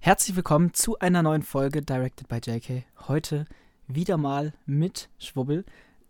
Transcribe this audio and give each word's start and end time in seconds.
Herzlich 0.00 0.36
willkommen 0.36 0.72
zu 0.74 0.96
einer 1.00 1.24
neuen 1.24 1.42
Folge 1.42 1.82
Directed 1.82 2.28
by 2.28 2.36
JK. 2.36 2.84
Heute 3.08 3.46
wieder 3.88 4.16
mal 4.16 4.54
mit 4.64 5.10
Schwubbel. 5.18 5.64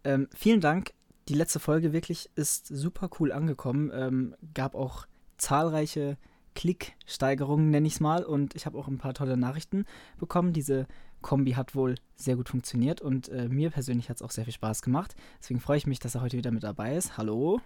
Ähm, 0.05 0.29
vielen 0.37 0.61
Dank. 0.61 0.93
Die 1.29 1.35
letzte 1.35 1.59
Folge 1.59 1.95
wirklich 1.95 2.29
ist 2.35 2.67
super 2.67 3.09
cool 3.19 3.33
angekommen. 3.33 3.91
Ähm, 3.95 4.37
gab 4.53 4.75
auch 4.75 5.07
zahlreiche 5.39 6.19
Klicksteigerungen, 6.55 7.71
nenne 7.71 7.87
ich 7.87 7.95
es 7.95 8.01
mal. 8.01 8.25
Und 8.25 8.55
ich 8.55 8.67
habe 8.67 8.77
auch 8.77 8.89
ein 8.89 8.99
paar 8.99 9.15
tolle 9.15 9.39
Nachrichten 9.39 9.87
bekommen. 10.19 10.53
Diese 10.53 10.87
Kombi 11.23 11.53
hat 11.53 11.75
wohl 11.75 11.95
sehr 12.15 12.37
gut 12.37 12.51
funktioniert 12.51 13.01
und 13.01 13.31
äh, 13.31 13.49
mir 13.49 13.71
persönlich 13.71 14.11
hat 14.11 14.17
es 14.17 14.23
auch 14.23 14.31
sehr 14.31 14.45
viel 14.45 14.53
Spaß 14.53 14.83
gemacht. 14.83 15.17
Deswegen 15.41 15.61
freue 15.61 15.79
ich 15.79 15.87
mich, 15.87 15.99
dass 15.99 16.15
er 16.15 16.21
heute 16.21 16.37
wieder 16.37 16.51
mit 16.51 16.63
dabei 16.63 16.95
ist. 16.95 17.17
Hallo. 17.17 17.63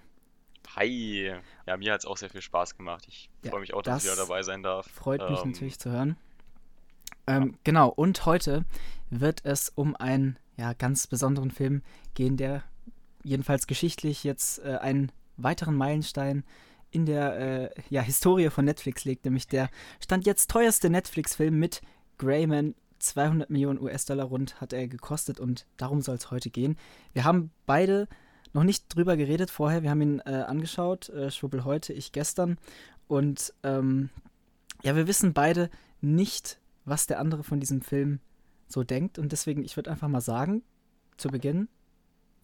Hi. 0.77 1.33
Ja, 1.67 1.77
mir 1.77 1.93
hat 1.93 2.01
es 2.01 2.07
auch 2.07 2.17
sehr 2.17 2.31
viel 2.31 2.43
Spaß 2.43 2.77
gemacht. 2.77 3.05
Ich 3.09 3.31
Ja, 3.43 3.51
freue 3.51 3.61
mich 3.61 3.75
auch, 3.75 3.83
dass 3.83 4.03
ich 4.05 4.09
das 4.09 4.17
wieder 4.17 4.17
dabei 4.27 4.43
sein 4.43 4.63
darf. 4.63 4.87
Freut 4.91 5.29
mich 5.29 5.45
Ähm, 5.45 5.51
natürlich 5.53 5.79
zu 5.79 5.91
hören. 5.91 6.17
Ähm, 7.27 7.59
Genau, 7.65 7.89
und 7.89 8.25
heute 8.27 8.65
wird 9.11 9.45
es 9.45 9.69
um 9.71 9.95
einen 9.97 10.39
ja, 10.57 10.73
ganz 10.73 11.07
besonderen 11.07 11.51
Film 11.51 11.83
gehen, 12.15 12.37
der 12.37 12.63
jedenfalls 13.23 13.67
geschichtlich 13.67 14.25
jetzt 14.25 14.59
äh, 14.61 14.79
einen 14.81 15.13
weiteren 15.37 15.77
Meilenstein 15.77 16.45
in 16.91 17.07
der 17.07 17.39
äh, 17.39 17.83
ja, 17.89 18.03
Historie 18.03 18.51
von 18.51 18.65
Netflix 18.65 19.05
legt, 19.05 19.25
nämlich 19.25 19.47
der 19.47 19.71
stand 20.01 20.27
jetzt 20.27 20.51
teuerste 20.51 20.91
Netflix-Film 20.91 21.59
mit 21.59 21.83
Greyman. 22.19 22.75
200 22.99 23.51
Millionen 23.51 23.81
US-Dollar 23.81 24.27
rund 24.27 24.61
hat 24.61 24.73
er 24.73 24.87
gekostet 24.87 25.41
und 25.41 25.67
darum 25.77 26.03
soll 26.03 26.15
es 26.15 26.31
heute 26.31 26.51
gehen. 26.51 26.79
Wir 27.13 27.25
haben 27.25 27.51
beide 27.67 28.07
noch 28.53 28.65
nicht 28.65 28.95
drüber 28.95 29.17
geredet 29.17 29.51
vorher. 29.51 29.83
Wir 29.83 29.91
haben 29.91 30.03
ihn 30.03 30.21
äh, 30.21 30.45
angeschaut, 30.47 31.09
äh, 31.09 31.31
Schwubbel 31.31 31.65
heute, 31.65 31.93
ich 31.93 32.13
gestern. 32.13 32.59
Und 33.09 33.53
ähm, 33.63 34.11
ja, 34.83 34.97
wir 34.97 35.07
wissen 35.07 35.33
beide 35.33 35.71
nicht, 36.01 36.59
was 36.85 37.07
der 37.07 37.19
andere 37.19 37.45
von 37.45 37.61
diesem 37.61 37.81
Film 37.81 38.21
so 38.69 38.83
denkt. 38.83 39.19
Und 39.19 39.33
deswegen, 39.33 39.65
ich 39.65 39.77
würde 39.77 39.91
einfach 39.91 40.09
mal 40.09 40.21
sagen, 40.21 40.63
zu 41.17 41.29
Beginn, 41.29 41.69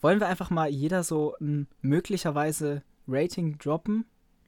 wollen 0.01 0.21
wir 0.21 0.29
einfach 0.29 0.51
mal 0.51 0.69
jeder 0.69 1.03
so 1.03 1.35
ein 1.41 1.67
möglicherweise 1.81 2.83
Rating 3.07 3.59
droppen, 3.59 4.05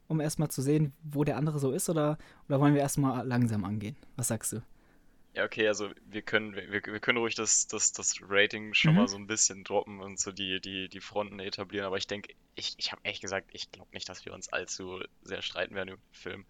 um 0.06 0.20
erstmal 0.20 0.50
zu 0.50 0.62
sehen, 0.62 0.92
wo 1.02 1.24
der 1.24 1.36
andere 1.36 1.58
so 1.58 1.72
ist? 1.72 1.88
Oder, 1.88 2.18
oder 2.48 2.60
wollen 2.60 2.74
wir 2.74 2.80
erstmal 2.80 3.26
langsam 3.26 3.64
angehen? 3.64 3.96
Was 4.16 4.28
sagst 4.28 4.52
du? 4.52 4.62
Ja, 5.32 5.44
okay, 5.44 5.68
also 5.68 5.90
wir 6.06 6.22
können, 6.22 6.54
wir, 6.56 6.70
wir 6.84 7.00
können 7.00 7.18
ruhig 7.18 7.36
das, 7.36 7.68
das, 7.68 7.92
das 7.92 8.16
Rating 8.20 8.74
schon 8.74 8.94
Mhm. 8.94 8.96
mal 8.96 9.06
so 9.06 9.16
ein 9.16 9.28
bisschen 9.28 9.62
droppen 9.62 10.00
und 10.00 10.18
so 10.18 10.32
die, 10.32 10.60
die, 10.60 10.88
die 10.88 11.00
Fronten 11.00 11.38
etablieren, 11.38 11.86
aber 11.86 11.98
ich 11.98 12.08
denke, 12.08 12.34
ich, 12.56 12.74
ich 12.78 12.90
habe 12.90 13.00
ehrlich 13.04 13.20
gesagt, 13.20 13.48
ich 13.52 13.70
glaube 13.70 13.90
nicht, 13.92 14.08
dass 14.08 14.24
wir 14.24 14.34
uns 14.34 14.48
allzu 14.52 15.00
sehr 15.22 15.42
streiten 15.42 15.74
werden 15.76 15.90
über 15.90 15.98
den 16.02 16.14
Film. 16.14 16.46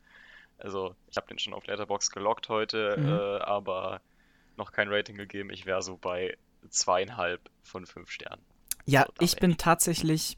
Also, 0.59 0.97
ich 1.09 1.17
habe 1.17 1.29
den 1.29 1.39
schon 1.39 1.55
auf 1.55 1.67
Letterboxd 1.67 2.13
gelockt 2.13 2.49
heute, 2.51 2.79
Mhm. 2.97 3.21
äh, 3.41 3.45
aber 3.45 4.03
noch 4.57 4.73
kein 4.73 4.89
Rating 4.91 5.17
gegeben. 5.17 5.51
Ich 5.51 5.67
wäre 5.67 5.83
so 5.83 5.97
bei 5.99 6.39
zweieinhalb 6.71 7.51
von 7.63 7.87
fünf 7.87 8.11
Sternen. 8.11 8.45
Ja, 8.87 9.07
So, 9.07 9.13
ich 9.19 9.39
bin 9.39 9.57
tatsächlich. 9.57 10.37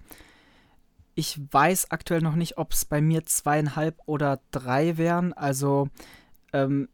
Ich 1.15 1.39
weiß 1.51 1.91
aktuell 1.91 2.23
noch 2.23 2.37
nicht, 2.37 2.57
ob 2.57 2.73
es 2.73 2.85
bei 2.87 3.01
mir 3.03 3.27
zweieinhalb 3.27 4.01
oder 4.07 4.41
drei 4.51 4.97
wären. 4.97 5.33
Also 5.35 5.89
ähm, 6.53 6.89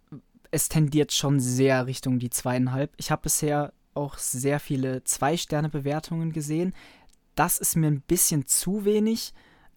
es 0.50 0.68
tendiert 0.68 1.12
schon 1.12 1.40
sehr 1.40 1.86
Richtung 1.86 2.18
die 2.18 2.30
zweieinhalb. 2.30 2.92
Ich 2.96 3.10
habe 3.10 3.22
bisher 3.22 3.72
auch 3.94 4.16
sehr 4.18 4.60
viele 4.60 5.04
Zwei-Sterne-Bewertungen 5.04 6.32
gesehen. 6.32 6.74
Das 7.34 7.58
ist 7.58 7.76
mir 7.76 7.88
ein 7.88 8.00
bisschen 8.00 8.46
zu 8.46 8.84
wenig, 8.84 9.32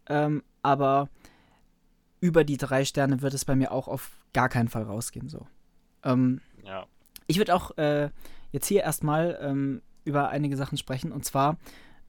ähm, 0.08 0.44
aber 0.61 1.09
über 2.19 2.44
die 2.44 2.58
drei 2.58 2.86
Sterne 2.86 3.22
wird 3.22 3.33
es 3.33 3.45
bei 3.45 3.55
mir 3.55 3.72
auch 3.72 3.88
auf 3.88 4.11
gar 4.33 4.49
keinen 4.49 4.69
Fall 4.69 4.83
rausgehen. 4.83 5.30
So. 5.30 5.47
Ähm, 6.03 6.42
Ja, 6.64 6.86
ich 7.27 7.38
würde 7.38 7.55
auch 7.55 7.77
äh, 7.77 8.09
jetzt 8.52 8.67
hier 8.67 8.81
erstmal 8.83 9.38
ähm, 9.42 9.81
über 10.03 10.30
einige 10.30 10.58
Sachen 10.58 10.77
sprechen. 10.77 11.11
Und 11.11 11.25
zwar, 11.25 11.58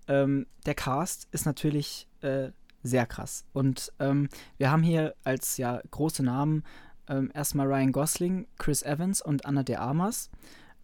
ähm, 0.09 0.47
der 0.67 0.75
Cast 0.75 1.29
ist 1.33 1.47
natürlich 1.47 2.09
äh, 2.21 2.51
sehr 2.83 3.07
krass. 3.07 3.45
Und 3.53 3.93
ähm, 3.99 4.29
wir 4.59 4.71
haben 4.71 4.83
hier 4.83 5.15
als 5.25 5.57
ja 5.57 5.81
große 5.91 6.23
Namen 6.23 6.65
ähm, 7.13 7.31
erstmal 7.35 7.67
Ryan 7.67 7.93
Gosling, 7.93 8.47
Chris 8.59 8.83
Evans 8.83 9.21
und 9.21 9.45
Anna 9.45 9.63
de 9.63 9.77
Armas. 9.77 10.31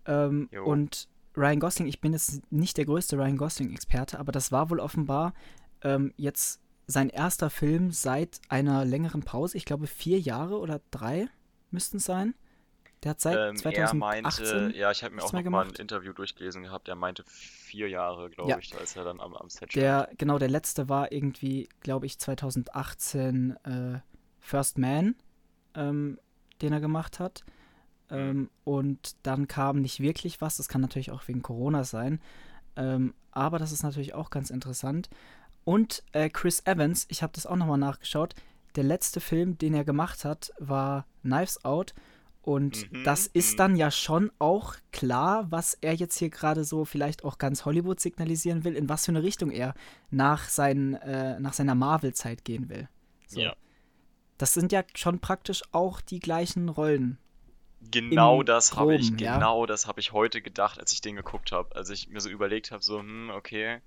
Ähm, 0.06 0.48
und 0.64 1.08
Ryan 1.36 1.60
Gosling, 1.60 1.88
ich 1.88 2.00
bin 2.00 2.12
jetzt 2.12 2.50
nicht 2.52 2.76
der 2.76 2.84
größte 2.84 3.16
Ryan 3.16 3.36
Gosling-Experte, 3.36 4.18
aber 4.18 4.32
das 4.32 4.52
war 4.52 4.70
wohl 4.70 4.80
offenbar 4.80 5.32
ähm, 5.82 6.12
jetzt 6.16 6.60
sein 6.86 7.10
erster 7.10 7.50
Film 7.50 7.90
seit 7.92 8.40
einer 8.48 8.84
längeren 8.84 9.22
Pause. 9.22 9.56
Ich 9.56 9.64
glaube, 9.64 9.86
vier 9.86 10.18
Jahre 10.18 10.58
oder 10.58 10.80
drei 10.90 11.28
müssten 11.70 11.98
es 11.98 12.04
sein. 12.04 12.34
Der 13.04 13.10
hat 13.10 13.20
seit 13.20 13.36
ähm, 13.36 13.54
er 13.56 13.86
2018 13.86 13.98
meinte, 13.98 14.76
ja, 14.76 14.90
ich 14.90 15.04
habe 15.04 15.14
mir 15.14 15.22
auch 15.22 15.32
noch 15.32 15.44
mal 15.44 15.66
ein. 15.66 15.74
Interview 15.74 16.12
durchgelesen 16.12 16.64
gehabt, 16.64 16.88
er 16.88 16.96
meinte 16.96 17.22
vier 17.26 17.88
Jahre, 17.88 18.28
glaube 18.30 18.50
Ja. 18.50 18.58
ich, 18.58 18.76
als 18.76 18.96
er 18.96 19.04
dann 19.04 19.20
am, 19.20 19.34
am 19.34 19.48
Set 19.48 19.70
stand. 19.70 19.76
Der, 19.76 20.10
genau, 20.18 20.38
der 20.38 20.48
letzte 20.48 20.88
war 20.88 21.12
irgendwie, 21.12 21.68
glaube 21.80 22.06
ich, 22.06 22.18
2018 22.18 23.56
äh, 23.64 24.00
First 24.40 24.78
Man, 24.78 25.14
ähm, 25.78 26.18
den 26.60 26.72
er 26.72 26.80
gemacht 26.80 27.20
hat. 27.20 27.44
Ähm, 28.10 28.50
und 28.64 29.16
dann 29.22 29.48
kam 29.48 29.80
nicht 29.80 30.00
wirklich 30.00 30.40
was. 30.40 30.56
Das 30.56 30.68
kann 30.68 30.80
natürlich 30.80 31.10
auch 31.10 31.26
wegen 31.28 31.42
Corona 31.42 31.84
sein. 31.84 32.20
Ähm, 32.76 33.14
aber 33.30 33.58
das 33.58 33.72
ist 33.72 33.82
natürlich 33.82 34.14
auch 34.14 34.30
ganz 34.30 34.50
interessant. 34.50 35.08
Und 35.64 36.02
äh, 36.12 36.28
Chris 36.30 36.62
Evans, 36.64 37.06
ich 37.08 37.22
habe 37.22 37.32
das 37.34 37.46
auch 37.46 37.56
nochmal 37.56 37.78
nachgeschaut. 37.78 38.34
Der 38.74 38.84
letzte 38.84 39.20
Film, 39.20 39.58
den 39.58 39.74
er 39.74 39.84
gemacht 39.84 40.24
hat, 40.24 40.52
war 40.58 41.06
Knives 41.22 41.64
Out. 41.64 41.94
Und 42.42 42.90
Mhm, 42.90 43.04
das 43.04 43.26
ist 43.26 43.52
mhm. 43.52 43.56
dann 43.58 43.76
ja 43.76 43.90
schon 43.90 44.30
auch 44.38 44.76
klar, 44.90 45.50
was 45.50 45.74
er 45.74 45.94
jetzt 45.94 46.16
hier 46.18 46.30
gerade 46.30 46.64
so 46.64 46.86
vielleicht 46.86 47.22
auch 47.22 47.36
ganz 47.36 47.66
Hollywood 47.66 48.00
signalisieren 48.00 48.64
will, 48.64 48.74
in 48.74 48.88
was 48.88 49.04
für 49.04 49.12
eine 49.12 49.22
Richtung 49.22 49.50
er 49.50 49.74
nach, 50.10 50.48
seinen, 50.48 50.94
äh, 50.94 51.38
nach 51.40 51.52
seiner 51.52 51.74
Marvel-Zeit 51.74 52.44
gehen 52.44 52.70
will. 52.70 52.88
So. 53.26 53.40
Ja. 53.40 53.54
Das 54.38 54.54
sind 54.54 54.72
ja 54.72 54.84
schon 54.94 55.18
praktisch 55.18 55.62
auch 55.72 56.00
die 56.00 56.20
gleichen 56.20 56.68
Rollen. 56.68 57.18
Genau 57.90 58.42
das 58.42 58.76
habe 58.76 58.96
ich, 58.96 59.08
Groben, 59.10 59.18
ja. 59.18 59.34
genau 59.34 59.66
das 59.66 59.86
habe 59.86 60.00
ich 60.00 60.12
heute 60.12 60.42
gedacht, 60.42 60.80
als 60.80 60.92
ich 60.92 61.00
den 61.00 61.16
geguckt 61.16 61.52
habe. 61.52 61.74
Als 61.76 61.90
ich 61.90 62.08
mir 62.08 62.20
so 62.20 62.28
überlegt 62.28 62.70
habe, 62.72 62.82
so, 62.82 62.98
hm, 62.98 63.30
okay, 63.30 63.80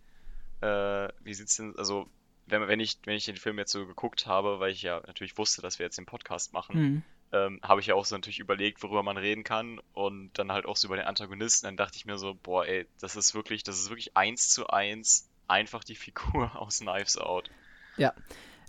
äh, 0.62 1.09
wie 1.23 1.34
sieht's 1.34 1.57
denn, 1.57 1.75
also, 1.78 2.07
wenn, 2.47 2.67
wenn 2.67 2.79
ich, 2.79 3.00
wenn 3.06 3.16
ich 3.16 3.25
den 3.25 3.35
Film 3.35 3.57
jetzt 3.57 3.72
so 3.72 3.85
geguckt 3.85 4.28
habe, 4.28 4.59
weil 4.59 4.72
ich 4.72 4.81
ja 4.81 5.01
natürlich 5.07 5.38
wusste, 5.38 5.62
dass 5.62 5.79
wir 5.79 5.85
jetzt 5.85 5.97
den 5.97 6.06
Podcast 6.06 6.53
machen, 6.53 6.75
Hm. 6.75 7.03
ähm, 7.33 7.59
habe 7.63 7.81
ich 7.81 7.88
ja 7.88 7.95
auch 7.95 8.06
so 8.06 8.16
natürlich 8.16 8.39
überlegt, 8.39 8.81
worüber 8.81 9.03
man 9.03 9.18
reden 9.18 9.44
kann 9.44 9.79
und 9.94 10.31
dann 10.38 10.51
halt 10.51 10.66
auch 10.66 10.78
so 10.78 10.88
über 10.88 10.95
den 10.95 11.06
Antagonisten. 11.06 11.68
Dann 11.68 11.78
dachte 11.78 11.97
ich 11.97 12.06
mir 12.06 12.18
so, 12.18 12.33
boah, 12.35 12.66
ey, 12.66 12.88
das 13.00 13.16
ist 13.16 13.35
wirklich, 13.35 13.63
das 13.63 13.79
ist 13.79 13.89
wirklich 13.89 14.16
eins 14.16 14.50
zu 14.50 14.68
eins 14.68 15.29
einfach 15.47 15.83
die 15.83 15.95
Figur 15.95 16.56
aus 16.59 16.79
Knives 16.79 17.18
Out. 17.18 17.50
Ja. 17.97 18.13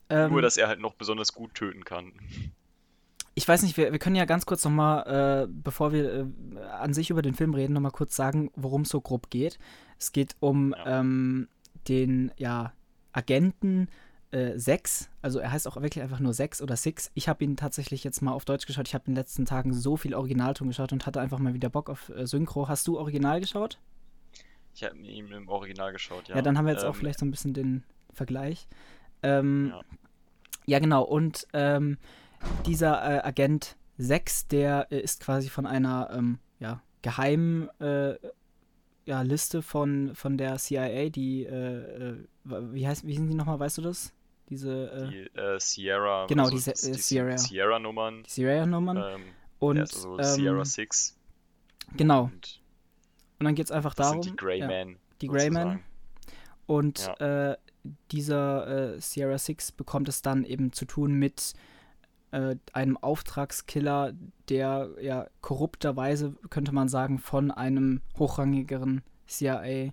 Ähm, 0.08 0.30
Nur, 0.32 0.42
dass 0.42 0.56
er 0.56 0.68
halt 0.68 0.80
noch 0.80 0.94
besonders 0.94 1.32
gut 1.32 1.54
töten 1.54 1.84
kann. 1.84 2.12
Ich 3.34 3.48
weiß 3.48 3.62
nicht, 3.62 3.76
wir, 3.78 3.92
wir 3.92 3.98
können 3.98 4.16
ja 4.16 4.26
ganz 4.26 4.44
kurz 4.44 4.62
nochmal, 4.64 5.44
äh, 5.44 5.48
bevor 5.50 5.92
wir 5.92 6.12
äh, 6.54 6.58
an 6.80 6.92
sich 6.92 7.08
über 7.10 7.22
den 7.22 7.34
Film 7.34 7.54
reden, 7.54 7.72
nochmal 7.72 7.92
kurz 7.92 8.14
sagen, 8.14 8.50
worum 8.56 8.82
es 8.82 8.90
so 8.90 9.00
grob 9.00 9.30
geht. 9.30 9.58
Es 9.98 10.12
geht 10.12 10.36
um 10.40 10.74
Ja. 10.76 11.00
ähm, 11.00 11.48
den 11.88 12.30
ja, 12.36 12.72
Agenten 13.12 13.88
äh, 14.32 14.58
6, 14.58 15.10
also 15.22 15.38
er 15.38 15.50
heißt 15.52 15.66
auch 15.68 15.76
wirklich 15.76 16.02
einfach 16.02 16.20
nur 16.20 16.32
6 16.34 16.62
oder 16.62 16.76
6. 16.76 17.10
Ich 17.14 17.28
habe 17.28 17.42
ihn 17.44 17.56
tatsächlich 17.56 18.04
jetzt 18.04 18.20
mal 18.22 18.32
auf 18.32 18.44
Deutsch 18.44 18.66
geschaut. 18.66 18.88
Ich 18.88 18.94
habe 18.94 19.04
in 19.06 19.12
den 19.12 19.16
letzten 19.18 19.44
Tagen 19.46 19.72
so 19.72 19.96
viel 19.96 20.14
Originalton 20.14 20.68
geschaut 20.68 20.92
und 20.92 21.06
hatte 21.06 21.20
einfach 21.20 21.38
mal 21.38 21.54
wieder 21.54 21.70
Bock 21.70 21.88
auf 21.90 22.10
äh, 22.10 22.26
Synchro. 22.26 22.68
Hast 22.68 22.86
du 22.86 22.98
Original 22.98 23.40
geschaut? 23.40 23.78
Ich 24.74 24.84
habe 24.84 24.96
ihn 24.98 25.30
im 25.32 25.48
Original 25.48 25.92
geschaut, 25.92 26.28
ja. 26.28 26.36
Ja, 26.36 26.42
dann 26.42 26.56
haben 26.56 26.66
wir 26.66 26.72
jetzt 26.72 26.84
auch 26.84 26.94
Ähm, 26.94 27.00
vielleicht 27.00 27.18
so 27.18 27.26
ein 27.26 27.30
bisschen 27.30 27.52
den 27.54 27.82
Vergleich. 28.12 28.68
Ähm, 29.22 29.68
Ja. 29.74 29.80
ja. 30.66 30.78
genau. 30.78 31.02
Und 31.04 31.46
ähm, 31.52 31.98
dieser 32.66 33.02
äh, 33.02 33.26
Agent 33.26 33.76
6, 33.98 34.48
der 34.48 34.88
äh, 34.90 35.00
ist 35.00 35.20
quasi 35.22 35.48
von 35.48 35.66
einer 35.66 36.10
ähm, 36.12 36.38
ja, 36.58 36.82
geheimen 37.02 37.68
äh, 37.80 38.16
ja, 39.04 39.22
Liste 39.22 39.62
von, 39.62 40.14
von 40.14 40.38
der 40.38 40.56
CIA, 40.58 41.08
die, 41.10 41.44
äh, 41.44 42.10
äh, 42.10 42.16
wie 42.44 42.86
heißt, 42.86 43.06
wie 43.06 43.16
sind 43.16 43.28
die 43.28 43.34
nochmal, 43.34 43.58
weißt 43.58 43.78
du 43.78 43.82
das? 43.82 44.12
Diese, 44.48 44.90
äh, 44.92 45.08
Die 45.10 45.60
Sierra, 45.60 46.26
Genau, 46.26 46.44
also 46.44 46.54
diese, 46.56 46.72
die 46.72 46.98
Sierra. 46.98 47.38
Sierra-Nummern. 47.38 48.22
die 48.24 48.28
CIA-Nummern. 48.30 48.96
Ähm, 48.96 49.22
und, 49.58 49.78
also 49.80 50.18
ähm, 50.18 50.24
Sierra 50.24 50.64
6 50.64 51.16
genau. 51.96 52.24
und 52.24 52.60
Und 53.38 53.44
dann 53.46 53.54
geht 53.54 53.66
es 53.66 53.72
einfach 53.72 53.94
das 53.94 54.08
darum. 54.08 54.22
sind 54.22 54.32
die 54.32 54.36
Grey 54.36 54.58
ja, 54.58 54.68
die 55.20 55.26
sozusagen. 55.28 55.82
Und 56.66 57.08
äh, 57.20 57.56
dieser 58.10 58.94
äh, 58.94 59.00
Sierra 59.00 59.38
Six 59.38 59.72
bekommt 59.72 60.08
es 60.08 60.22
dann 60.22 60.44
eben 60.44 60.72
zu 60.72 60.84
tun 60.84 61.14
mit 61.14 61.54
äh, 62.30 62.56
einem 62.72 62.96
Auftragskiller, 62.96 64.12
der 64.48 64.90
ja 65.00 65.26
korrupterweise, 65.40 66.34
könnte 66.50 66.72
man 66.72 66.88
sagen, 66.88 67.18
von 67.18 67.50
einem 67.50 68.00
hochrangigeren 68.18 69.02
CIA 69.26 69.92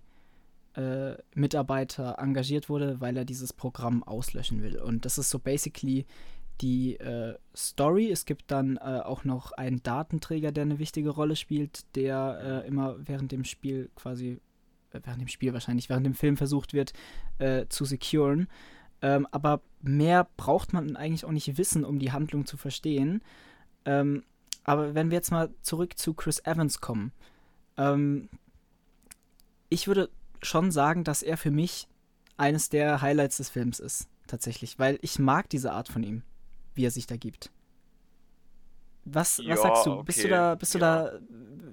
äh, 0.75 1.17
engagiert 1.35 2.69
wurde, 2.69 3.01
weil 3.01 3.17
er 3.17 3.25
dieses 3.25 3.53
Programm 3.53 4.03
auslöschen 4.03 4.61
will. 4.61 4.79
Und 4.79 5.05
das 5.05 5.17
ist 5.17 5.29
so 5.29 5.39
basically 5.39 6.05
die 6.61 6.97
äh, 6.97 7.35
Story. 7.55 8.11
Es 8.11 8.25
gibt 8.25 8.51
dann 8.51 8.77
äh, 8.77 9.01
auch 9.03 9.23
noch 9.23 9.51
einen 9.53 9.81
Datenträger, 9.83 10.51
der 10.51 10.63
eine 10.63 10.79
wichtige 10.79 11.09
Rolle 11.09 11.35
spielt, 11.35 11.83
der 11.95 12.63
äh, 12.63 12.67
immer 12.67 12.95
während 12.99 13.31
dem 13.31 13.43
Spiel 13.43 13.89
quasi, 13.95 14.39
während 14.91 15.21
dem 15.21 15.27
Spiel 15.27 15.53
wahrscheinlich, 15.53 15.89
während 15.89 16.05
dem 16.05 16.13
Film 16.13 16.37
versucht 16.37 16.73
wird 16.73 16.93
äh, 17.37 17.65
zu 17.69 17.85
securen. 17.85 18.47
Ähm, 19.01 19.27
aber 19.31 19.61
mehr 19.81 20.27
braucht 20.37 20.73
man 20.73 20.95
eigentlich 20.95 21.25
auch 21.25 21.31
nicht 21.31 21.57
wissen, 21.57 21.85
um 21.85 21.99
die 21.99 22.11
Handlung 22.11 22.45
zu 22.45 22.57
verstehen. 22.57 23.21
Ähm, 23.85 24.23
aber 24.63 24.93
wenn 24.93 25.09
wir 25.09 25.17
jetzt 25.17 25.31
mal 25.31 25.49
zurück 25.61 25.97
zu 25.97 26.13
Chris 26.13 26.39
Evans 26.45 26.81
kommen, 26.81 27.11
ähm, 27.77 28.29
ich 29.69 29.87
würde 29.87 30.09
schon 30.41 30.71
sagen, 30.71 31.03
dass 31.03 31.23
er 31.23 31.37
für 31.37 31.51
mich 31.51 31.87
eines 32.37 32.69
der 32.69 33.01
Highlights 33.01 33.37
des 33.37 33.49
Films 33.49 33.79
ist, 33.79 34.09
tatsächlich, 34.27 34.79
weil 34.79 34.99
ich 35.01 35.19
mag 35.19 35.49
diese 35.49 35.71
Art 35.71 35.87
von 35.87 36.03
ihm 36.03 36.23
wie 36.79 36.85
er 36.85 36.91
sich 36.91 37.07
da 37.07 37.17
gibt. 37.17 37.51
Was, 39.03 39.37
ja, 39.37 39.49
was 39.49 39.61
sagst 39.61 39.85
du? 39.85 39.91
Okay. 39.91 40.03
Bist 40.05 40.23
du 40.23 40.27
da, 40.29 40.55
bist 40.55 40.73
du 40.73 40.79
ja. 40.79 41.03
da, 41.03 41.19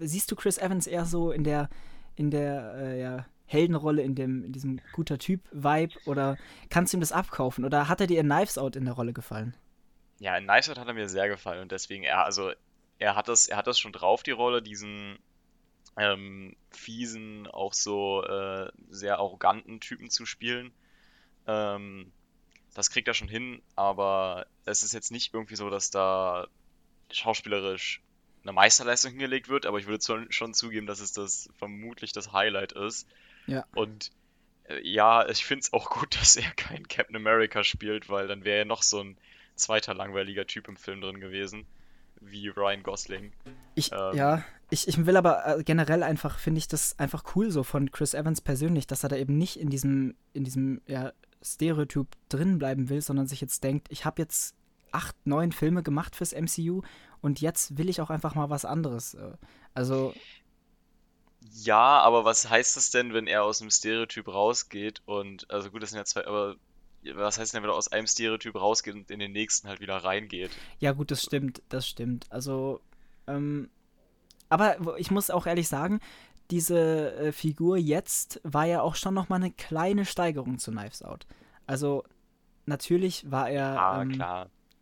siehst 0.01 0.31
du 0.31 0.35
Chris 0.35 0.59
Evans 0.59 0.89
eher 0.89 1.05
so 1.05 1.31
in 1.31 1.45
der, 1.45 1.69
in 2.17 2.31
der, 2.31 2.75
äh, 2.77 3.01
ja, 3.01 3.27
Heldenrolle, 3.47 4.03
in 4.03 4.15
dem, 4.15 4.45
in 4.45 4.53
diesem 4.53 4.81
guter 4.93 5.19
Typ-Vibe 5.19 5.95
oder 6.07 6.37
kannst 6.69 6.93
du 6.93 6.97
ihm 6.97 7.01
das 7.01 7.13
abkaufen 7.13 7.65
oder 7.65 7.89
hat 7.89 8.01
er 8.01 8.09
dir 8.09 8.21
in 8.21 8.27
Knives 8.27 8.59
Out 8.59 8.75
in 8.75 8.85
der 8.85 8.95
Rolle 8.95 9.13
gefallen? 9.13 9.57
Ja, 10.19 10.37
in 10.37 10.47
Knives 10.47 10.69
Out 10.69 10.79
hat 10.79 10.89
er 10.89 10.95
mir 10.95 11.09
sehr 11.09 11.29
gefallen 11.29 11.63
und 11.63 11.71
deswegen, 11.71 12.03
er, 12.03 12.25
also, 12.25 12.51
er 12.99 13.15
hat 13.15 13.29
das, 13.29 13.47
er 13.47 13.57
hat 13.57 13.69
das 13.69 13.79
schon 13.79 13.93
drauf, 13.93 14.25
die 14.25 14.33
Rolle, 14.33 14.63
diesen 14.63 15.19
ähm, 15.97 16.57
fiesen, 16.71 17.47
auch 17.47 17.73
so 17.73 18.25
äh, 18.25 18.71
sehr 18.91 19.19
arroganten 19.19 19.81
Typen 19.81 20.11
zu 20.11 20.27
spielen. 20.27 20.73
Ähm, 21.47 22.13
das 22.75 22.91
kriegt 22.91 23.09
er 23.09 23.15
schon 23.15 23.29
hin, 23.29 23.63
aber 23.77 24.47
es 24.65 24.83
ist 24.83 24.93
jetzt 24.93 25.11
nicht 25.11 25.33
irgendwie 25.33 25.57
so, 25.57 25.71
dass 25.71 25.91
da 25.91 26.49
schauspielerisch 27.11 28.03
eine 28.47 28.55
Meisterleistung 28.55 29.13
hingelegt 29.13 29.49
wird, 29.49 29.67
aber 29.67 29.79
ich 29.79 29.87
würde 29.87 30.27
schon 30.31 30.55
zugeben, 30.55 30.87
dass 30.87 31.01
es 31.01 31.13
das 31.13 31.51
vermutlich 31.59 32.13
das 32.13 32.33
Highlight 32.33 32.73
ist. 32.73 33.07
Ja. 33.47 33.65
Und 33.75 34.13
äh, 34.69 34.81
ja, 34.87 35.29
ich 35.29 35.45
finde 35.45 35.63
es 35.63 35.73
auch 35.73 35.91
gut, 35.91 36.17
dass 36.21 36.37
er 36.37 36.51
kein 36.53 36.87
Captain 36.89 37.17
America 37.17 37.65
spielt, 37.65 38.09
weil 38.09 38.29
dann 38.29 38.45
wäre 38.45 38.61
er 38.61 38.65
noch 38.65 38.83
so 38.83 39.03
ein 39.03 39.17
zweiter 39.55 39.95
langweiliger 39.95 40.47
Typ 40.47 40.69
im 40.69 40.77
Film 40.77 41.01
drin 41.01 41.21
gewesen, 41.21 41.67
wie 42.21 42.49
Ryan 42.49 42.83
Gosling. 42.83 43.33
Ich, 43.75 43.91
ähm, 43.93 44.15
ja, 44.15 44.45
ich, 44.71 44.87
ich 44.87 45.07
will 45.07 45.17
aber 45.17 45.59
äh, 45.59 45.63
generell 45.65 46.03
einfach, 46.03 46.39
finde 46.39 46.59
ich 46.59 46.69
das 46.69 46.99
einfach 46.99 47.25
cool 47.35 47.51
so 47.51 47.63
von 47.63 47.91
Chris 47.91 48.15
Evans 48.15 48.41
persönlich, 48.41 48.87
dass 48.87 49.03
er 49.03 49.09
da 49.09 49.17
eben 49.17 49.37
nicht 49.39 49.59
in 49.59 49.71
diesem, 49.71 50.15
in 50.35 50.45
diesem, 50.45 50.83
ja, 50.87 51.13
Stereotyp 51.43 52.09
drin 52.29 52.59
bleiben 52.59 52.89
will, 52.89 53.01
sondern 53.01 53.27
sich 53.27 53.41
jetzt 53.41 53.63
denkt, 53.63 53.87
ich 53.91 54.05
habe 54.05 54.21
jetzt 54.23 54.57
acht, 54.93 55.15
neun 55.27 55.53
Filme 55.53 55.83
gemacht 55.83 56.17
fürs 56.17 56.33
MCU 56.33 56.83
und 57.21 57.41
jetzt 57.41 57.79
will 57.79 57.89
ich 57.89 58.01
auch 58.01 58.11
einfach 58.11 58.35
mal 58.35 58.51
was 58.51 58.65
anderes. 58.65 59.15
Äh, 59.15 59.33
also. 59.75 60.15
Ja, 61.63 62.01
aber 62.01 62.25
was 62.25 62.51
heißt 62.51 62.77
das 62.77 62.91
denn, 62.91 63.15
wenn 63.15 63.27
er 63.27 63.45
aus 63.45 63.61
dem 63.61 63.71
Stereotyp 63.71 64.29
rausgeht 64.29 65.03
und, 65.07 65.51
also 65.51 65.71
gut, 65.71 65.83
das 65.83 65.91
sind 65.91 65.99
ja 65.99 66.05
zwei, 66.05 66.27
aber 66.27 66.57
was 67.15 67.39
heißt 67.39 67.55
denn, 67.55 67.63
wenn 67.63 67.71
er 67.71 67.77
aus 67.77 67.89
einem 67.89 68.07
Stereotyp 68.07 68.57
rausgeht 68.57 68.95
und 68.95 69.11
in 69.11 69.21
den 69.21 69.33
nächsten 69.33 69.69
halt 69.69 69.81
wieder 69.81 69.97
reingeht? 69.97 70.51
Ja, 70.81 70.93
gut, 70.93 71.11
das 71.11 71.23
stimmt, 71.23 71.63
das 71.69 71.87
stimmt. 71.87 72.27
Also, 72.31 72.81
ähm, 73.27 73.71
aber 74.49 74.99
ich 74.99 75.11
muss 75.11 75.31
auch 75.31 75.47
ehrlich 75.47 75.69
sagen, 75.69 76.01
diese 76.51 77.15
äh, 77.17 77.33
Figur 77.33 77.77
jetzt 77.77 78.41
war 78.45 78.65
ja 78.65 78.83
auch 78.83 78.95
schon 78.95 79.15
noch 79.15 79.29
mal 79.29 79.37
eine 79.37 79.51
kleine 79.51 80.05
Steigerung 80.05 80.59
zu 80.59 80.71
Knives 80.71 81.03
Out. 81.03 81.27
Also 81.67 82.05
natürlich 82.67 83.31
war 83.31 83.51
er 83.51 83.81
ah, 83.81 84.03
ähm, 84.03 84.23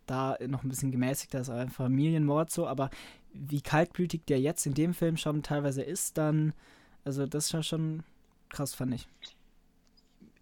da 0.07 0.37
noch 0.47 0.63
ein 0.63 0.69
bisschen 0.69 0.93
gemäßigter, 0.93 1.41
ist 1.41 1.51
ein 1.51 1.71
Familienmord 1.71 2.51
so, 2.51 2.67
aber 2.67 2.91
wie 3.33 3.61
kaltblütig 3.61 4.23
der 4.27 4.41
jetzt 4.41 4.67
in 4.67 4.75
dem 4.75 4.95
Film 4.95 5.17
schon 5.17 5.43
teilweise 5.43 5.83
ist, 5.83 6.19
dann, 6.19 6.53
also 7.05 7.27
das 7.27 7.47
ist 7.47 7.53
ja 7.53 7.63
schon 7.63 8.05
krass, 8.49 8.75
fand 8.75 8.95
ich. 8.95 9.09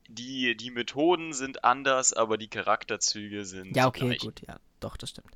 Die, 0.09 0.55
die 0.57 0.71
Methoden 0.71 1.33
sind 1.33 1.65
anders, 1.65 2.13
aber 2.13 2.37
die 2.37 2.49
Charakterzüge 2.49 3.45
sind. 3.45 3.75
Ja, 3.75 3.87
okay, 3.87 4.07
gleich. 4.07 4.19
gut, 4.19 4.43
ja, 4.47 4.59
doch, 4.81 4.97
das 4.97 5.11
stimmt. 5.11 5.31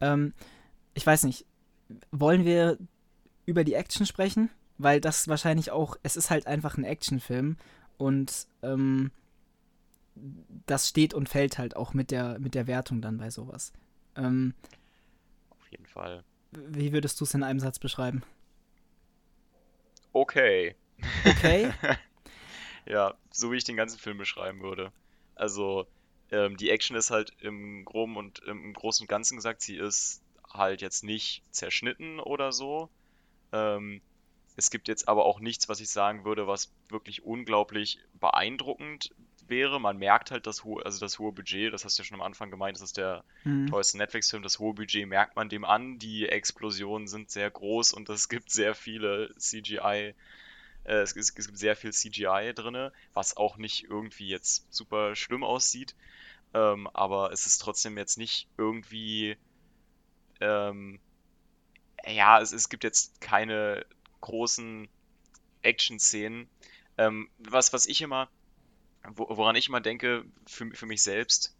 Ähm, 0.00 0.32
ich 0.94 1.04
weiß 1.04 1.24
nicht, 1.24 1.44
wollen 2.12 2.44
wir 2.44 2.78
über 3.46 3.64
die 3.64 3.74
Action 3.74 4.06
sprechen? 4.06 4.50
weil 4.82 5.00
das 5.00 5.28
wahrscheinlich 5.28 5.70
auch, 5.70 5.96
es 6.02 6.16
ist 6.16 6.30
halt 6.30 6.46
einfach 6.46 6.76
ein 6.76 6.84
Actionfilm 6.84 7.56
und 7.98 8.46
ähm, 8.62 9.10
das 10.14 10.88
steht 10.88 11.14
und 11.14 11.28
fällt 11.28 11.58
halt 11.58 11.76
auch 11.76 11.94
mit 11.94 12.10
der, 12.10 12.38
mit 12.38 12.54
der 12.54 12.66
Wertung 12.66 13.00
dann 13.00 13.18
bei 13.18 13.30
sowas. 13.30 13.72
Ähm, 14.16 14.54
Auf 15.50 15.70
jeden 15.70 15.86
Fall. 15.86 16.24
Wie 16.50 16.92
würdest 16.92 17.20
du 17.20 17.24
es 17.24 17.34
in 17.34 17.42
einem 17.42 17.60
Satz 17.60 17.78
beschreiben? 17.78 18.22
Okay. 20.12 20.76
Okay? 21.24 21.72
ja, 22.86 23.14
so 23.30 23.50
wie 23.50 23.56
ich 23.56 23.64
den 23.64 23.76
ganzen 23.76 23.98
Film 23.98 24.18
beschreiben 24.18 24.60
würde. 24.60 24.92
Also, 25.34 25.86
ähm, 26.30 26.56
die 26.56 26.70
Action 26.70 26.96
ist 26.96 27.10
halt 27.10 27.32
im 27.40 27.84
Groben 27.84 28.16
und 28.16 28.40
im 28.40 28.74
Großen 28.74 29.04
und 29.04 29.08
Ganzen 29.08 29.36
gesagt, 29.36 29.62
sie 29.62 29.76
ist 29.76 30.22
halt 30.52 30.82
jetzt 30.82 31.04
nicht 31.04 31.42
zerschnitten 31.50 32.20
oder 32.20 32.52
so. 32.52 32.90
Ähm, 33.52 34.02
es 34.56 34.70
gibt 34.70 34.88
jetzt 34.88 35.08
aber 35.08 35.24
auch 35.24 35.40
nichts, 35.40 35.68
was 35.70 35.80
ich 35.80 35.88
sagen 35.88 36.24
würde, 36.24 36.46
was 36.46 36.72
wirklich 36.90 37.24
unglaublich 37.24 37.98
beeindruckend 38.20 39.14
wäre. 39.48 39.80
Man 39.80 39.98
merkt 39.98 40.30
halt 40.30 40.46
das 40.46 40.64
hohe, 40.64 40.84
also 40.84 41.00
das 41.00 41.18
hohe 41.18 41.32
Budget, 41.32 41.72
das 41.72 41.84
hast 41.84 41.98
du 41.98 42.02
ja 42.02 42.06
schon 42.06 42.16
am 42.16 42.26
Anfang 42.26 42.50
gemeint, 42.50 42.76
das 42.76 42.82
ist 42.82 42.96
der 42.96 43.24
mhm. 43.44 43.66
teuerste 43.66 43.98
Netflix-Film, 43.98 44.42
das 44.42 44.58
hohe 44.58 44.74
Budget 44.74 45.08
merkt 45.08 45.36
man 45.36 45.48
dem 45.48 45.64
an. 45.64 45.98
Die 45.98 46.28
Explosionen 46.28 47.08
sind 47.08 47.30
sehr 47.30 47.50
groß 47.50 47.92
und 47.92 48.08
es 48.08 48.28
gibt 48.28 48.50
sehr 48.50 48.74
viele 48.74 49.34
CGI, 49.36 50.14
äh, 50.84 50.94
es, 50.94 51.16
es, 51.16 51.34
gibt 51.34 51.58
sehr 51.58 51.76
viel 51.76 51.92
CGI 51.92 52.52
drin, 52.54 52.90
was 53.12 53.36
auch 53.36 53.56
nicht 53.56 53.84
irgendwie 53.84 54.28
jetzt 54.28 54.72
super 54.72 55.14
schlimm 55.16 55.44
aussieht. 55.44 55.94
Ähm, 56.54 56.86
aber 56.92 57.32
es 57.32 57.46
ist 57.46 57.58
trotzdem 57.58 57.96
jetzt 57.96 58.18
nicht 58.18 58.46
irgendwie 58.58 59.36
ähm, 60.42 61.00
ja, 62.06 62.40
es, 62.40 62.52
es 62.52 62.68
gibt 62.68 62.84
jetzt 62.84 63.20
keine 63.20 63.86
großen 64.20 64.88
Action-Szenen. 65.62 66.48
Ähm, 66.98 67.30
was, 67.38 67.72
was 67.72 67.86
ich 67.86 68.02
immer, 68.02 68.28
woran 69.16 69.56
ich 69.56 69.68
immer 69.68 69.80
denke, 69.80 70.24
für, 70.46 70.70
für 70.72 70.86
mich 70.86 71.02
selbst, 71.02 71.54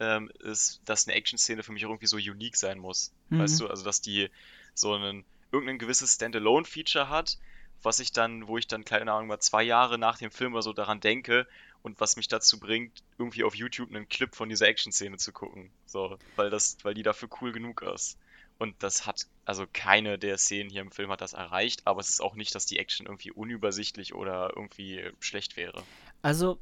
ähm, 0.00 0.30
ist, 0.40 0.80
dass 0.84 1.06
eine 1.06 1.16
Action-Szene 1.16 1.62
für 1.62 1.72
mich 1.72 1.82
irgendwie 1.82 2.06
so 2.06 2.16
unique 2.16 2.56
sein 2.56 2.78
muss. 2.78 3.12
Mhm. 3.28 3.38
Weißt 3.40 3.60
du, 3.60 3.68
also 3.68 3.84
dass 3.84 4.00
die 4.00 4.30
so 4.74 4.94
einen, 4.94 5.24
irgendein 5.52 5.78
gewisses 5.78 6.14
Standalone-Feature 6.14 7.08
hat, 7.08 7.38
was 7.82 8.00
ich 8.00 8.12
dann, 8.12 8.48
wo 8.48 8.58
ich 8.58 8.66
dann, 8.66 8.84
keine 8.84 9.12
Ahnung, 9.12 9.28
mal 9.28 9.40
zwei 9.40 9.62
Jahre 9.62 9.98
nach 9.98 10.18
dem 10.18 10.30
Film 10.30 10.54
oder 10.54 10.62
so 10.62 10.72
daran 10.72 11.00
denke 11.00 11.46
und 11.82 12.00
was 12.00 12.16
mich 12.16 12.28
dazu 12.28 12.58
bringt, 12.58 13.02
irgendwie 13.18 13.44
auf 13.44 13.54
YouTube 13.54 13.90
einen 13.90 14.08
Clip 14.08 14.34
von 14.34 14.48
dieser 14.48 14.66
Action-Szene 14.66 15.18
zu 15.18 15.32
gucken. 15.32 15.70
So, 15.86 16.18
weil 16.36 16.50
das, 16.50 16.78
weil 16.82 16.94
die 16.94 17.02
dafür 17.02 17.28
cool 17.40 17.52
genug 17.52 17.82
ist. 17.82 18.18
Und 18.58 18.82
das 18.82 19.04
hat, 19.04 19.26
also 19.44 19.66
keine 19.72 20.18
der 20.18 20.38
Szenen 20.38 20.70
hier 20.70 20.80
im 20.80 20.92
Film 20.92 21.10
hat 21.10 21.20
das 21.20 21.32
erreicht, 21.32 21.82
aber 21.86 22.00
es 22.00 22.08
ist 22.08 22.20
auch 22.20 22.34
nicht, 22.34 22.54
dass 22.54 22.66
die 22.66 22.78
Action 22.78 23.06
irgendwie 23.06 23.32
unübersichtlich 23.32 24.14
oder 24.14 24.52
irgendwie 24.54 25.10
schlecht 25.20 25.56
wäre. 25.56 25.82
Also, 26.22 26.58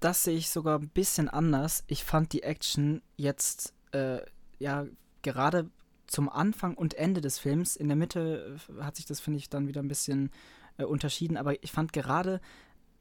das 0.00 0.24
sehe 0.24 0.36
ich 0.36 0.48
sogar 0.50 0.78
ein 0.78 0.88
bisschen 0.88 1.28
anders. 1.28 1.84
Ich 1.86 2.04
fand 2.04 2.32
die 2.32 2.42
Action 2.42 3.02
jetzt, 3.16 3.74
äh, 3.92 4.20
ja, 4.58 4.86
gerade 5.22 5.70
zum 6.06 6.28
Anfang 6.28 6.74
und 6.74 6.94
Ende 6.94 7.20
des 7.20 7.38
Films, 7.38 7.76
in 7.76 7.88
der 7.88 7.96
Mitte 7.96 8.58
äh, 8.78 8.82
hat 8.82 8.96
sich 8.96 9.06
das, 9.06 9.20
finde 9.20 9.38
ich, 9.38 9.48
dann 9.48 9.68
wieder 9.68 9.82
ein 9.82 9.88
bisschen 9.88 10.30
äh, 10.78 10.84
unterschieden, 10.84 11.36
aber 11.36 11.62
ich 11.62 11.72
fand 11.72 11.92
gerade 11.92 12.40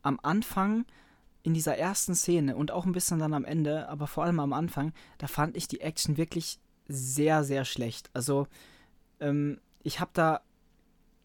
am 0.02 0.20
Anfang 0.24 0.86
in 1.44 1.54
dieser 1.54 1.78
ersten 1.78 2.16
Szene 2.16 2.56
und 2.56 2.72
auch 2.72 2.86
ein 2.86 2.92
bisschen 2.92 3.20
dann 3.20 3.34
am 3.34 3.46
Ende, 3.46 3.88
aber 3.90 4.08
vor 4.08 4.24
allem 4.24 4.40
am 4.40 4.54
Anfang, 4.54 4.94
da 5.20 5.28
fand 5.28 5.56
ich 5.56 5.68
die 5.68 5.82
Action 5.82 6.18
wirklich 6.18 6.60
sehr, 6.88 7.44
sehr 7.44 7.66
schlecht. 7.66 8.10
Also, 8.14 8.48
ähm, 9.20 9.60
ich 9.84 10.00
habe 10.00 10.12
da 10.14 10.42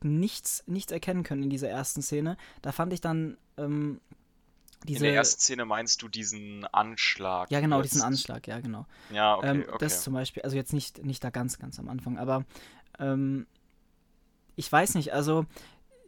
nichts, 0.02 0.62
nichts 0.66 0.92
erkennen 0.92 1.22
können 1.22 1.42
in 1.42 1.50
dieser 1.50 1.68
ersten 1.68 2.02
Szene. 2.02 2.36
Da 2.62 2.72
fand 2.72 2.92
ich 2.92 3.00
dann 3.00 3.38
ähm, 3.56 4.00
diese. 4.86 5.06
In 5.06 5.12
der 5.12 5.14
ersten 5.14 5.40
Szene 5.40 5.64
meinst 5.64 6.02
du 6.02 6.08
diesen 6.08 6.64
Anschlag? 6.66 7.50
Ja, 7.50 7.60
genau, 7.60 7.80
jetzt? 7.80 7.92
diesen 7.92 8.02
Anschlag, 8.02 8.46
ja, 8.46 8.60
genau. 8.60 8.86
Ja, 9.10 9.36
okay, 9.36 9.48
ähm, 9.48 9.64
okay. 9.68 9.76
Das 9.78 10.02
zum 10.02 10.14
Beispiel, 10.14 10.42
also 10.42 10.56
jetzt 10.56 10.72
nicht, 10.72 11.04
nicht 11.04 11.22
da 11.22 11.30
ganz, 11.30 11.58
ganz 11.58 11.78
am 11.78 11.88
Anfang, 11.88 12.18
aber 12.18 12.44
ähm, 12.98 13.46
ich 14.56 14.70
weiß 14.70 14.94
nicht, 14.94 15.12
also 15.12 15.46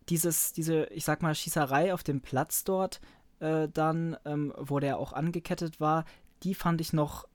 dieses, 0.09 0.53
diese, 0.53 0.85
ich 0.87 1.05
sag 1.05 1.23
mal, 1.23 1.35
Schießerei 1.35 1.95
auf 1.95 2.03
dem 2.03 2.21
Platz 2.21 2.65
dort, 2.65 3.01
äh, 3.41 3.69
dann, 3.69 4.17
ähm, 4.25 4.53
wo 4.57 4.79
der 4.79 4.99
auch 4.99 5.13
angekettet 5.13 5.81
war, 5.81 6.05
die 6.43 6.55
fand 6.55 6.81
ich 6.81 6.93
noch 6.93 7.27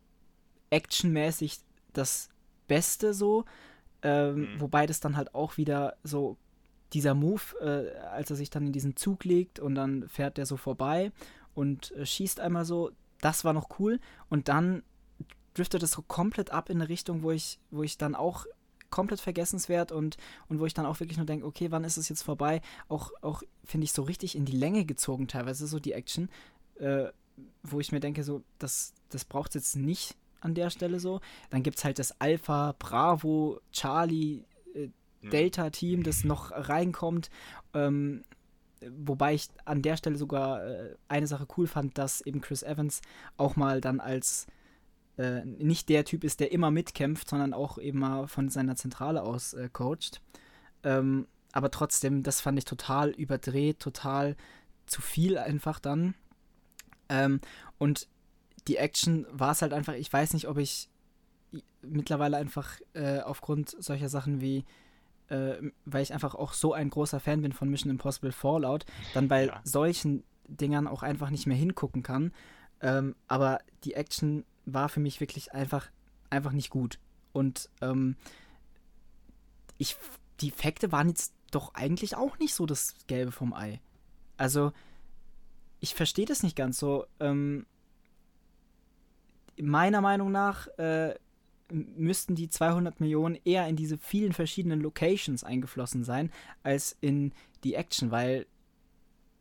actionmäßig 0.70 1.60
das 1.94 2.30
Beste 2.68 3.14
so. 3.14 3.46
Ähm, 4.02 4.54
mhm. 4.54 4.62
Wobei 4.62 4.86
das 4.86 5.00
dann 5.00 5.18
halt 5.18 5.34
auch 5.34 5.58
wieder 5.58 5.98
so 6.04 6.38
dieser 6.94 7.14
Move, 7.14 7.42
äh, 7.62 7.98
als 8.00 8.30
er 8.30 8.36
sich 8.36 8.50
dann 8.50 8.68
in 8.68 8.74
diesen 8.74 8.96
Zug 8.96 9.24
legt 9.26 9.60
und 9.60 9.76
dann 9.76 10.08
fährt 10.08 10.38
der 10.38 10.46
so 10.46 10.58
vorbei 10.58 11.12
und 11.54 11.92
äh, 11.92 12.06
schießt 12.06 12.40
einmal 12.40 12.66
so, 12.66 12.92
das 13.22 13.44
war 13.44 13.54
noch 13.54 13.80
cool. 13.80 14.00
Und 14.30 14.48
dann 14.48 14.84
driftet 15.54 15.84
es 15.84 15.92
so 15.92 16.02
komplett 16.02 16.52
ab 16.52 16.70
in 16.70 16.78
eine 16.78 16.90
Richtung, 16.90 17.24
wo 17.24 17.32
ich, 17.32 17.60
wo 17.72 17.84
ich 17.84 17.98
dann 17.98 18.16
auch 18.16 18.46
komplett 18.90 19.20
vergessenswert 19.20 19.92
und, 19.92 20.18
und 20.48 20.60
wo 20.60 20.66
ich 20.66 20.74
dann 20.74 20.86
auch 20.86 21.00
wirklich 21.00 21.18
nur 21.18 21.26
denke, 21.26 21.46
okay, 21.46 21.72
wann 21.72 21.84
ist 21.84 21.98
es 21.98 22.10
jetzt 22.10 22.24
vorbei? 22.24 22.62
Auch, 22.88 23.12
auch 23.22 23.44
finde 23.66 23.86
ich 23.86 23.92
so 23.92 24.04
richtig 24.04 24.36
in 24.36 24.46
die 24.46 24.56
Länge 24.56 24.86
gezogen 24.86 25.28
teilweise, 25.28 25.68
so 25.68 25.80
die 25.80 25.94
Action, 25.94 26.30
äh, 26.80 27.08
wo 27.64 27.80
ich 27.80 27.92
mir 27.92 28.00
denke, 28.00 28.24
so, 28.24 28.44
das, 28.60 28.94
das 29.10 29.26
braucht 29.26 29.50
es 29.50 29.56
jetzt 29.56 29.76
nicht 29.76 30.16
an 30.42 30.54
der 30.54 30.70
Stelle 30.70 31.00
so. 31.00 31.20
Dann 31.50 31.64
gibt 31.64 31.78
es 31.78 31.84
halt 31.84 32.00
das 32.00 32.20
Alpha, 32.22 32.76
Bravo, 32.80 33.60
Charlie. 33.72 34.44
Delta-Team, 35.24 36.04
das 36.04 36.24
noch 36.24 36.52
reinkommt. 36.52 37.30
Ähm, 37.74 38.24
wobei 38.82 39.34
ich 39.34 39.48
an 39.66 39.82
der 39.82 39.98
Stelle 39.98 40.18
sogar 40.18 40.66
äh, 40.66 40.96
eine 41.08 41.28
Sache 41.28 41.48
cool 41.58 41.68
fand, 41.68 41.98
dass 41.98 42.22
eben 42.22 42.42
Chris 42.42 42.64
Evans 42.64 43.02
auch 43.38 43.56
mal 43.56 43.82
dann 43.82 44.00
als 44.00 44.48
äh, 45.18 45.44
nicht 45.46 45.90
der 45.90 46.06
Typ 46.06 46.24
ist, 46.24 46.40
der 46.40 46.52
immer 46.52 46.72
mitkämpft, 46.72 47.30
sondern 47.30 47.54
auch 47.54 47.78
eben 47.78 48.00
mal 48.00 48.28
von 48.28 48.50
seiner 48.50 48.76
Zentrale 48.76 49.24
aus 49.24 49.54
äh, 49.54 49.70
coacht. 49.72 50.22
Ähm, 50.84 51.28
aber 51.54 51.72
trotzdem, 51.72 52.24
das 52.24 52.42
fand 52.42 52.58
ich 52.60 52.66
total 52.66 53.10
überdreht, 53.10 53.80
total 53.80 54.36
zu 54.86 55.02
viel 55.02 55.38
einfach 55.38 55.80
dann. 55.80 56.14
Ähm, 57.10 57.42
und 57.78 58.08
die 58.68 58.78
Action 58.78 59.26
war 59.32 59.52
es 59.52 59.62
halt 59.62 59.74
einfach, 59.74 59.94
ich 59.94 60.12
weiß 60.12 60.34
nicht, 60.34 60.48
ob 60.48 60.58
ich 60.58 60.90
mittlerweile 61.82 62.38
einfach 62.38 62.80
äh, 62.94 63.20
aufgrund 63.22 63.70
solcher 63.82 64.10
Sachen 64.10 64.42
wie, 64.42 64.66
äh, 65.30 65.56
weil 65.86 66.04
ich 66.04 66.14
einfach 66.14 66.36
auch 66.36 66.54
so 66.54 66.74
ein 66.74 66.90
großer 66.90 67.20
Fan 67.20 67.42
bin 67.42 67.52
von 67.52 67.70
Mission 67.70 67.92
Impossible 67.92 68.32
Fallout, 68.32 68.86
dann 69.14 69.28
bei 69.28 69.48
ja. 69.48 69.62
solchen 69.64 70.24
Dingern 70.48 70.88
auch 70.88 71.04
einfach 71.04 71.30
nicht 71.30 71.48
mehr 71.48 71.58
hingucken 71.58 72.04
kann. 72.04 72.34
Ähm, 72.82 73.16
aber 73.28 73.60
die 73.84 73.94
Action 73.94 74.46
war 74.66 74.90
für 74.90 75.00
mich 75.00 75.20
wirklich 75.20 75.54
einfach, 75.54 75.90
einfach 76.30 76.52
nicht 76.52 76.70
gut. 76.70 77.00
Und 77.34 77.70
ähm, 77.82 78.16
ich, 79.78 79.98
die 80.42 80.50
Effekte 80.50 80.92
waren 80.92 81.10
jetzt 81.10 81.34
doch 81.52 81.74
eigentlich 81.74 82.16
auch 82.16 82.38
nicht 82.40 82.54
so 82.54 82.66
das 82.66 82.96
Gelbe 83.08 83.32
vom 83.32 83.54
Ei. 83.54 83.80
Also, 84.38 84.72
ich 85.80 85.96
verstehe 85.96 86.26
das 86.26 86.44
nicht 86.44 86.56
ganz 86.56 86.78
so. 86.78 87.06
Ähm, 87.20 87.66
meiner 89.60 90.02
Meinung 90.02 90.32
nach 90.32 90.68
äh, 90.78 91.16
müssten 91.72 92.36
die 92.36 92.50
200 92.50 93.00
Millionen 93.00 93.38
eher 93.44 93.68
in 93.68 93.76
diese 93.76 93.98
vielen 93.98 94.34
verschiedenen 94.34 94.82
Locations 94.82 95.44
eingeflossen 95.44 96.04
sein, 96.04 96.32
als 96.64 96.98
in 97.02 97.34
die 97.64 97.76
Action, 97.76 98.12
weil 98.12 98.46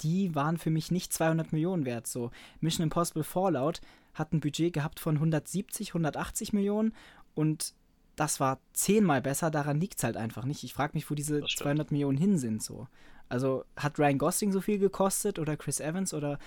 die 0.02 0.35
waren 0.35 0.59
für 0.59 0.71
mich 0.71 0.90
nicht 0.90 1.12
200 1.12 1.52
Millionen 1.52 1.85
wert. 1.85 2.06
So, 2.06 2.30
Mission 2.61 2.85
Impossible 2.85 3.25
Fallout 3.25 3.80
hat 4.14 4.33
ein 4.33 4.40
Budget 4.40 4.73
gehabt 4.73 5.00
von 5.00 5.16
170, 5.16 5.90
180 5.90 6.52
Millionen 6.52 6.92
und 7.35 7.75
das 8.16 8.40
war 8.40 8.59
zehnmal 8.73 9.21
besser, 9.21 9.50
daran 9.50 9.78
liegt 9.78 9.99
es 9.99 10.04
halt 10.04 10.16
einfach 10.16 10.45
nicht. 10.45 10.64
Ich 10.64 10.73
frage 10.73 10.92
mich, 10.95 11.11
wo 11.11 11.14
diese 11.14 11.42
200 11.45 11.90
Millionen 11.90 12.16
hin 12.16 12.38
sind 12.38 12.62
so. 12.62 12.88
Also 13.28 13.64
hat 13.76 13.99
Ryan 13.99 14.18
Gosling 14.18 14.52
so 14.52 14.61
viel 14.61 14.78
gekostet 14.78 15.38
oder 15.38 15.56
Chris 15.56 15.80
Evans 15.80 16.14
oder 16.14 16.38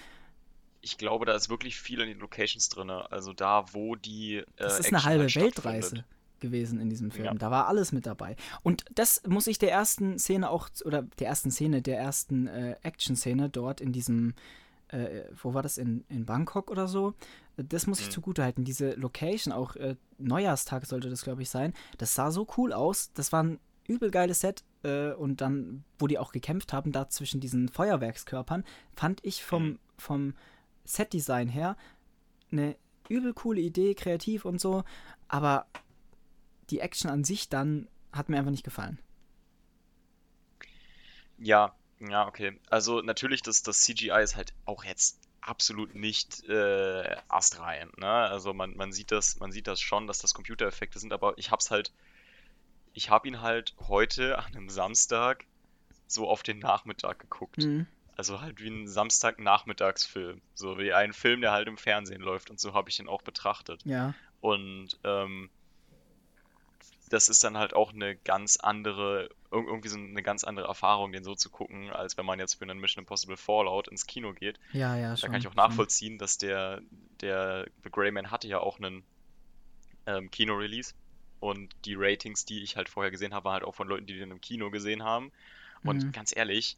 ich 0.82 0.98
glaube, 0.98 1.26
da 1.26 1.34
ist 1.34 1.50
wirklich 1.50 1.80
viel 1.80 2.00
in 2.02 2.08
den 2.08 2.20
Locations 2.20 2.70
drin. 2.70 2.90
Also 2.90 3.34
da, 3.34 3.66
wo 3.74 3.96
die. 3.96 4.38
Äh, 4.38 4.46
das 4.58 4.80
ist 4.80 4.88
eine 4.88 5.04
halbe 5.04 5.34
Weltreise 5.34 6.04
gewesen 6.40 6.80
in 6.80 6.90
diesem 6.90 7.12
Film. 7.12 7.26
Ja. 7.26 7.34
Da 7.34 7.52
war 7.52 7.68
alles 7.68 7.92
mit 7.92 8.06
dabei. 8.06 8.36
Und 8.64 8.86
das 8.94 9.22
muss 9.28 9.48
ich 9.48 9.58
der 9.60 9.72
ersten 9.72 10.18
Szene 10.20 10.50
auch, 10.50 10.70
oder 10.86 11.04
der 11.20 11.28
ersten 11.28 11.52
Szene, 11.52 11.82
der 11.82 12.00
ersten 12.00 12.48
äh, 12.48 12.76
Action-Szene 12.84 13.50
dort 13.50 13.82
in 13.82 13.92
diesem, 13.92 14.34
äh, 14.88 15.24
wo 15.42 15.54
war 15.54 15.62
das, 15.62 15.78
in, 15.78 16.06
in 16.10 16.26
Bangkok 16.26 16.72
oder 16.72 16.88
so? 16.88 17.14
Das 17.58 17.88
muss 17.88 18.00
ich 18.00 18.08
mhm. 18.08 18.12
zugutehalten. 18.12 18.64
Diese 18.64 18.92
Location, 18.92 19.54
auch 19.54 19.76
äh, 19.76 19.96
Neujahrstag 20.18 20.86
sollte 20.86 21.10
das, 21.10 21.24
glaube 21.24 21.42
ich, 21.42 21.50
sein. 21.50 21.74
Das 21.98 22.16
sah 22.16 22.32
so 22.32 22.48
cool 22.58 22.72
aus. 22.74 23.12
Das 23.14 23.34
war 23.34 23.44
ein 23.44 23.60
übel 23.88 24.12
geiles 24.12 24.40
Set. 24.40 24.64
Äh, 24.84 25.12
und 25.12 25.42
dann, 25.42 25.84
wo 25.98 26.08
die 26.08 26.18
auch 26.18 26.32
gekämpft 26.32 26.72
haben, 26.72 26.92
da 26.92 27.10
zwischen 27.10 27.42
diesen 27.42 27.68
Feuerwerkskörpern, 27.68 28.64
fand 28.96 29.20
ich 29.26 29.44
vom, 29.44 29.64
mhm. 29.64 29.80
vom 29.98 30.34
Set-Design 30.90 31.48
her 31.48 31.78
eine 32.52 32.76
übel 33.08 33.34
coole 33.34 33.62
Idee, 33.62 33.96
kreativ 33.96 34.46
und 34.46 34.60
so. 34.60 34.84
Aber 35.28 35.68
die 36.70 36.80
Action 36.80 37.10
an 37.10 37.24
sich 37.24 37.50
dann 37.50 37.88
hat 38.12 38.30
mir 38.30 38.38
einfach 38.38 38.52
nicht 38.52 38.64
gefallen. 38.64 39.00
Ja, 41.38 41.76
ja, 42.00 42.28
okay. 42.28 42.60
Also 42.70 43.02
natürlich, 43.02 43.42
das, 43.42 43.64
das 43.64 43.82
CGI 43.82 44.22
ist 44.22 44.36
halt 44.36 44.54
auch 44.66 44.84
jetzt 44.84 45.20
absolut 45.42 45.96
nicht 45.96 46.44
äh, 46.50 47.16
astrein. 47.28 47.92
Ne? 47.98 48.08
Also 48.08 48.54
man, 48.54 48.76
man 48.76 48.92
sieht 48.92 49.12
das, 49.12 49.40
man 49.40 49.52
sieht 49.52 49.68
das 49.68 49.80
schon, 49.82 50.08
dass 50.08 50.20
das 50.20 50.34
Computereffekte 50.34 51.00
sind, 51.00 51.14
aber 51.14 51.38
ich 51.38 51.52
hab's 51.52 51.72
halt, 51.72 51.94
ich 52.94 53.10
habe 53.10 53.28
ihn 53.28 53.42
halt 53.42 53.76
heute 53.88 54.38
an 54.40 54.56
einem 54.56 54.70
Samstag 54.70 55.46
so 56.08 56.28
auf 56.28 56.44
den 56.44 56.60
Nachmittag 56.60 57.20
geguckt. 57.20 57.64
Mhm. 57.64 57.88
Also 58.20 58.42
halt 58.42 58.62
wie 58.62 58.68
ein 58.68 58.86
Samstagnachmittagsfilm. 58.86 60.42
So 60.54 60.78
wie 60.78 60.92
ein 60.92 61.14
Film, 61.14 61.40
der 61.40 61.54
halt 61.54 61.70
im 61.70 61.78
Fernsehen 61.78 62.22
läuft 62.22 62.50
und 62.50 62.60
so 62.60 62.74
habe 62.74 62.90
ich 62.90 63.00
ihn 63.00 63.08
auch 63.08 63.22
betrachtet. 63.22 63.82
Ja. 63.86 64.14
Und 64.42 65.00
ähm, 65.06 65.50
das 67.08 67.30
ist 67.30 67.46
dann 67.46 67.58
halt 67.58 67.74
auch 67.74 67.94
eine 67.94 68.18
ganz 68.18 68.58
andere, 68.58 69.30
irgendwie 69.54 69.88
so 69.88 69.98
eine 69.98 70.22
ganz 70.22 70.44
andere 70.44 70.68
Erfahrung, 70.68 71.14
den 71.14 71.24
so 71.24 71.34
zu 71.34 71.50
gucken, 71.50 71.92
als 71.92 72.18
wenn 72.18 72.26
man 72.26 72.40
jetzt 72.40 72.56
für 72.56 72.64
einen 72.64 72.82
Mission 72.82 73.04
Impossible 73.04 73.38
Fallout 73.38 73.88
ins 73.88 74.06
Kino 74.06 74.34
geht. 74.34 74.60
Ja, 74.74 74.98
ja, 74.98 75.16
schon. 75.16 75.28
Da 75.28 75.32
kann 75.32 75.40
ich 75.40 75.48
auch 75.48 75.56
nachvollziehen, 75.56 76.18
dass 76.18 76.38
der, 76.38 76.82
der 77.22 77.68
The 77.86 77.90
Grey 77.90 78.12
Man 78.12 78.32
hatte 78.32 78.50
ja 78.50 78.60
auch 78.60 78.80
einen 78.80 79.06
ähm, 80.08 80.30
Kino-Release 80.30 80.94
und 81.40 81.74
die 81.86 81.96
Ratings, 81.96 82.44
die 82.44 82.64
ich 82.64 82.76
halt 82.76 82.90
vorher 82.90 83.12
gesehen 83.12 83.34
habe, 83.34 83.46
waren 83.46 83.54
halt 83.54 83.64
auch 83.64 83.76
von 83.76 83.88
Leuten, 83.88 84.08
die 84.08 84.20
den 84.20 84.32
im 84.32 84.42
Kino 84.42 84.72
gesehen 84.72 85.04
haben. 85.04 85.32
Und 85.86 86.04
mhm. 86.04 86.12
ganz 86.12 86.36
ehrlich, 86.36 86.76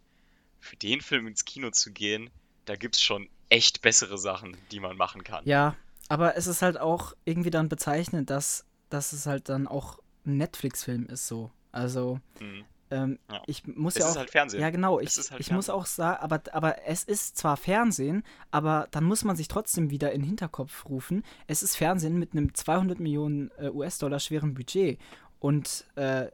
für 0.61 0.77
den 0.77 1.01
Film 1.01 1.27
ins 1.27 1.43
Kino 1.43 1.71
zu 1.71 1.91
gehen, 1.91 2.29
da 2.65 2.75
gibt 2.75 2.95
es 2.95 3.01
schon 3.01 3.27
echt 3.49 3.81
bessere 3.81 4.17
Sachen, 4.17 4.55
die 4.71 4.79
man 4.79 4.95
machen 4.95 5.23
kann. 5.23 5.43
Ja, 5.45 5.75
aber 6.07 6.37
es 6.37 6.47
ist 6.47 6.61
halt 6.61 6.79
auch 6.79 7.13
irgendwie 7.25 7.49
dann 7.49 7.67
bezeichnend, 7.67 8.29
dass, 8.29 8.65
dass 8.89 9.11
es 9.11 9.25
halt 9.25 9.49
dann 9.49 9.67
auch 9.67 9.99
Netflix-Film 10.23 11.07
ist 11.07 11.27
so. 11.27 11.51
Also, 11.71 12.19
mhm. 12.39 12.63
ähm, 12.91 13.19
ja. 13.29 13.41
ich 13.47 13.65
muss 13.65 13.95
es 13.95 13.99
ja 13.99 14.05
auch. 14.05 14.09
Es 14.09 14.15
ist 14.15 14.19
halt 14.19 14.29
Fernsehen. 14.29 14.61
Ja, 14.61 14.69
genau. 14.69 14.99
Ich, 14.99 15.17
halt 15.31 15.39
ich 15.39 15.51
muss 15.51 15.69
auch 15.69 15.85
sagen, 15.85 16.21
aber, 16.21 16.41
aber 16.51 16.85
es 16.85 17.03
ist 17.03 17.37
zwar 17.37 17.57
Fernsehen, 17.57 18.23
aber 18.51 18.87
dann 18.91 19.03
muss 19.03 19.23
man 19.23 19.35
sich 19.35 19.47
trotzdem 19.47 19.89
wieder 19.89 20.11
in 20.11 20.21
den 20.21 20.27
Hinterkopf 20.27 20.85
rufen. 20.85 21.23
Es 21.47 21.63
ist 21.63 21.75
Fernsehen 21.75 22.19
mit 22.19 22.33
einem 22.33 22.53
200 22.53 22.99
Millionen 22.99 23.51
äh, 23.57 23.69
US-Dollar 23.69 24.19
schweren 24.19 24.53
Budget. 24.53 24.99
Und 25.39 25.85
äh, 25.95 26.27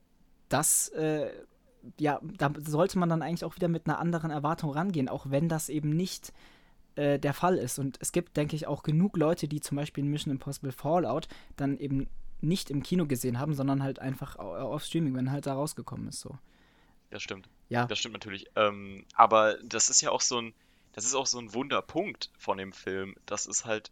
das. 0.50 0.89
Äh, 0.89 1.31
ja, 2.00 2.20
da 2.38 2.51
sollte 2.65 3.00
man 3.00 3.10
dann 3.10 3.22
eigentlich 3.22 3.46
auch 3.46 3.56
wieder 3.56 3.67
mit 3.67 3.88
einer 3.88 4.00
anderen 4.00 4.32
Erwartung 4.32 4.72
rangehen, 4.72 5.10
auch 5.10 5.29
wenn 5.29 5.50
das 5.50 5.70
eben 5.70 5.89
nicht 5.89 6.34
äh, 6.96 7.20
der 7.20 7.34
Fall 7.34 7.58
ist. 7.58 7.79
Und 7.79 7.98
es 8.01 8.12
gibt, 8.12 8.38
denke 8.38 8.56
ich, 8.56 8.67
auch 8.67 8.84
genug 8.84 9.17
Leute, 9.17 9.48
die 9.48 9.60
zum 9.60 9.77
Beispiel 9.77 10.03
Mission 10.03 10.32
Impossible 10.32 10.72
Fallout 10.72 11.27
dann 11.56 11.77
eben 11.77 12.08
nicht 12.41 12.70
im 12.70 12.84
Kino 12.84 13.06
gesehen 13.06 13.39
haben, 13.39 13.53
sondern 13.53 13.84
halt 13.84 14.00
einfach 14.00 14.36
auf 14.36 14.84
Streaming, 14.84 15.15
wenn 15.15 15.32
halt 15.32 15.48
da 15.48 15.53
rausgekommen 15.53 16.08
ist. 16.08 16.22
So. 16.22 16.38
Das 17.10 17.24
stimmt. 17.24 17.50
Ja. 17.70 17.86
Das 17.86 18.00
stimmt 18.00 18.13
natürlich. 18.13 18.48
Ähm, 18.56 19.06
aber 19.13 19.58
das 19.63 19.89
ist 19.89 20.01
ja 20.01 20.12
auch 20.12 20.22
so 20.22 20.39
ein, 20.39 20.53
das 20.94 21.06
ist 21.06 21.15
auch 21.15 21.25
so 21.25 21.39
ein 21.39 21.53
Wunderpunkt 21.53 22.32
von 22.38 22.58
dem 22.58 22.74
Film. 22.74 23.15
Das 23.25 23.46
ist 23.46 23.65
halt, 23.65 23.91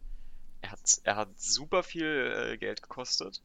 er 0.62 0.72
hat, 0.72 0.80
er 1.04 1.16
hat 1.16 1.28
super 1.40 1.82
viel 1.82 2.52
äh, 2.52 2.56
Geld 2.56 2.82
gekostet 2.82 3.40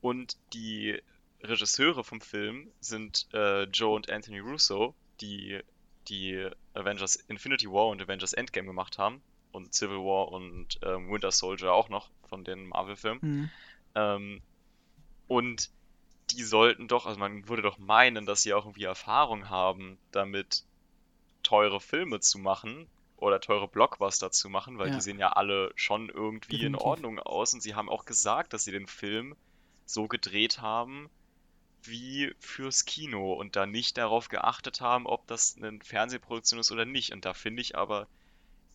und 0.00 0.36
die 0.52 1.00
Regisseure 1.42 2.04
vom 2.04 2.20
Film 2.20 2.68
sind 2.80 3.26
äh, 3.32 3.64
Joe 3.64 3.94
und 3.94 4.10
Anthony 4.10 4.40
Russo, 4.40 4.94
die 5.20 5.60
die 6.08 6.48
Avengers 6.74 7.16
Infinity 7.16 7.70
War 7.70 7.88
und 7.88 8.02
Avengers 8.02 8.32
Endgame 8.32 8.66
gemacht 8.66 8.98
haben 8.98 9.22
und 9.52 9.74
Civil 9.74 9.98
War 9.98 10.28
und 10.28 10.78
ähm, 10.82 11.10
Winter 11.10 11.30
Soldier 11.30 11.72
auch 11.72 11.88
noch 11.88 12.10
von 12.28 12.44
den 12.44 12.66
Marvel-Filmen. 12.66 13.20
Mhm. 13.22 13.50
Ähm, 13.94 14.42
und 15.28 15.70
die 16.30 16.42
sollten 16.42 16.88
doch, 16.88 17.06
also 17.06 17.18
man 17.18 17.48
würde 17.48 17.62
doch 17.62 17.78
meinen, 17.78 18.26
dass 18.26 18.42
sie 18.42 18.54
auch 18.54 18.64
irgendwie 18.64 18.84
Erfahrung 18.84 19.48
haben, 19.48 19.98
damit 20.12 20.64
teure 21.42 21.80
Filme 21.80 22.20
zu 22.20 22.38
machen 22.38 22.86
oder 23.16 23.40
teure 23.40 23.68
Blockbuster 23.68 24.30
zu 24.30 24.48
machen, 24.48 24.78
weil 24.78 24.88
ja. 24.88 24.94
die 24.94 25.00
sehen 25.00 25.18
ja 25.18 25.30
alle 25.30 25.72
schon 25.74 26.08
irgendwie 26.08 26.58
Definitiv. 26.58 26.66
in 26.66 26.74
Ordnung 26.76 27.18
aus 27.18 27.52
und 27.54 27.62
sie 27.62 27.74
haben 27.74 27.88
auch 27.88 28.04
gesagt, 28.04 28.52
dass 28.52 28.64
sie 28.64 28.72
den 28.72 28.86
Film 28.86 29.36
so 29.86 30.06
gedreht 30.06 30.60
haben 30.60 31.10
wie 31.84 32.32
fürs 32.38 32.84
Kino 32.84 33.32
und 33.32 33.56
da 33.56 33.66
nicht 33.66 33.98
darauf 33.98 34.28
geachtet 34.28 34.80
haben, 34.80 35.06
ob 35.06 35.26
das 35.26 35.56
eine 35.56 35.78
Fernsehproduktion 35.82 36.60
ist 36.60 36.72
oder 36.72 36.84
nicht. 36.84 37.12
Und 37.12 37.24
da 37.24 37.34
finde 37.34 37.62
ich 37.62 37.76
aber, 37.76 38.06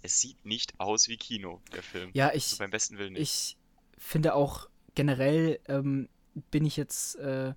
es 0.01 0.19
sieht 0.19 0.45
nicht 0.45 0.79
aus 0.79 1.07
wie 1.07 1.17
Kino, 1.17 1.61
der 1.73 1.83
Film. 1.83 2.11
Ja, 2.13 2.29
ich, 2.29 2.45
also 2.45 2.57
beim 2.57 2.71
besten 2.71 2.97
Willen 2.97 3.13
nicht. 3.13 3.21
Ich 3.21 3.57
finde 3.97 4.35
auch 4.35 4.67
generell 4.93 5.59
ähm, 5.67 6.09
bin 6.51 6.65
ich 6.65 6.77
jetzt, 6.77 7.15
äh, 7.17 7.53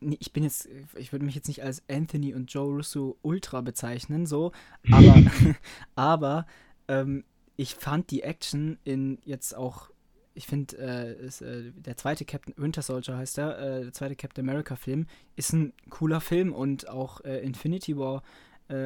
ich 0.00 0.32
bin 0.32 0.42
jetzt, 0.44 0.68
ich 0.96 1.12
würde 1.12 1.24
mich 1.24 1.34
jetzt 1.34 1.48
nicht 1.48 1.62
als 1.62 1.82
Anthony 1.88 2.34
und 2.34 2.52
Joe 2.52 2.76
Russo 2.76 3.18
Ultra 3.22 3.60
bezeichnen, 3.60 4.26
so, 4.26 4.52
aber, 4.90 5.22
aber 5.94 6.46
ähm, 6.88 7.24
ich 7.56 7.74
fand 7.74 8.10
die 8.10 8.22
Action 8.22 8.78
in 8.84 9.18
jetzt 9.24 9.54
auch 9.54 9.90
ich 10.38 10.46
finde, 10.46 10.78
äh, 10.78 11.26
äh, 11.26 11.72
der 11.72 11.96
zweite 11.96 12.24
Captain 12.24 12.54
Winter 12.56 12.80
Soldier 12.80 13.16
heißt 13.16 13.38
er, 13.38 13.58
äh, 13.58 13.82
der 13.82 13.92
zweite 13.92 14.14
Captain 14.14 14.48
America 14.48 14.76
Film, 14.76 15.08
ist 15.34 15.52
ein 15.52 15.72
cooler 15.90 16.20
Film 16.20 16.52
und 16.52 16.88
auch 16.88 17.20
äh, 17.24 17.40
Infinity 17.40 17.96
War 17.98 18.22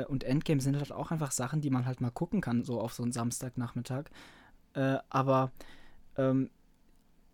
und 0.06 0.23
Endgame 0.23 0.61
sind 0.61 0.76
halt 0.76 0.92
auch 0.92 1.11
einfach 1.11 1.32
Sachen, 1.32 1.61
die 1.61 1.68
man 1.68 1.87
halt 1.87 2.00
mal 2.00 2.12
gucken 2.12 2.40
kann, 2.40 2.62
so 2.62 2.80
auf 2.80 2.92
so 2.92 3.02
einen 3.02 3.11
Samstagnachmittag. 3.11 4.04
Aber 4.75 5.50
ähm, 6.16 6.50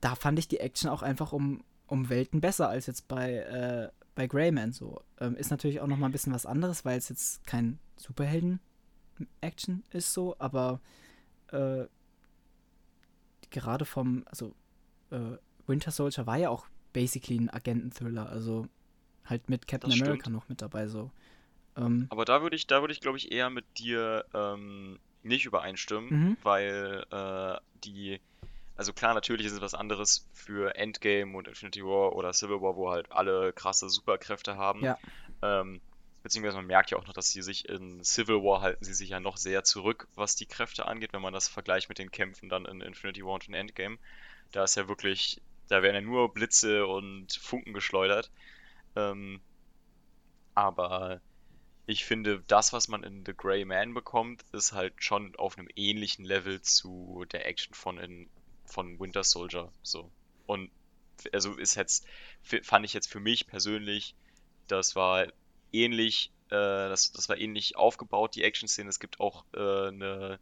da 0.00 0.14
fand 0.14 0.38
ich 0.38 0.48
die 0.48 0.58
Action 0.58 0.88
auch 0.88 1.02
einfach 1.02 1.34
um, 1.34 1.62
um 1.88 2.08
Welten 2.08 2.40
besser 2.40 2.70
als 2.70 2.87
jetzt 2.87 3.06
bei, 3.06 3.34
äh, 3.34 3.90
bei 4.14 4.26
Greyman 4.26 4.72
so. 4.72 5.02
Ähm, 5.20 5.37
ist 5.37 5.50
natürlich 5.50 5.82
auch 5.82 5.87
noch 5.88 5.98
mal 5.98 6.06
ein 6.06 6.12
bisschen 6.12 6.32
was 6.32 6.46
anderes, 6.46 6.87
weil 6.87 6.96
es 6.96 7.10
jetzt 7.10 7.46
kein 7.46 7.78
Superhelden-Action 7.96 9.84
ist 9.90 10.14
so, 10.14 10.34
aber 10.38 10.80
äh, 11.52 11.84
gerade 13.50 13.85
vom, 13.85 14.25
also 14.26 14.55
äh, 15.11 15.37
Winter 15.67 15.90
Soldier 15.90 16.26
war 16.26 16.37
ja 16.37 16.50
auch 16.50 16.67
basically 16.93 17.38
ein 17.38 17.50
Agenten-Thriller, 17.50 18.28
also 18.28 18.67
halt 19.25 19.49
mit 19.49 19.67
Captain 19.69 19.93
America 19.93 20.31
noch 20.31 20.49
mit 20.49 20.62
dabei 20.62 20.88
so. 20.88 21.11
Ähm, 21.76 22.07
Aber 22.11 22.25
da 22.25 22.43
würde 22.43 22.57
ich, 22.57 22.67
da 22.67 22.81
würde 22.81 22.93
ich, 22.93 23.00
glaube 23.00 23.19
ich, 23.19 23.31
eher 23.31 23.50
mit 23.50 23.64
dir 23.78 24.25
ähm, 24.35 24.99
nicht 25.23 25.47
übereinstimmen, 25.47 26.11
mhm. 26.11 26.37
weil 26.43 27.05
äh, 27.11 27.59
die, 27.85 28.21
also 28.76 28.93
klar, 28.93 29.14
natürlich 29.14 29.47
ist 29.47 29.52
es 29.52 29.61
was 29.61 29.75
anderes 29.75 30.28
für 30.33 30.75
Endgame 30.76 31.37
und 31.37 31.49
Infinity 31.49 31.85
War 31.85 32.14
oder 32.14 32.33
Civil 32.33 32.61
War, 32.61 32.76
wo 32.76 32.90
halt 32.90 33.12
alle 33.12 33.52
krasse 33.52 33.88
Superkräfte 33.88 34.57
haben. 34.57 34.83
Ja. 34.83 34.99
Ähm, 35.43 35.81
beziehungsweise 36.28 36.58
man 36.58 36.66
merkt 36.66 36.90
ja 36.90 36.99
auch 36.99 37.06
noch, 37.06 37.14
dass 37.14 37.30
sie 37.30 37.40
sich 37.40 37.70
in 37.70 38.04
Civil 38.04 38.42
War 38.42 38.61
halten 38.61 38.85
sie 38.85 38.92
sich 38.92 39.08
ja 39.08 39.18
noch 39.18 39.38
sehr 39.38 39.64
zurück, 39.64 40.08
was 40.14 40.37
die 40.37 40.44
Kräfte 40.44 40.85
angeht, 40.85 41.14
wenn 41.14 41.23
man 41.23 41.32
das 41.32 41.49
vergleicht 41.49 41.88
mit 41.88 41.99
den 41.99 42.11
Kämpfen 42.11 42.50
dann 42.50 42.66
in 42.66 42.82
Infinity 42.82 43.25
War 43.25 43.32
und 43.32 43.49
in 43.49 43.54
Endgame. 43.54 43.97
Da 44.52 44.64
ist 44.64 44.76
ja 44.76 44.88
wirklich, 44.88 45.40
da 45.68 45.82
werden 45.82 45.94
ja 45.94 46.00
nur 46.02 46.35
Blitze 46.35 46.87
und 46.87 47.32
Funken 47.32 47.73
geschleudert. 47.73 48.30
Ähm, 48.94 49.40
aber 50.54 51.23
ich 51.87 52.04
finde, 52.04 52.44
das, 52.47 52.75
was 52.75 52.88
man 52.88 53.04
in 53.04 53.25
The 53.25 53.32
Grey 53.35 53.64
Man 53.64 53.94
bekommt, 53.94 54.44
ist 54.52 54.73
halt 54.73 54.92
schon 55.02 55.35
auf 55.37 55.56
einem 55.56 55.68
ähnlichen 55.76 56.26
Level 56.26 56.61
zu 56.61 57.25
der 57.32 57.47
Action 57.47 57.73
von, 57.73 57.97
in, 57.97 58.28
von 58.66 59.00
Winter 59.00 59.25
Soldier. 59.25 59.73
So. 59.82 60.11
Und 60.47 60.70
also 61.32 61.54
ist 61.54 61.75
jetzt, 61.75 62.06
fand 62.42 62.85
ich 62.85 62.92
jetzt 62.92 63.11
für 63.11 63.20
mich 63.20 63.47
persönlich, 63.47 64.14
das 64.66 64.94
war 64.94 65.28
ähnlich, 65.72 66.32
äh, 66.46 66.88
das, 66.88 67.12
das 67.12 67.28
war 67.28 67.38
ähnlich 67.38 67.76
aufgebaut, 67.76 68.34
die 68.34 68.44
Action-Szene. 68.44 68.88
Es 68.88 69.00
gibt 69.00 69.20
auch 69.20 69.44
äh, 69.54 69.88
eine 69.88 70.38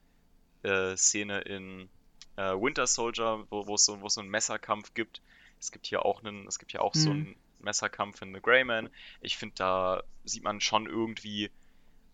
äh, 0.62 0.96
Szene 0.96 1.40
in 1.40 1.88
äh, 2.36 2.52
Winter 2.52 2.86
Soldier, 2.86 3.46
wo, 3.50 3.74
es 3.74 3.84
so, 3.84 4.00
wo 4.00 4.08
so 4.08 4.20
einen 4.20 4.30
Messerkampf 4.30 4.94
gibt. 4.94 5.22
Es 5.58 5.72
gibt 5.72 5.86
hier 5.86 6.04
auch 6.04 6.22
einen, 6.22 6.46
es 6.46 6.58
gibt 6.58 6.72
hier 6.72 6.82
auch 6.82 6.94
mhm. 6.94 6.98
so 6.98 7.10
einen 7.10 7.36
Messerkampf 7.60 8.22
in 8.22 8.34
The 8.34 8.40
Greyman. 8.40 8.90
Ich 9.20 9.36
finde, 9.36 9.54
da 9.56 10.02
sieht 10.24 10.44
man 10.44 10.60
schon 10.60 10.86
irgendwie 10.86 11.50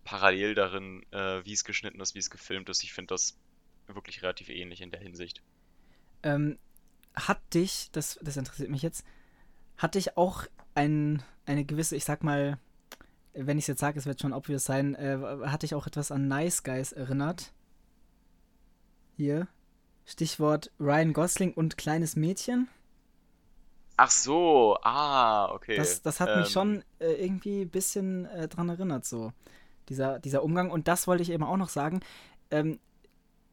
parallel 0.05 0.55
darin, 0.55 1.05
äh, 1.13 1.45
wie 1.45 1.53
es 1.53 1.65
geschnitten 1.65 2.01
ist, 2.01 2.15
wie 2.15 2.21
es 2.21 2.31
gefilmt 2.31 2.69
ist. 2.69 2.83
Ich 2.83 2.93
finde 2.93 3.15
das 3.15 3.37
wirklich 3.87 4.23
relativ 4.23 4.49
ähnlich 4.49 4.81
in 4.81 4.91
der 4.91 5.01
Hinsicht. 5.01 5.43
Ähm, 6.23 6.59
hat 7.15 7.41
dich, 7.55 7.91
das, 7.93 8.19
das 8.23 8.37
interessiert 8.37 8.71
mich 8.71 8.83
jetzt, 8.83 9.05
hat 9.77 9.95
dich 9.95 10.17
auch 10.17 10.45
ein, 10.75 11.23
eine 11.47 11.65
gewisse, 11.65 11.97
ich 11.97 12.05
sag 12.05 12.23
mal, 12.23 12.59
wenn 13.35 13.59
ich 13.59 13.65
es 13.65 13.69
jetzt 13.69 13.81
sage, 13.81 13.99
es 13.99 14.07
wird 14.07 14.21
schon 14.21 14.33
obvious 14.33 14.65
sein, 14.65 14.95
äh, 14.95 15.19
hat 15.47 15.63
dich 15.63 15.75
auch 15.75 15.87
etwas 15.87 16.11
an 16.11 16.29
Nice 16.29 16.63
Guys 16.63 16.93
erinnert? 16.93 17.53
Hier. 19.17 19.49
Stichwort 20.05 20.71
Ryan 20.81 21.13
Gosling 21.13 21.55
und 21.55 21.77
kleines 21.77 22.17
Mädchen. 22.17 22.69
Ach 23.97 24.11
so, 24.11 24.79
ah, 24.83 25.53
okay. 25.53 25.77
Das, 25.77 26.03
das 26.03 26.19
hat 26.21 26.31
ähm, 26.31 26.41
mich 26.41 26.49
schon 26.49 26.83
äh, 26.99 27.13
irgendwie 27.13 27.63
ein 27.63 27.71
bisschen 27.71 28.27
äh, 28.27 28.49
dran 28.49 28.69
erinnert, 28.69 29.05
so. 29.05 29.33
Dieser, 29.89 30.19
dieser 30.19 30.43
Umgang. 30.43 30.71
Und 30.71 30.89
das 30.89 31.07
wollte 31.07 31.23
ich 31.23 31.31
eben 31.31 31.45
auch 31.45 31.57
noch 31.57 31.69
sagen. 31.69 32.01
Ähm, 32.51 32.81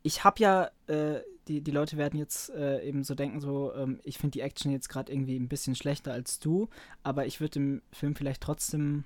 ich 0.01 0.23
habe 0.23 0.39
ja, 0.39 0.69
äh, 0.87 1.21
die, 1.47 1.61
die 1.61 1.71
Leute 1.71 1.97
werden 1.97 2.17
jetzt 2.17 2.49
äh, 2.51 2.81
eben 2.83 3.03
so 3.03 3.15
denken, 3.15 3.41
so, 3.41 3.73
ähm, 3.73 3.99
ich 4.03 4.17
finde 4.17 4.33
die 4.33 4.41
Action 4.41 4.71
jetzt 4.71 4.89
gerade 4.89 5.11
irgendwie 5.11 5.37
ein 5.37 5.49
bisschen 5.49 5.75
schlechter 5.75 6.13
als 6.13 6.39
du, 6.39 6.69
aber 7.03 7.25
ich 7.25 7.41
würde 7.41 7.53
dem 7.53 7.81
Film 7.91 8.15
vielleicht 8.15 8.41
trotzdem, 8.41 9.03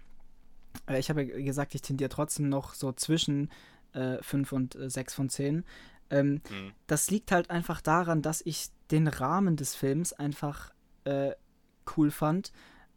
ich 0.98 1.10
habe 1.10 1.24
ja 1.24 1.38
gesagt, 1.42 1.76
ich 1.76 1.82
tendiere 1.82 2.10
trotzdem 2.10 2.50
noch 2.50 2.74
so 2.74 2.92
zwischen 2.92 3.50
5 3.94 4.34
äh, 4.34 4.56
und 4.56 4.78
6 4.80 5.14
von 5.14 5.30
10. 5.30 5.64
Ähm, 6.10 6.42
hm. 6.48 6.72
Das 6.88 7.10
liegt 7.10 7.32
halt 7.32 7.50
einfach 7.50 7.82
daran, 7.82 8.22
dass 8.22 8.42
ich 8.42 8.70
den 8.92 9.08
Rahmen 9.08 9.56
des 9.56 9.76
Films 9.76 10.14
einfach 10.14 10.74
äh, 11.06 11.32
cool 11.96 12.12
fand, 12.12 12.52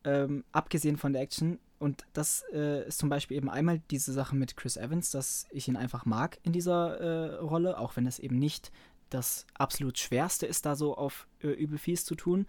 ähm, 0.05 0.45
abgesehen 0.53 0.97
von 0.97 1.12
der 1.12 1.23
Action. 1.23 1.59
Und 1.79 2.07
das 2.12 2.45
äh, 2.53 2.87
ist 2.89 2.99
zum 2.99 3.09
Beispiel 3.09 3.37
eben 3.37 3.51
einmal 3.51 3.81
diese 3.91 4.12
Sache 4.12 4.35
mit 4.35 4.57
Chris 4.57 4.77
Evans, 4.77 5.11
dass 5.11 5.47
ich 5.51 5.69
ihn 5.69 5.77
einfach 5.77 6.07
mag 6.07 6.39
in 6.43 6.53
dieser 6.53 7.01
äh, 7.01 7.35
Rolle, 7.37 7.79
auch 7.79 7.97
wenn 7.97 8.07
es 8.07 8.19
eben 8.19 8.39
nicht 8.39 8.73
das 9.11 9.47
absolut 9.55 9.99
Schwerste 9.99 10.47
ist, 10.47 10.67
da 10.67 10.75
so 10.75 10.97
auf 10.97 11.29
äh, 11.41 11.49
übel 11.49 11.79
fies 11.79 12.05
zu 12.05 12.15
tun. 12.15 12.47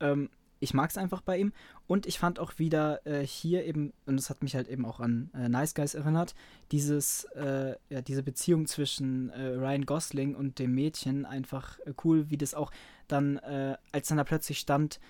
Ähm, 0.00 0.28
ich 0.60 0.74
mag 0.74 0.90
es 0.90 0.96
einfach 0.96 1.20
bei 1.20 1.38
ihm. 1.38 1.52
Und 1.86 2.06
ich 2.06 2.18
fand 2.18 2.38
auch 2.38 2.58
wieder 2.58 3.06
äh, 3.06 3.26
hier 3.26 3.64
eben, 3.64 3.92
und 4.06 4.16
das 4.16 4.30
hat 4.30 4.42
mich 4.42 4.54
halt 4.54 4.68
eben 4.68 4.84
auch 4.86 5.00
an 5.00 5.30
äh, 5.34 5.48
Nice 5.48 5.74
Guys 5.74 5.94
erinnert, 5.94 6.34
dieses, 6.72 7.24
äh, 7.34 7.76
ja, 7.90 8.00
diese 8.00 8.22
Beziehung 8.22 8.66
zwischen 8.66 9.30
äh, 9.30 9.48
Ryan 9.48 9.84
Gosling 9.86 10.34
und 10.34 10.58
dem 10.58 10.74
Mädchen 10.74 11.26
einfach 11.26 11.78
äh, 11.80 11.92
cool, 12.04 12.30
wie 12.30 12.36
das 12.36 12.54
auch 12.54 12.70
dann, 13.08 13.36
äh, 13.38 13.76
als 13.92 14.08
dann 14.08 14.18
da 14.18 14.24
plötzlich 14.24 14.58
stand, 14.58 15.00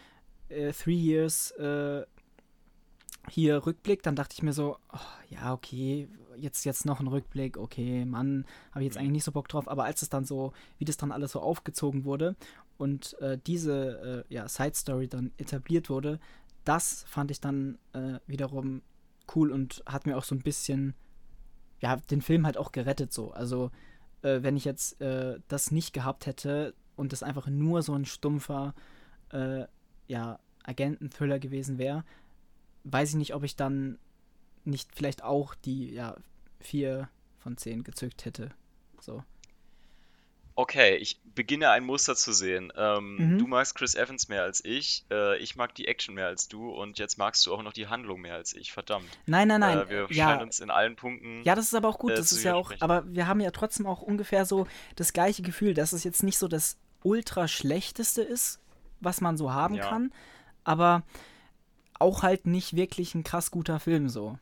Three 0.50 0.94
Years 0.94 1.54
hier 3.30 3.66
Rückblick, 3.66 4.02
dann 4.02 4.16
dachte 4.16 4.35
ich 4.35 4.42
mir 4.42 4.52
so, 4.52 4.76
oh, 4.92 4.98
ja, 5.30 5.52
okay, 5.52 6.09
jetzt, 6.37 6.64
jetzt 6.64 6.85
noch 6.85 7.00
ein 7.00 7.07
Rückblick, 7.07 7.57
okay, 7.57 8.04
Mann, 8.04 8.44
habe 8.72 8.80
ich 8.80 8.87
jetzt 8.87 8.98
eigentlich 8.98 9.12
nicht 9.12 9.24
so 9.24 9.33
Bock 9.33 9.48
drauf, 9.48 9.68
aber 9.68 9.85
als 9.85 10.02
es 10.02 10.09
dann 10.09 10.24
so, 10.24 10.52
wie 10.78 10.85
das 10.85 10.96
dann 10.96 11.12
alles 11.12 11.33
so 11.33 11.40
aufgezogen 11.40 12.04
wurde 12.04 12.37
und 12.76 13.18
äh, 13.20 13.38
diese 13.46 14.24
äh, 14.28 14.34
ja, 14.34 14.48
Side 14.48 14.74
Story 14.74 15.08
dann 15.08 15.32
etabliert 15.37 15.88
wurde, 15.90 16.18
das 16.64 17.04
fand 17.08 17.30
ich 17.30 17.40
dann 17.40 17.78
äh, 17.92 18.18
wiederum 18.26 18.82
cool 19.34 19.52
und 19.52 19.82
hat 19.87 20.06
mir 20.06 20.16
auch 20.16 20.24
so 20.24 20.34
ein 20.34 20.42
bisschen, 20.42 20.94
ja, 21.80 21.96
den 21.96 22.22
Film 22.22 22.46
halt 22.46 22.56
auch 22.56 22.72
gerettet 22.72 23.12
so. 23.12 23.32
Also, 23.32 23.70
äh, 24.22 24.42
wenn 24.42 24.56
ich 24.56 24.64
jetzt 24.64 25.00
äh, 25.00 25.38
das 25.48 25.70
nicht 25.70 25.92
gehabt 25.92 26.26
hätte 26.26 26.74
und 26.96 27.12
das 27.12 27.22
einfach 27.22 27.46
nur 27.46 27.82
so 27.82 27.94
ein 27.94 28.04
stumpfer, 28.04 28.74
äh, 29.30 29.66
ja, 30.06 30.38
Agenten-Thriller 30.64 31.38
gewesen 31.38 31.78
wäre, 31.78 32.04
weiß 32.84 33.10
ich 33.10 33.16
nicht, 33.16 33.34
ob 33.34 33.44
ich 33.44 33.56
dann 33.56 33.98
nicht 34.64 34.94
vielleicht 34.94 35.22
auch 35.22 35.54
die, 35.54 35.92
ja, 35.92 36.16
vier 36.60 37.08
von 37.38 37.56
zehn 37.56 37.84
gezückt 37.84 38.24
hätte. 38.24 38.50
So. 39.00 39.22
Okay, 40.57 40.97
ich 40.97 41.21
beginne 41.35 41.71
ein 41.71 41.85
Muster 41.85 42.14
zu 42.14 42.33
sehen. 42.33 42.73
Ähm, 42.77 43.17
mhm. 43.17 43.38
Du 43.38 43.47
magst 43.49 43.75
Chris 43.75 43.97
Evans 43.97 44.29
mehr 44.29 44.43
als 44.43 44.64
ich, 44.64 45.05
äh, 45.11 45.37
ich 45.38 45.57
mag 45.57 45.75
die 45.75 45.88
Action 45.88 46.14
mehr 46.14 46.27
als 46.27 46.47
du 46.47 46.71
und 46.71 46.99
jetzt 47.01 47.19
magst 47.19 47.45
du 47.47 47.55
auch 47.55 47.62
noch 47.62 47.73
die 47.73 47.88
Handlung 47.88 48.21
mehr 48.21 48.35
als 48.35 48.55
ich, 48.55 48.73
verdammt. 48.73 49.09
Nein, 49.27 49.49
nein, 49.49 49.61
nein. 49.61 49.79
Äh, 49.79 49.88
wir 49.88 50.07
ja. 50.11 50.29
scheinen 50.29 50.43
uns 50.43 50.61
in 50.61 50.71
allen 50.71 50.95
Punkten. 50.95 51.43
Ja, 51.43 51.57
das 51.57 51.67
ist 51.67 51.75
aber 51.75 51.88
auch 51.88 51.99
gut, 51.99 52.12
äh, 52.12 52.17
das 52.17 52.31
ist 52.31 52.45
ja 52.45 52.55
auch, 52.55 52.73
aber 52.79 53.05
wir 53.12 53.27
haben 53.27 53.40
ja 53.40 53.51
trotzdem 53.51 53.87
auch 53.87 54.01
ungefähr 54.01 54.45
so 54.45 54.69
das 54.95 55.12
gleiche 55.12 55.43
Gefühl, 55.43 55.75
dass 55.75 55.93
es 55.93 56.05
jetzt 56.05 56.23
nicht 56.23 56.38
so 56.38 56.47
das 56.47 56.79
ultra 57.03 57.49
schlechteste 57.49 58.23
ist, 58.23 58.61
was 59.01 59.21
man 59.21 59.37
so 59.37 59.53
haben 59.53 59.75
ja. 59.75 59.88
kann, 59.88 60.12
aber 60.62 61.03
auch 61.99 62.23
halt 62.23 62.47
nicht 62.47 62.77
wirklich 62.77 63.14
ein 63.14 63.25
krass 63.25 63.51
guter 63.51 63.81
Film 63.81 64.09
so 64.09 64.38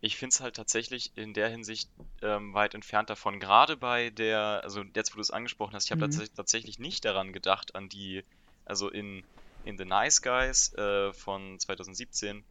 ich 0.00 0.16
finde 0.16 0.32
es 0.32 0.40
halt 0.40 0.56
tatsächlich 0.56 1.12
in 1.16 1.34
der 1.34 1.48
Hinsicht 1.48 1.90
ähm, 2.22 2.54
weit 2.54 2.74
entfernt 2.74 3.10
davon. 3.10 3.38
Gerade 3.38 3.76
bei 3.76 4.10
der, 4.10 4.60
also 4.64 4.82
jetzt, 4.94 5.12
wo 5.12 5.16
du 5.16 5.20
es 5.20 5.30
angesprochen 5.30 5.74
hast, 5.74 5.86
ich 5.86 5.92
habe 5.92 6.06
mhm. 6.06 6.28
tatsächlich 6.34 6.78
nicht 6.78 7.04
daran 7.04 7.32
gedacht, 7.32 7.74
an 7.74 7.88
die, 7.88 8.24
also 8.64 8.88
in, 8.88 9.22
in 9.64 9.76
The 9.76 9.84
Nice 9.84 10.22
Guys 10.22 10.72
äh, 10.74 11.12
von 11.12 11.58
2017, 11.58 12.42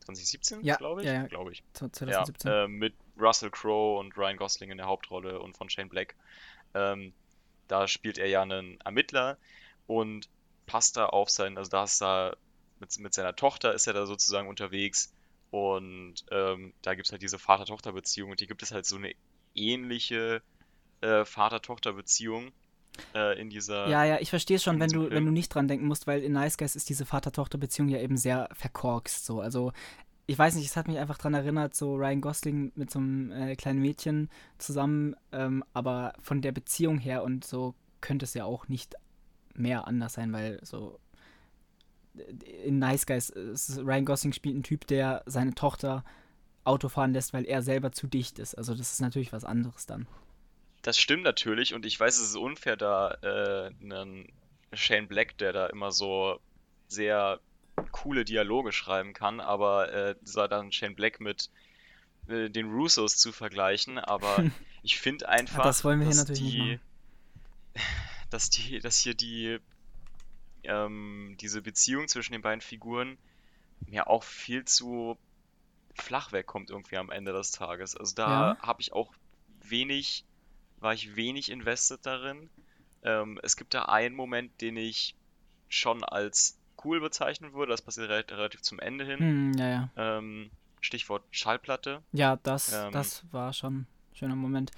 2017, 0.00 0.64
ja, 0.64 0.76
glaube 0.76 1.02
ich? 1.02 1.06
Ja, 1.06 1.14
ja. 1.14 1.26
glaube 1.26 1.52
ich. 1.52 1.62
2017. 1.74 2.50
Ja, 2.50 2.64
äh, 2.64 2.68
mit 2.68 2.94
Russell 3.18 3.50
Crowe 3.50 3.98
und 3.98 4.16
Ryan 4.16 4.36
Gosling 4.36 4.70
in 4.70 4.78
der 4.78 4.86
Hauptrolle 4.86 5.40
und 5.40 5.56
von 5.56 5.70
Shane 5.70 5.88
Black. 5.88 6.16
Ähm, 6.74 7.12
da 7.68 7.86
spielt 7.86 8.18
er 8.18 8.26
ja 8.26 8.42
einen 8.42 8.80
Ermittler 8.80 9.38
und 9.86 10.28
passt 10.66 10.96
da 10.96 11.06
auf 11.06 11.30
sein, 11.30 11.58
also 11.58 11.70
da 11.70 11.84
ist 11.84 12.02
er 12.02 12.36
mit, 12.80 12.98
mit 12.98 13.14
seiner 13.14 13.34
Tochter 13.34 13.74
ist 13.74 13.86
er 13.86 13.92
da 13.92 14.06
sozusagen 14.06 14.48
unterwegs 14.48 15.12
und 15.50 16.14
ähm, 16.30 16.72
da 16.82 16.94
gibt 16.94 17.06
es 17.06 17.12
halt 17.12 17.22
diese 17.22 17.38
Vater-Tochter-Beziehung 17.38 18.30
und 18.30 18.40
die 18.40 18.46
gibt 18.46 18.62
es 18.62 18.72
halt 18.72 18.86
so 18.86 18.96
eine 18.96 19.12
ähnliche 19.54 20.42
äh, 21.00 21.24
Vater-Tochter-Beziehung 21.24 22.52
äh, 23.14 23.40
in 23.40 23.50
dieser. 23.50 23.88
Ja, 23.88 24.04
ja, 24.04 24.18
ich 24.20 24.30
verstehe 24.30 24.56
es 24.56 24.62
schon, 24.62 24.80
wenn 24.80 24.90
du, 24.90 25.10
wenn 25.10 25.24
du 25.24 25.32
nicht 25.32 25.54
dran 25.54 25.68
denken 25.68 25.86
musst, 25.86 26.06
weil 26.06 26.22
in 26.22 26.32
Nice 26.32 26.58
Guys 26.58 26.76
ist 26.76 26.88
diese 26.88 27.06
Vater-Tochter-Beziehung 27.06 27.88
ja 27.88 28.00
eben 28.00 28.16
sehr 28.16 28.48
verkorkst. 28.52 29.24
So. 29.24 29.40
Also, 29.40 29.72
ich 30.26 30.38
weiß 30.38 30.56
nicht, 30.56 30.66
es 30.66 30.76
hat 30.76 30.88
mich 30.88 30.98
einfach 30.98 31.16
daran 31.16 31.34
erinnert, 31.34 31.74
so 31.74 31.94
Ryan 31.94 32.20
Gosling 32.20 32.72
mit 32.74 32.90
so 32.90 32.98
einem 32.98 33.30
äh, 33.32 33.56
kleinen 33.56 33.80
Mädchen 33.80 34.28
zusammen, 34.58 35.16
ähm, 35.32 35.64
aber 35.72 36.12
von 36.20 36.42
der 36.42 36.52
Beziehung 36.52 36.98
her 36.98 37.22
und 37.22 37.44
so 37.44 37.74
könnte 38.00 38.24
es 38.24 38.34
ja 38.34 38.44
auch 38.44 38.68
nicht 38.68 38.94
mehr 39.54 39.86
anders 39.86 40.12
sein, 40.14 40.32
weil 40.32 40.60
so 40.62 41.00
in 42.64 42.78
Nice 42.78 43.06
Guys 43.06 43.30
ist 43.30 43.78
Ryan 43.78 44.04
Gosling 44.04 44.32
spielt 44.32 44.54
einen 44.54 44.62
Typ, 44.62 44.86
der 44.86 45.22
seine 45.26 45.54
Tochter 45.54 46.04
Auto 46.64 46.88
fahren 46.88 47.12
lässt, 47.12 47.32
weil 47.32 47.44
er 47.44 47.62
selber 47.62 47.92
zu 47.92 48.06
dicht 48.06 48.38
ist. 48.38 48.54
Also 48.54 48.74
das 48.74 48.92
ist 48.92 49.00
natürlich 49.00 49.32
was 49.32 49.44
anderes 49.44 49.86
dann. 49.86 50.06
Das 50.82 50.98
stimmt 50.98 51.24
natürlich 51.24 51.74
und 51.74 51.86
ich 51.86 51.98
weiß, 51.98 52.18
es 52.18 52.28
ist 52.30 52.36
unfair, 52.36 52.76
da 52.76 53.10
äh, 53.22 53.70
einen 53.82 54.30
Shane 54.72 55.08
Black, 55.08 55.38
der 55.38 55.52
da 55.52 55.66
immer 55.66 55.92
so 55.92 56.40
sehr 56.86 57.40
coole 57.92 58.24
Dialoge 58.24 58.72
schreiben 58.72 59.12
kann, 59.12 59.40
aber 59.40 59.92
äh, 59.92 60.14
dann 60.48 60.72
Shane 60.72 60.94
Black 60.94 61.20
mit 61.20 61.50
äh, 62.28 62.48
den 62.50 62.70
Russos 62.70 63.16
zu 63.16 63.32
vergleichen, 63.32 63.98
aber 63.98 64.44
ich 64.82 64.98
finde 64.98 65.28
einfach, 65.28 65.64
das 65.64 65.84
wollen 65.84 66.00
wir 66.00 66.06
dass 66.06 66.16
hier 66.16 66.24
natürlich 66.24 66.52
die, 66.52 66.62
nicht 66.62 66.80
dass 68.30 68.50
die, 68.50 68.78
dass 68.80 68.98
hier 68.98 69.14
die 69.14 69.58
ähm, 70.68 71.36
diese 71.40 71.62
Beziehung 71.62 72.08
zwischen 72.08 72.32
den 72.32 72.42
beiden 72.42 72.60
Figuren 72.60 73.18
mir 73.86 74.08
auch 74.08 74.22
viel 74.24 74.64
zu 74.64 75.18
flach 75.94 76.32
wegkommt 76.32 76.70
irgendwie 76.70 76.96
am 76.96 77.10
Ende 77.10 77.32
des 77.32 77.50
Tages. 77.50 77.96
Also 77.96 78.14
da 78.14 78.30
Ja. 78.30 78.58
habe 78.60 78.80
ich 78.80 78.92
auch 78.92 79.12
wenig, 79.68 80.24
war 80.78 80.94
ich 80.94 81.16
wenig 81.16 81.50
invested 81.50 82.04
darin. 82.04 82.50
Ähm, 83.02 83.38
es 83.42 83.56
gibt 83.56 83.74
da 83.74 83.84
einen 83.84 84.14
Moment, 84.14 84.60
den 84.60 84.76
ich 84.76 85.14
schon 85.68 86.04
als 86.04 86.58
cool 86.84 87.00
bezeichnen 87.00 87.52
würde. 87.54 87.72
Das 87.72 87.82
passiert 87.82 88.10
re 88.10 88.24
relativ 88.30 88.62
zum 88.62 88.78
Ende 88.78 89.04
hin. 89.04 89.18
Hm, 89.20 89.52
ja, 89.58 89.68
ja. 89.68 89.88
Ähm, 89.96 90.50
Stichwort 90.80 91.24
Schallplatte. 91.30 92.02
Ja, 92.12 92.36
das, 92.36 92.72
Ähm, 92.72 92.92
das 92.92 93.24
war 93.32 93.52
schon 93.52 93.80
ein 93.80 93.86
schöner 94.14 94.36
Moment. 94.36 94.70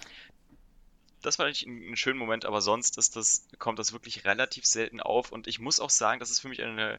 Das 1.22 1.38
war 1.38 1.46
eigentlich 1.46 1.66
ein, 1.66 1.92
ein 1.92 1.96
schöner 1.96 2.18
Moment, 2.18 2.44
aber 2.44 2.60
sonst 2.60 2.98
ist 2.98 3.16
das, 3.16 3.46
kommt 3.58 3.78
das 3.78 3.92
wirklich 3.92 4.24
relativ 4.24 4.64
selten 4.66 5.00
auf. 5.00 5.32
Und 5.32 5.46
ich 5.46 5.58
muss 5.58 5.80
auch 5.80 5.90
sagen, 5.90 6.20
das 6.20 6.30
ist 6.30 6.40
für 6.40 6.48
mich 6.48 6.62
eine, 6.62 6.98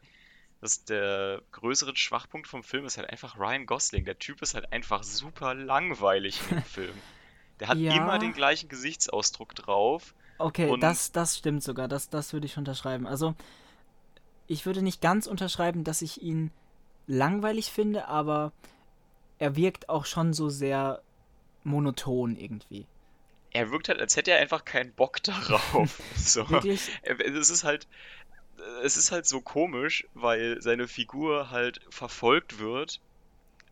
das 0.61 0.83
der 0.85 1.41
größere 1.51 1.95
Schwachpunkt 1.95 2.47
vom 2.47 2.63
Film 2.63 2.85
ist 2.85 2.97
halt 2.97 3.09
einfach 3.09 3.37
Ryan 3.37 3.65
Gosling. 3.65 4.05
Der 4.05 4.19
Typ 4.19 4.41
ist 4.41 4.53
halt 4.53 4.71
einfach 4.71 5.03
super 5.03 5.53
langweilig 5.55 6.39
dem 6.49 6.61
Film. 6.63 6.93
Der 7.59 7.67
hat 7.67 7.77
Ja. 7.77 7.95
immer 7.95 8.19
den 8.19 8.33
gleichen 8.33 8.69
Gesichtsausdruck 8.69 9.55
drauf. 9.55 10.13
Okay, 10.37 10.75
das, 10.79 11.11
das 11.11 11.37
stimmt 11.37 11.63
sogar. 11.63 11.87
Das, 11.87 12.09
das 12.09 12.33
würde 12.33 12.47
ich 12.47 12.57
unterschreiben. 12.57 13.05
Also, 13.05 13.35
ich 14.47 14.65
würde 14.65 14.81
nicht 14.81 15.01
ganz 15.01 15.27
unterschreiben, 15.27 15.83
dass 15.83 16.01
ich 16.01 16.21
ihn 16.21 16.51
langweilig 17.07 17.71
finde, 17.71 18.07
aber 18.07 18.51
er 19.39 19.55
wirkt 19.55 19.89
auch 19.89 20.05
schon 20.05 20.33
so 20.33 20.49
sehr 20.49 21.01
monoton 21.63 22.35
irgendwie. 22.35 22.85
Er 23.53 23.71
wirkt 23.71 23.89
halt, 23.89 23.99
als 23.99 24.15
hätte 24.15 24.31
er 24.31 24.39
einfach 24.39 24.65
keinen 24.65 24.93
Bock 24.93 25.21
darauf. 25.23 25.99
So. 26.17 26.47
Wirklich? 26.49 26.91
Es 27.03 27.49
ist 27.49 27.63
halt, 27.63 27.87
es 28.83 28.97
ist 28.97 29.11
halt 29.11 29.25
so 29.25 29.41
komisch, 29.41 30.05
weil 30.13 30.61
seine 30.61 30.87
Figur 30.87 31.49
halt 31.51 31.81
verfolgt 31.89 32.59
wird 32.59 33.01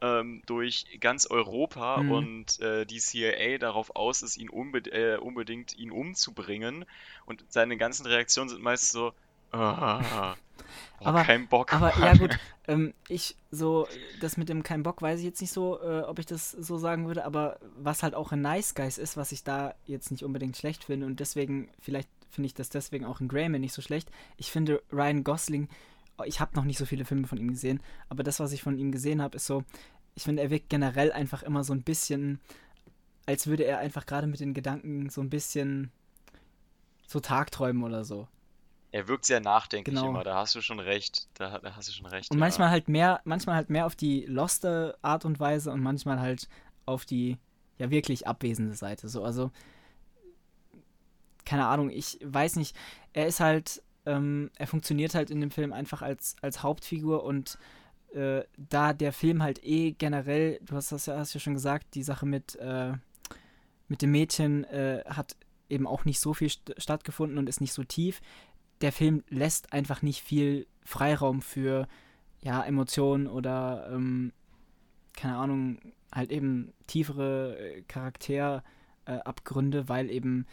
ähm, 0.02 0.44
durch 0.46 0.86
ganz 1.00 1.28
Europa 1.28 2.00
Mhm. 2.00 2.10
und 2.10 2.60
äh, 2.62 2.86
die 2.86 3.00
CIA 3.00 3.58
darauf 3.60 3.96
aus 3.96 4.22
ist, 4.22 4.38
ihn 4.38 4.50
unbe 4.50 4.80
äh, 4.92 5.18
unbedingt 5.18 5.76
ihn 5.78 5.92
umzubringen 5.92 6.86
und 7.26 7.46
seine 7.50 7.78
ganzen 7.78 8.06
Reaktionen 8.06 8.50
sind 8.50 8.62
meist 8.62 8.92
so, 8.92 9.14
ah, 9.52 10.38
oh, 11.00 11.06
Aber- 11.06 11.24
kein 11.24 11.48
Bock. 11.48 11.74
Aber 11.74 11.94
Mann." 11.98 12.02
ja 12.02 12.14
gut, 12.16 12.38
ähm, 12.68 12.94
ich 13.08 13.36
so, 13.52 13.88
das 14.20 14.38
mit 14.38 14.50
dem 14.50 14.64
kein 14.64 14.84
Bock 14.84 15.02
weiß 15.02 15.20
ich 15.20 15.26
jetzt 15.26 15.42
nicht 15.42 15.52
so, 15.54 15.80
äh, 15.82 16.02
ob 16.02 16.20
ich 16.20 16.26
das 16.26 16.52
so 16.52 16.78
sagen 16.78 17.08
würde, 17.08 17.26
aber 17.26 17.60
was 17.78 18.04
halt 18.04 18.16
auch 18.16 18.32
in 18.32 18.42
Nice 18.42 18.76
Guys 18.76 18.98
ist, 18.98 19.18
was 19.18 19.32
ich 19.32 19.44
da 19.44 19.76
jetzt 19.86 20.12
nicht 20.12 20.24
unbedingt 20.24 20.58
schlecht 20.58 20.84
finde 20.84 21.06
und 21.06 21.20
deswegen, 21.20 21.70
vielleicht 21.80 22.10
finde 22.30 22.48
ich 22.48 22.54
das 22.54 22.70
deswegen 22.70 23.06
auch 23.06 23.22
in 23.22 23.28
Greyman 23.28 23.62
nicht 23.62 23.74
so 23.74 23.82
schlecht. 23.82 24.10
Ich 24.38 24.52
finde 24.52 24.82
Ryan 24.92 25.24
Gosling, 25.24 25.68
oh, 26.18 26.24
ich 26.26 26.40
habe 26.40 26.56
noch 26.56 26.64
nicht 26.64 26.78
so 26.78 26.86
viele 26.86 27.06
Filme 27.06 27.28
von 27.28 27.38
ihm 27.38 27.50
gesehen, 27.50 27.82
aber 28.08 28.24
das, 28.24 28.40
was 28.40 28.52
ich 28.52 28.62
von 28.62 28.78
ihm 28.78 28.92
gesehen 28.92 29.22
habe, 29.22 29.38
ist 29.38 29.48
so, 29.48 29.64
ich 30.16 30.24
finde, 30.24 30.44
er 30.44 30.50
wirkt 30.50 30.70
generell 30.70 31.12
einfach 31.12 31.44
immer 31.44 31.64
so 31.64 31.74
ein 31.74 31.82
bisschen, 31.84 32.40
als 33.26 33.48
würde 33.48 33.64
er 33.64 33.80
einfach 33.80 34.06
gerade 34.06 34.28
mit 34.28 34.40
den 34.40 34.54
Gedanken 34.54 35.10
so 35.10 35.22
ein 35.22 35.30
bisschen 35.30 35.92
so 37.08 37.20
tagträumen 37.20 37.84
oder 37.84 38.04
so. 38.04 38.28
Er 38.92 39.08
wirkt 39.08 39.26
sehr 39.26 39.40
nachdenklich 39.40 39.96
Genau. 39.96 40.10
immer, 40.10 40.24
da 40.24 40.36
hast 40.36 40.56
du 40.56 40.62
schon 40.62 40.80
recht. 40.80 41.28
Da, 41.36 41.60
da 41.60 41.76
hast 41.76 41.90
du 41.90 41.94
schon 41.94 42.08
recht. 42.08 42.32
Und 42.32 42.38
ja. 42.38 42.40
manchmal 42.40 42.70
halt 42.70 42.90
mehr, 42.90 43.22
manchmal 43.24 43.56
halt 43.56 43.70
mehr 43.70 43.86
auf 43.86 43.96
die 43.96 44.26
loste 44.26 44.98
Art 45.02 45.26
und 45.26 45.40
Weise 45.40 45.72
und 45.72 45.82
manchmal 45.82 46.20
halt 46.20 46.48
auf 46.86 47.06
die 47.06 47.38
ja 47.78 47.92
wirklich 47.92 48.28
abwesende 48.28 48.74
Seite. 48.76 49.08
So, 49.08 49.24
also 49.24 49.52
keine 51.46 51.68
Ahnung, 51.68 51.90
ich 51.90 52.20
weiß 52.24 52.58
nicht. 52.58 52.76
Er 53.14 53.28
ist 53.28 53.40
halt, 53.40 53.82
ähm, 54.06 54.52
er 54.56 54.68
funktioniert 54.68 55.16
halt 55.16 55.32
in 55.32 55.42
dem 55.42 55.52
Film 55.52 55.74
einfach 55.74 56.02
als, 56.02 56.36
als 56.42 56.62
Hauptfigur 56.64 57.24
und 57.24 57.58
äh, 58.14 58.44
da 58.58 58.94
der 58.94 59.14
Film 59.14 59.42
halt 59.44 59.64
eh 59.64 59.92
generell, 59.92 60.60
du 60.64 60.76
hast 60.76 60.92
das 60.92 61.06
ja, 61.06 61.18
hast 61.18 61.34
ja 61.34 61.40
schon 61.40 61.54
gesagt, 61.54 61.96
die 61.96 62.04
Sache 62.04 62.26
mit, 62.26 62.56
äh, 62.56 62.94
mit 63.88 64.02
dem 64.02 64.12
Mädchen 64.12 64.64
äh, 64.66 65.04
hat 65.08 65.36
eben 65.70 65.88
auch 65.88 66.06
nicht 66.06 66.20
so 66.20 66.34
viel 66.34 66.50
st 66.50 66.74
stattgefunden 66.78 67.38
und 67.38 67.48
ist 67.48 67.62
nicht 67.62 67.74
so 67.74 67.84
tief. 67.84 68.22
Der 68.82 68.92
Film 68.92 69.24
lässt 69.30 69.74
einfach 69.74 70.02
nicht 70.02 70.22
viel 70.22 70.68
Freiraum 70.84 71.42
für 71.42 71.88
ja, 72.42 72.64
Emotionen 72.64 73.28
oder 73.28 73.90
ähm, 73.92 74.32
keine 75.14 75.38
Ahnung, 75.38 75.80
halt 76.14 76.32
eben 76.32 76.74
tiefere 76.88 77.58
äh, 77.58 77.82
Charakterabgründe, 77.84 79.80
äh, 79.80 79.90
weil 79.90 80.10
eben 80.10 80.46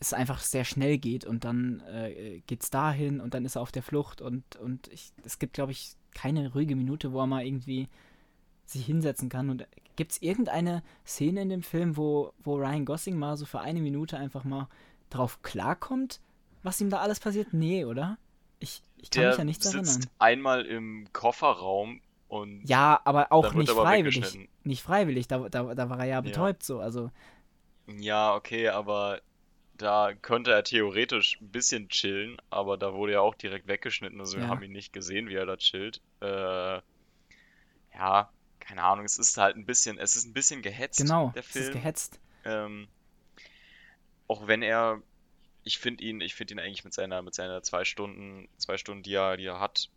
es 0.00 0.12
einfach 0.12 0.40
sehr 0.40 0.64
schnell 0.64 0.98
geht 0.98 1.24
und 1.24 1.44
dann 1.44 1.80
äh, 1.80 2.40
geht's 2.46 2.70
dahin 2.70 3.20
und 3.20 3.34
dann 3.34 3.44
ist 3.44 3.56
er 3.56 3.62
auf 3.62 3.70
der 3.70 3.82
Flucht 3.82 4.20
und, 4.20 4.56
und 4.56 4.88
ich, 4.88 5.12
es 5.24 5.38
gibt, 5.38 5.52
glaube 5.52 5.72
ich, 5.72 5.94
keine 6.14 6.52
ruhige 6.52 6.74
Minute, 6.74 7.12
wo 7.12 7.20
er 7.20 7.26
mal 7.26 7.44
irgendwie 7.44 7.88
sich 8.64 8.86
hinsetzen 8.86 9.28
kann. 9.28 9.50
Und 9.50 9.66
gibt 9.96 10.12
es 10.12 10.22
irgendeine 10.22 10.82
Szene 11.06 11.42
in 11.42 11.48
dem 11.50 11.62
Film, 11.62 11.96
wo, 11.96 12.32
wo 12.42 12.56
Ryan 12.56 12.84
Gosling 12.84 13.18
mal 13.18 13.36
so 13.36 13.44
für 13.44 13.60
eine 13.60 13.80
Minute 13.80 14.16
einfach 14.16 14.44
mal 14.44 14.68
drauf 15.10 15.42
klarkommt, 15.42 16.20
was 16.62 16.80
ihm 16.80 16.90
da 16.90 16.98
alles 17.00 17.20
passiert? 17.20 17.52
Nee, 17.52 17.84
oder? 17.84 18.18
Ich, 18.58 18.82
ich 18.98 19.10
kann 19.10 19.22
Der 19.22 19.28
mich 19.28 19.38
ja 19.38 19.44
nichts 19.44 19.64
sitzt 19.64 19.76
erinnern. 19.96 20.10
einmal 20.18 20.66
im 20.66 21.08
Kofferraum 21.12 22.00
und 22.28 22.62
Ja, 22.66 23.00
aber 23.04 23.32
auch 23.32 23.52
nicht 23.54 23.70
aber 23.70 23.82
freiwillig. 23.82 24.38
Nicht 24.64 24.82
freiwillig, 24.82 25.28
da, 25.28 25.48
da, 25.48 25.74
da 25.74 25.88
war 25.90 25.98
er 26.00 26.04
ja 26.04 26.20
betäubt 26.20 26.62
so. 26.62 26.80
Also, 26.80 27.10
Ja, 27.98 28.34
okay, 28.34 28.68
aber 28.68 29.20
da 29.74 30.14
könnte 30.14 30.52
er 30.52 30.64
theoretisch 30.64 31.40
ein 31.40 31.50
bisschen 31.50 31.88
chillen, 31.90 32.38
aber 32.50 32.76
da 32.78 32.94
wurde 32.94 33.14
ja 33.14 33.20
auch 33.20 33.34
direkt 33.34 33.66
weggeschnitten, 33.68 34.20
also 34.20 34.38
wir 34.38 34.42
Ja. 34.42 34.48
haben 34.48 34.62
ihn 34.62 34.72
nicht 34.72 34.92
gesehen, 34.92 35.28
wie 35.28 35.34
er 35.36 35.46
da 35.46 35.56
chillt. 35.58 36.02
Äh, 36.20 36.80
ja, 37.94 38.32
keine 38.60 38.82
Ahnung, 38.82 39.04
es 39.04 39.18
ist 39.18 39.36
halt 39.36 39.56
ein 39.56 39.66
bisschen, 39.66 39.98
es 39.98 40.16
ist 40.16 40.24
ein 40.26 40.32
bisschen 40.32 40.62
gehetzt, 40.62 40.98
genau, 40.98 41.32
der 41.34 41.42
es 41.48 41.60
ist 41.60 41.70
Film. 41.70 41.72
gehetzt. 41.72 42.20
Ähm, 42.44 42.88
auch 44.28 44.46
wenn 44.46 44.62
er, 44.62 45.02
ich 45.64 45.78
finde 45.78 46.04
ihn, 46.04 46.20
ich 46.20 46.34
finde 46.34 46.54
ihn 46.54 46.60
eigentlich 46.60 46.84
mit 46.84 46.94
seiner, 46.94 47.22
mit 47.22 47.34
seiner 47.34 47.62
zwei 47.62 47.84
Stunden, 47.84 48.48
zwei 48.56 48.78
Stunden, 48.78 49.02
die 49.02 49.14
er, 49.14 49.36
die 49.36 49.46
er 49.46 49.60
hat, 49.60 49.88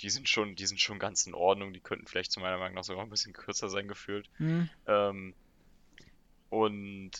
die 0.00 0.10
sind 0.10 0.28
schon, 0.28 0.56
die 0.56 0.66
sind 0.66 0.80
schon 0.80 0.98
ganz 0.98 1.26
in 1.26 1.34
Ordnung, 1.34 1.72
die 1.72 1.80
könnten 1.80 2.06
vielleicht 2.06 2.32
zu 2.32 2.40
meiner 2.40 2.58
Meinung 2.58 2.74
nach 2.74 2.84
sogar 2.84 3.04
ein 3.04 3.10
bisschen 3.10 3.32
kürzer 3.32 3.68
sein 3.68 3.88
gefühlt. 3.88 4.28
Hm, 4.38 4.68
Ähm, 4.86 5.34
und 6.50 7.10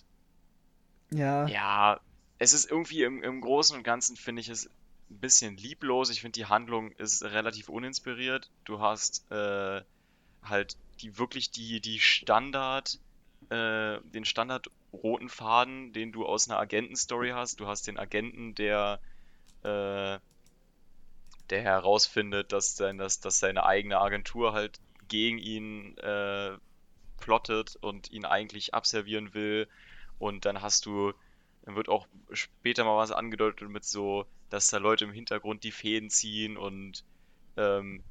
ja, 1.11 1.47
ja, 1.47 2.01
es 2.39 2.53
ist 2.53 2.71
irgendwie 2.71 3.03
im, 3.03 3.23
im 3.23 3.41
Großen 3.41 3.77
und 3.77 3.83
Ganzen 3.83 4.17
finde 4.17 4.41
ich 4.41 4.49
es 4.49 4.67
ein 5.11 5.19
bisschen 5.19 5.57
lieblos. 5.57 6.11
Ich 6.11 6.21
finde 6.21 6.33
die 6.39 6.47
Handlung 6.47 6.93
ist 6.93 7.23
relativ 7.23 7.69
uninspiriert. 7.69 8.51
Du 8.65 8.81
hast 8.81 9.31
äh, 9.31 9.83
halt 10.43 10.77
die 11.01 11.19
wirklich 11.19 11.51
die, 11.51 11.81
die 11.81 12.01
Standard, 12.01 12.99
äh, 13.51 13.99
den 14.03 14.25
Standard 14.25 14.69
roten 14.95 15.29
Faden, 15.29 15.93
den 15.93 16.13
du 16.13 16.27
aus 16.27 16.49
einer 16.49 16.59
Agentenstory 16.59 17.31
hast. 17.31 17.61
Du 17.61 17.67
hast 17.67 17.87
den 17.87 17.99
Agenten, 17.99 18.55
der 18.55 19.01
äh, 19.63 20.19
der 21.51 21.63
herausfindet, 21.63 22.53
dass, 22.53 22.77
sein, 22.77 22.99
dass, 22.99 23.21
dass 23.21 23.39
seine 23.39 23.65
eigene 23.65 24.01
Agentur 24.01 24.53
halt 24.53 24.81
gegen 25.09 25.39
ihn 25.39 25.97
äh, 25.99 26.57
plottet 27.19 27.77
und 27.77 28.11
ihn 28.11 28.25
eigentlich 28.25 28.75
abservieren 28.75 29.35
will. 29.35 29.69
Und 30.19 30.45
dann 30.45 30.63
hast 30.63 30.87
du, 30.87 31.13
dann 31.63 31.77
wird 31.77 31.89
auch 31.89 32.07
später 32.33 32.85
mal 32.85 32.97
was 32.97 33.13
angedeutet 33.13 33.69
mit 33.69 33.85
so, 33.85 34.27
dass 34.51 34.69
da 34.69 34.79
Leute 34.79 35.05
im 35.05 35.13
Hintergrund 35.13 35.65
die 35.65 35.73
Fäden 35.73 36.11
ziehen 36.11 36.57
und 36.57 37.05
ähm, 37.57 38.03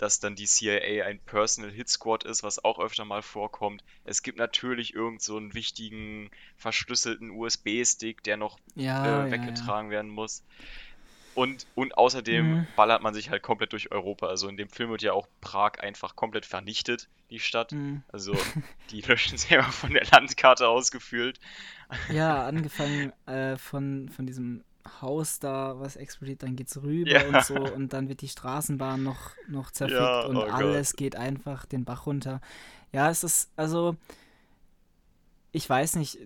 dass 0.00 0.18
dann 0.20 0.34
die 0.36 0.46
CIA 0.46 1.04
ein 1.06 1.20
Personal 1.20 1.70
Hit 1.70 1.88
Squad 1.88 2.24
ist, 2.24 2.42
was 2.42 2.64
auch 2.64 2.78
öfter 2.78 3.04
mal 3.04 3.22
vorkommt. 3.22 3.84
Es 4.04 4.22
gibt 4.22 4.38
natürlich 4.38 4.94
irgend 4.94 5.22
so 5.22 5.36
einen 5.36 5.54
wichtigen 5.54 6.30
verschlüsselten 6.56 7.30
USB-Stick, 7.30 8.22
der 8.22 8.36
noch 8.38 8.58
ja, 8.74 9.24
äh, 9.26 9.26
ja, 9.26 9.26
ja. 9.26 9.30
weggetragen 9.32 9.90
werden 9.90 10.10
muss. 10.10 10.44
Und, 11.32 11.66
und 11.74 11.96
außerdem 11.96 12.60
Mhm. 12.60 12.66
ballert 12.76 13.02
man 13.02 13.14
sich 13.14 13.30
halt 13.30 13.42
komplett 13.42 13.72
durch 13.72 13.92
Europa. 13.92 14.26
Also 14.26 14.48
in 14.48 14.56
dem 14.56 14.68
Film 14.68 14.90
wird 14.90 15.02
ja 15.02 15.12
auch 15.12 15.28
Prag 15.40 15.78
einfach 15.78 16.16
komplett 16.16 16.44
vernichtet, 16.46 17.08
die 17.30 17.38
Stadt. 17.40 17.72
Hm. 17.72 18.02
Also 18.08 18.34
die 18.90 19.00
löschen 19.02 19.38
selber 19.38 19.70
von 19.70 19.92
der 19.92 20.04
Landkarte 20.06 20.68
ausgefühlt. 20.68 21.38
Ja, 22.08 22.46
angefangen 22.46 23.12
äh, 23.26 23.56
von, 23.56 24.08
von 24.08 24.26
diesem 24.26 24.64
Haus 25.00 25.38
da, 25.38 25.78
was 25.78 25.96
explodiert, 25.96 26.42
dann 26.42 26.56
geht's 26.56 26.82
rüber 26.82 27.10
Ja. 27.10 27.26
und 27.28 27.42
so 27.44 27.54
und 27.54 27.92
dann 27.92 28.08
wird 28.08 28.20
die 28.22 28.28
Straßenbahn 28.28 29.02
noch, 29.02 29.30
noch 29.48 29.70
zerfickt 29.70 30.00
Ja, 30.00 30.24
und 30.26 30.36
oh 30.36 30.40
Gott. 30.44 30.52
alles 30.52 30.94
geht 30.94 31.16
einfach 31.16 31.66
den 31.66 31.84
Bach 31.84 32.06
runter. 32.06 32.40
Ja, 32.92 33.10
es 33.10 33.22
ist, 33.24 33.50
also, 33.56 33.96
ich 35.52 35.68
weiß 35.68 35.96
nicht, 35.96 36.18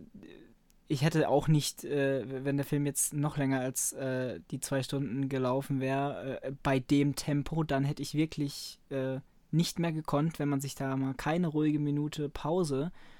ich 0.87 1.03
hätte 1.03 1.29
auch 1.29 1.49
nicht, 1.49 1.85
äh, 1.85 2.45
wenn 2.45 2.57
der 2.57 2.67
Film 2.67 2.87
jetzt 2.87 3.15
noch 3.15 3.37
länger 3.37 3.61
als 3.61 3.93
äh, 3.95 4.41
die 4.51 4.61
zwei 4.61 4.83
Stunden 4.83 5.29
gelaufen 5.29 5.81
wäre, 5.81 6.43
äh, 6.43 6.53
bei 6.63 6.79
dem 6.79 7.17
Tempo, 7.17 7.65
dann 7.65 7.85
hätte 7.85 8.03
ich 8.03 8.15
wirklich 8.15 8.79
äh, 8.91 9.19
nicht 9.51 9.79
mehr 9.79 9.93
gekonnt, 9.93 10.39
wenn 10.39 10.49
man 10.49 10.61
sich 10.61 10.75
da 10.75 10.97
mal 10.97 11.15
keine 11.15 11.47
ruhige 11.49 11.79
Minute 11.79 12.29
Pause 12.29 12.93
äh, 12.93 13.14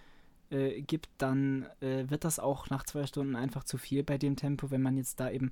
gibt, 0.83 1.09
dann 1.19 1.67
äh, 1.81 2.09
wird 2.09 2.25
das 2.25 2.39
auch 2.39 2.71
nach 2.71 2.85
zwei 2.85 3.07
Stunden 3.07 3.37
einfach 3.37 3.65
zu 3.65 3.79
viel 3.79 4.03
bei 4.03 4.19
dem 4.19 4.37
Tempo, 4.37 4.71
wenn 4.71 4.83
man 4.83 4.97
jetzt 4.97 5.21
da 5.21 5.31
eben 5.31 5.51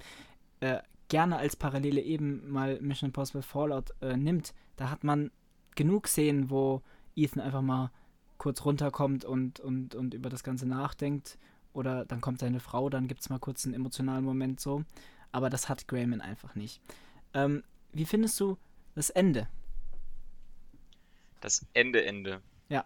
äh, 0.60 0.78
gerne 1.08 1.36
als 1.36 1.56
Parallele 1.56 2.00
eben 2.00 2.50
mal 2.50 2.80
Mission 2.80 3.08
Impossible 3.08 3.42
Fallout 3.42 3.90
äh, 4.00 4.16
nimmt. 4.16 4.54
Da 4.76 4.90
hat 4.90 5.04
man 5.04 5.30
genug 5.74 6.08
Szenen, 6.08 6.50
wo 6.50 6.82
Ethan 7.16 7.42
einfach 7.42 7.62
mal 7.62 7.90
kurz 8.38 8.64
runterkommt 8.64 9.24
und, 9.24 9.60
und, 9.60 9.94
und 9.94 10.14
über 10.14 10.30
das 10.30 10.42
Ganze 10.42 10.66
nachdenkt. 10.66 11.38
Oder 11.72 12.04
dann 12.04 12.20
kommt 12.20 12.40
seine 12.40 12.60
Frau, 12.60 12.90
dann 12.90 13.08
gibt 13.08 13.20
es 13.20 13.30
mal 13.30 13.38
kurz 13.38 13.64
einen 13.64 13.74
emotionalen 13.74 14.24
Moment 14.24 14.60
so. 14.60 14.84
Aber 15.32 15.48
das 15.48 15.68
hat 15.68 15.88
Grayman 15.88 16.20
einfach 16.20 16.54
nicht. 16.54 16.80
Ähm, 17.34 17.62
wie 17.92 18.04
findest 18.04 18.38
du 18.40 18.58
das 18.94 19.10
Ende? 19.10 19.48
Das 21.40 21.66
Ende, 21.72 22.04
Ende. 22.04 22.40
Ja. 22.68 22.84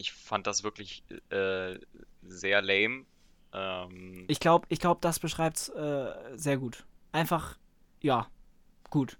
Ich 0.00 0.12
fand 0.12 0.46
das 0.46 0.64
wirklich 0.64 1.04
äh, 1.28 1.78
sehr 2.22 2.62
lame. 2.62 3.04
Ähm, 3.52 4.24
Ich 4.28 4.40
glaube, 4.40 4.66
ich 4.70 4.78
glaub, 4.78 5.02
das 5.02 5.18
beschreibt 5.18 5.58
es 5.58 5.68
äh, 5.68 6.12
sehr 6.36 6.56
gut. 6.56 6.84
Einfach, 7.12 7.58
ja, 8.00 8.26
gut. 8.88 9.18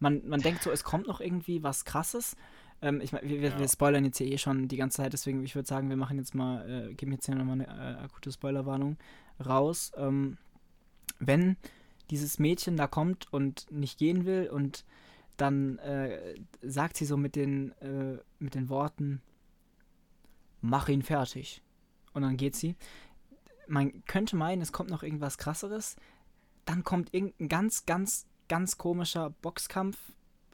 Man, 0.00 0.28
man 0.28 0.40
denkt 0.40 0.62
so, 0.62 0.70
es 0.70 0.84
kommt 0.84 1.06
noch 1.06 1.20
irgendwie 1.20 1.62
was 1.62 1.84
Krasses. 1.86 2.36
Ähm, 2.82 3.00
ich 3.00 3.12
mein, 3.12 3.26
wir, 3.26 3.40
Ja. 3.40 3.58
wir 3.58 3.68
spoilern 3.68 4.04
jetzt 4.04 4.18
hier 4.18 4.26
eh 4.26 4.36
schon 4.36 4.68
die 4.68 4.76
ganze 4.76 4.96
Zeit, 4.98 5.12
deswegen 5.12 5.42
ich 5.44 5.54
würde 5.54 5.68
sagen, 5.68 5.88
wir 5.88 5.96
machen 5.96 6.18
jetzt 6.18 6.34
mal, 6.34 6.90
äh, 6.90 6.94
geben 6.94 7.12
jetzt 7.12 7.24
hier 7.26 7.34
nochmal 7.36 7.60
eine 7.62 7.66
äh, 7.68 8.02
akute 8.04 8.30
Spoilerwarnung 8.32 8.98
raus. 9.44 9.92
Ähm, 9.96 10.36
wenn 11.20 11.56
dieses 12.10 12.38
Mädchen 12.38 12.76
da 12.76 12.86
kommt 12.86 13.32
und 13.32 13.70
nicht 13.70 13.98
gehen 13.98 14.26
will 14.26 14.50
und 14.50 14.84
dann 15.36 15.78
äh, 15.78 16.34
sagt 16.62 16.96
sie 16.96 17.04
so 17.04 17.16
mit 17.16 17.36
den, 17.36 17.72
äh, 17.80 18.18
mit 18.38 18.54
den 18.54 18.68
Worten, 18.68 19.22
mach 20.60 20.88
ihn 20.88 21.02
fertig. 21.02 21.62
Und 22.12 22.22
dann 22.22 22.36
geht 22.36 22.54
sie. 22.56 22.76
Man 23.66 24.04
könnte 24.04 24.36
meinen, 24.36 24.60
es 24.62 24.72
kommt 24.72 24.90
noch 24.90 25.02
irgendwas 25.02 25.38
krasseres. 25.38 25.96
Dann 26.64 26.84
kommt 26.84 27.12
irgendein 27.14 27.48
ganz, 27.48 27.86
ganz, 27.86 28.26
ganz 28.48 28.78
komischer 28.78 29.30
Boxkampf 29.42 29.98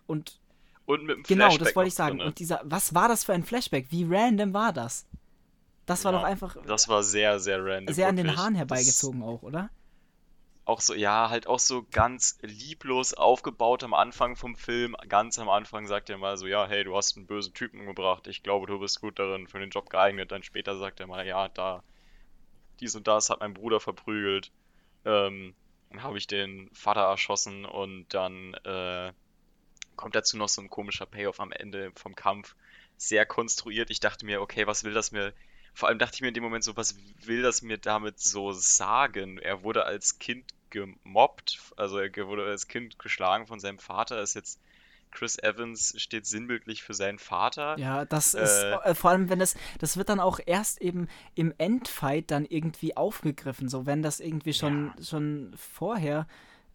und 0.06 0.40
und 0.86 1.04
mit 1.04 1.16
dem 1.18 1.22
genau, 1.24 1.46
Flashback 1.50 1.66
das 1.66 1.76
wollte 1.76 1.88
ich 1.88 1.94
sagen. 1.94 2.16
drinne. 2.16 2.28
Und 2.30 2.38
dieser, 2.38 2.62
was 2.64 2.94
war 2.94 3.08
das 3.08 3.22
für 3.24 3.34
ein 3.34 3.42
Flashback? 3.44 3.88
Wie 3.90 4.06
random 4.08 4.54
war 4.54 4.72
das? 4.72 5.04
Das 5.84 6.02
war 6.06 6.12
Ja, 6.12 6.18
doch 6.18 6.24
einfach 6.26 6.56
Das 6.66 6.88
war 6.88 7.02
sehr, 7.02 7.38
sehr 7.40 7.62
random. 7.62 7.94
sehr 7.94 8.08
an 8.08 8.16
den 8.16 8.24
wirklich. 8.26 8.40
Haaren 8.40 8.54
Das- 8.54 8.58
herbeigezogen 8.60 9.22
auch, 9.22 9.42
oder? 9.42 9.68
Auch 10.68 10.82
so, 10.82 10.94
ja, 10.94 11.30
halt 11.30 11.46
auch 11.46 11.58
so 11.58 11.86
ganz 11.90 12.38
lieblos 12.42 13.14
aufgebaut 13.14 13.82
am 13.82 13.94
Anfang 13.94 14.36
vom 14.36 14.54
Film. 14.54 14.94
Ganz 15.08 15.38
am 15.38 15.48
Anfang 15.48 15.86
sagt 15.86 16.10
er 16.10 16.18
mal 16.18 16.36
so, 16.36 16.46
ja, 16.46 16.66
hey, 16.68 16.84
du 16.84 16.94
hast 16.94 17.16
einen 17.16 17.26
bösen 17.26 17.54
Typen 17.54 17.80
umgebracht, 17.80 18.26
ich 18.26 18.42
glaube, 18.42 18.66
du 18.66 18.78
bist 18.78 19.00
gut 19.00 19.18
darin, 19.18 19.48
für 19.48 19.58
den 19.58 19.70
Job 19.70 19.88
geeignet. 19.88 20.30
Dann 20.30 20.42
später 20.42 20.76
sagt 20.76 21.00
er 21.00 21.06
mal, 21.06 21.26
ja, 21.26 21.48
da, 21.48 21.82
dies 22.80 22.94
und 22.94 23.08
das 23.08 23.30
hat 23.30 23.40
mein 23.40 23.54
Bruder 23.54 23.80
verprügelt. 23.80 24.52
Ähm, 25.06 25.54
dann 25.88 26.02
habe 26.02 26.18
ich 26.18 26.26
den 26.26 26.68
Vater 26.74 27.00
erschossen 27.00 27.64
und 27.64 28.12
dann 28.12 28.52
äh, 28.64 29.12
kommt 29.96 30.14
dazu 30.14 30.36
noch 30.36 30.50
so 30.50 30.60
ein 30.60 30.68
komischer 30.68 31.06
Payoff 31.06 31.40
am 31.40 31.50
Ende 31.50 31.92
vom 31.94 32.14
Kampf. 32.14 32.54
Sehr 32.98 33.24
konstruiert. 33.24 33.90
Ich 33.90 34.00
dachte 34.00 34.26
mir, 34.26 34.42
okay, 34.42 34.66
was 34.66 34.84
will 34.84 34.92
das 34.92 35.12
mir 35.12 35.32
vor 35.78 35.88
allem 35.88 36.00
dachte 36.00 36.16
ich 36.16 36.20
mir 36.22 36.28
in 36.28 36.34
dem 36.34 36.42
Moment 36.42 36.64
so, 36.64 36.76
was 36.76 36.96
will 37.24 37.42
das 37.42 37.62
mir 37.62 37.78
damit 37.78 38.18
so 38.18 38.50
sagen? 38.50 39.38
Er 39.38 39.62
wurde 39.62 39.84
als 39.84 40.18
Kind 40.18 40.52
gemobbt, 40.70 41.58
also 41.76 41.98
er 41.98 42.10
wurde 42.26 42.44
als 42.44 42.68
Kind 42.68 42.98
geschlagen 42.98 43.46
von 43.46 43.60
seinem 43.60 43.78
Vater, 43.78 44.20
ist 44.22 44.34
jetzt 44.34 44.60
Chris 45.10 45.38
Evans 45.38 45.94
steht 45.96 46.26
sinnbildlich 46.26 46.82
für 46.82 46.94
seinen 46.94 47.18
Vater. 47.18 47.78
Ja, 47.78 48.04
das 48.04 48.34
ist 48.34 48.62
Äh. 48.62 48.72
äh, 48.72 48.94
vor 48.94 49.10
allem, 49.10 49.30
wenn 49.30 49.38
das, 49.38 49.56
das 49.78 49.96
wird 49.96 50.08
dann 50.10 50.20
auch 50.20 50.38
erst 50.44 50.80
eben 50.82 51.08
im 51.34 51.52
Endfight 51.58 52.30
dann 52.30 52.44
irgendwie 52.44 52.96
aufgegriffen, 52.96 53.68
so 53.68 53.86
wenn 53.86 54.02
das 54.02 54.20
irgendwie 54.20 54.52
schon, 54.52 54.92
schon 55.02 55.54
vorher 55.56 56.26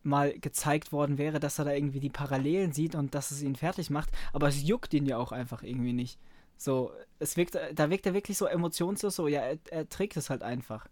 mal 0.02 0.38
gezeigt 0.38 0.92
worden 0.92 1.18
wäre, 1.18 1.40
dass 1.40 1.60
er 1.60 1.66
da 1.66 1.72
irgendwie 1.72 2.00
die 2.02 2.10
Parallelen 2.10 2.74
sieht 2.74 2.96
und 2.96 3.16
dass 3.16 3.32
es 3.32 3.42
ihn 3.42 3.56
fertig 3.56 3.90
macht, 3.90 4.10
aber 4.34 4.48
es 4.48 4.62
juckt 4.62 4.94
ihn 4.94 5.06
ja 5.06 5.18
auch 5.18 5.32
einfach 5.32 5.64
irgendwie 5.64 5.94
nicht. 5.94 6.20
So, 6.58 6.92
es 7.20 7.38
wirkt, 7.38 7.58
da 7.74 7.90
wirkt 7.90 8.06
er 8.06 8.14
wirklich 8.14 8.38
so 8.38 8.46
emotionslos, 8.46 9.16
so, 9.16 9.28
ja, 9.28 9.42
er, 9.42 9.58
er 9.70 9.90
trägt 9.90 10.18
es 10.18 10.30
halt 10.30 10.44
einfach. 10.44 10.88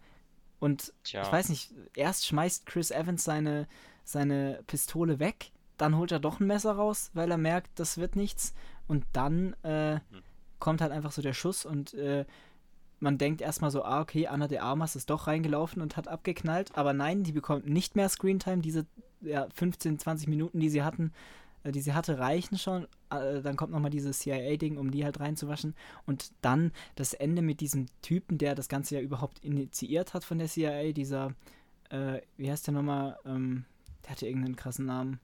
Und 0.61 0.93
Tja. 1.03 1.23
ich 1.23 1.31
weiß 1.31 1.49
nicht, 1.49 1.73
erst 1.95 2.27
schmeißt 2.27 2.67
Chris 2.67 2.91
Evans 2.91 3.23
seine, 3.23 3.67
seine 4.03 4.63
Pistole 4.67 5.19
weg, 5.19 5.51
dann 5.77 5.97
holt 5.97 6.11
er 6.11 6.19
doch 6.19 6.39
ein 6.39 6.45
Messer 6.45 6.73
raus, 6.73 7.09
weil 7.15 7.31
er 7.31 7.39
merkt, 7.39 7.71
das 7.79 7.97
wird 7.97 8.15
nichts. 8.15 8.53
Und 8.87 9.03
dann 9.11 9.53
äh, 9.63 9.99
kommt 10.59 10.81
halt 10.81 10.91
einfach 10.91 11.11
so 11.11 11.23
der 11.23 11.33
Schuss 11.33 11.65
und 11.65 11.95
äh, 11.95 12.25
man 12.99 13.17
denkt 13.17 13.41
erstmal 13.41 13.71
so, 13.71 13.83
ah, 13.83 14.01
okay, 14.01 14.27
Anna 14.27 14.47
de 14.47 14.59
Armas 14.59 14.95
ist 14.95 15.09
doch 15.09 15.25
reingelaufen 15.25 15.81
und 15.81 15.97
hat 15.97 16.07
abgeknallt. 16.07 16.77
Aber 16.77 16.93
nein, 16.93 17.23
die 17.23 17.31
bekommt 17.31 17.67
nicht 17.67 17.95
mehr 17.95 18.07
Screentime. 18.07 18.61
Diese 18.61 18.85
ja, 19.21 19.47
15, 19.55 19.97
20 19.97 20.27
Minuten, 20.27 20.59
die 20.59 20.69
sie 20.69 20.83
hatten, 20.83 21.11
die 21.65 21.81
sie 21.81 21.93
hatte, 21.93 22.17
reichen 22.17 22.57
schon. 22.57 22.87
Äh, 23.11 23.41
dann 23.41 23.55
kommt 23.55 23.71
nochmal 23.71 23.91
dieses 23.91 24.19
CIA-Ding, 24.19 24.77
um 24.77 24.89
die 24.89 25.03
halt 25.05 25.19
reinzuwaschen. 25.19 25.75
Und 26.07 26.31
dann 26.41 26.71
das 26.95 27.13
Ende 27.13 27.41
mit 27.43 27.59
diesem 27.61 27.85
Typen, 28.01 28.37
der 28.39 28.55
das 28.55 28.67
Ganze 28.69 28.95
ja 28.95 29.01
überhaupt 29.01 29.39
initiiert 29.45 30.13
hat 30.15 30.23
von 30.23 30.39
der 30.39 30.47
CIA, 30.47 30.91
dieser, 30.93 31.35
äh, 31.89 32.21
wie 32.37 32.49
heißt 32.49 32.65
der 32.67 32.73
nochmal? 32.73 33.17
Ähm, 33.25 33.65
der 34.03 34.11
hatte 34.11 34.25
irgendeinen 34.27 34.55
krassen 34.55 34.85
Namen. 34.87 35.19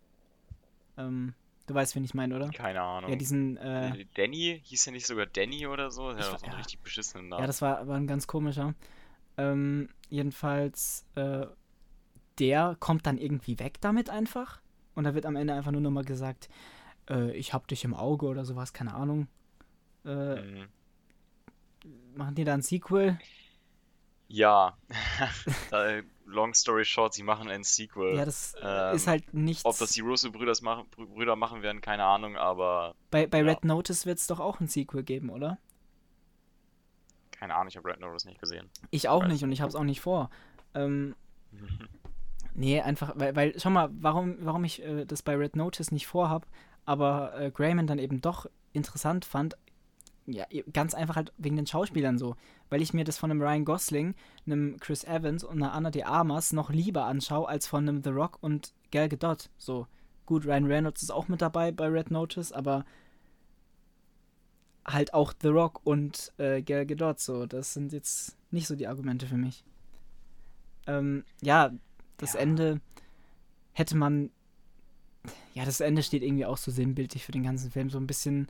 Ähm, 0.98 1.34
du 1.66 1.74
weißt, 1.74 1.96
wen 1.96 2.04
ich 2.04 2.14
meine, 2.14 2.36
oder? 2.36 2.50
Keine 2.50 2.82
Ahnung. 2.82 3.10
Ja, 3.10 3.16
diesen, 3.16 3.58
äh, 3.58 4.06
Danny? 4.16 4.62
Hieß 4.64 4.88
er 4.88 4.94
nicht 4.94 5.08
sogar 5.08 5.26
Danny 5.26 5.66
oder 5.66 5.90
so? 5.90 6.12
Der 6.12 6.20
Ich 6.20 6.26
hat 6.26 6.34
wa- 6.34 6.38
so 6.40 6.46
einen 6.46 6.54
ja. 6.54 6.58
richtig 6.60 6.80
beschissenen 6.82 7.30
Namen. 7.30 7.42
Ja, 7.42 7.48
das 7.48 7.62
war, 7.62 7.88
war 7.88 7.98
ein 7.98 8.08
ganz 8.08 8.28
komischer. 8.28 8.76
Ähm, 9.38 9.90
jedenfalls, 10.10 11.06
äh, 11.16 11.46
der 12.40 12.76
kommt 12.80 13.06
dann 13.08 13.18
irgendwie 13.18 13.58
weg 13.60 13.78
damit 13.82 14.10
einfach. 14.10 14.62
Und 14.98 15.04
da 15.04 15.14
wird 15.14 15.28
am 15.28 15.36
Ende 15.36 15.54
einfach 15.54 15.70
nur 15.70 15.80
nochmal 15.80 16.06
gesagt, 16.06 16.50
äh, 17.08 17.32
ich 17.38 17.54
hab 17.54 17.68
dich 17.68 17.84
im 17.84 17.94
Auge 17.94 18.26
oder 18.26 18.46
sowas, 18.46 18.74
keine 18.74 18.96
Ahnung. 18.96 19.28
Äh, 20.04 20.42
Mhm. 20.42 20.68
machen 22.16 22.34
die 22.34 22.44
da 22.44 22.56
ein 22.56 22.64
Sequel? 22.64 23.20
Ja. 24.28 24.76
Long 26.26 26.56
story 26.56 26.84
short, 26.84 27.14
sie 27.14 27.22
machen 27.22 27.48
ein 27.48 27.64
Sequel. 27.64 28.16
Ja, 28.16 28.26
das 28.26 28.56
ähm, 28.60 28.96
ist 28.96 29.06
halt 29.06 29.34
nichts. 29.36 29.66
Ob 29.66 29.78
das 29.78 29.92
die 29.92 30.02
Russo-Brüder 30.02 30.54
machen, 30.64 30.88
Brüder 30.90 31.36
machen 31.36 31.62
werden, 31.62 31.80
keine 31.80 32.04
Ahnung, 32.04 32.36
aber 32.36 32.96
bei 33.12 33.28
bei 33.28 33.44
ja. 33.44 33.46
Red 33.46 33.66
Notice 33.66 34.08
wird 34.08 34.18
es 34.18 34.26
doch 34.26 34.40
auch 34.40 34.60
ein 34.60 34.68
Sequel 34.68 35.04
geben, 35.04 35.30
oder? 35.30 35.60
keine 37.32 37.54
Ahnung, 37.54 37.68
ich 37.68 37.78
habe 37.78 37.88
Red 37.88 38.00
Notice 38.00 38.26
nicht 38.26 38.42
gesehen. 38.42 38.68
Ich 38.90 39.10
auch 39.10 39.22
Weiß 39.22 39.32
nicht 39.32 39.44
und 39.44 39.52
ich 39.52 39.62
hab's 39.62 39.76
auch 39.76 39.84
nicht 39.84 40.02
vor. 40.02 40.32
Ähm, 40.74 41.16
Nee, 42.58 42.82
einfach, 42.82 43.14
weil, 43.16 43.36
weil 43.36 43.54
schau 43.60 43.70
mal, 43.70 43.90
warum, 44.00 44.36
warum 44.40 44.64
ich 44.64 44.84
äh, 44.84 45.06
das 45.06 45.22
bei 45.22 45.36
Red 45.36 45.56
Notice 45.56 45.92
nicht 45.92 46.08
vorhab, 46.08 46.48
aber 46.86 47.40
äh, 47.40 47.52
Grayman 47.52 47.86
dann 47.86 48.00
eben 48.00 48.20
doch 48.20 48.48
interessant 48.74 49.26
fand, 49.26 49.56
ja, 50.26 50.44
ganz 50.74 50.96
einfach 50.96 51.16
halt 51.16 51.32
wegen 51.38 51.56
den 51.56 51.68
Schauspielern 51.68 52.18
so. 52.18 52.36
Weil 52.70 52.82
ich 52.82 52.96
mir 52.96 53.04
das 53.04 53.20
von 53.20 53.30
einem 53.30 53.44
Ryan 53.44 53.64
Gosling, 53.64 54.16
einem 54.48 54.78
Chris 54.80 55.04
Evans 55.04 55.44
und 55.44 55.58
einer 55.62 55.72
Anna 55.72 55.92
de 55.92 56.04
Armas 56.04 56.52
noch 56.52 56.72
lieber 56.72 57.06
anschaue, 57.06 57.48
als 57.48 57.68
von 57.68 57.88
einem 57.88 58.04
The 58.04 58.10
Rock 58.10 58.40
und 58.42 58.74
Gal 58.92 59.08
Gadot. 59.08 59.52
So, 59.60 59.86
gut, 60.26 60.46
Ryan 60.48 60.66
Reynolds 60.66 61.04
ist 61.04 61.12
auch 61.12 61.28
mit 61.28 61.44
dabei 61.44 61.72
bei 61.72 61.86
Red 61.86 62.10
Notice, 62.10 62.52
aber 62.52 62.86
halt 64.84 65.14
auch 65.14 65.32
The 65.40 65.50
Rock 65.50 65.82
und 65.84 66.34
äh, 66.40 66.64
Gal 66.64 66.88
Gadot, 66.88 67.20
so, 67.20 67.46
das 67.46 67.76
sind 67.76 67.94
jetzt 67.94 68.36
nicht 68.50 68.66
so 68.66 68.76
die 68.76 68.88
Argumente 68.88 69.28
für 69.28 69.38
mich. 69.38 69.64
Ähm, 70.88 71.24
ja, 71.42 71.72
das 72.18 72.34
Ja. 72.34 72.40
Ende 72.42 72.82
hätte 73.74 73.96
man. 73.96 74.32
Ja, 75.54 75.66
das 75.66 75.80
Ende 75.82 76.04
steht 76.04 76.24
irgendwie 76.24 76.46
auch 76.46 76.58
so 76.58 76.72
sinnbildlich 76.72 77.26
für 77.26 77.32
den 77.32 77.44
ganzen 77.44 77.72
Film. 77.72 77.90
So 77.90 77.98
ein 78.00 78.08
bisschen, 78.08 78.48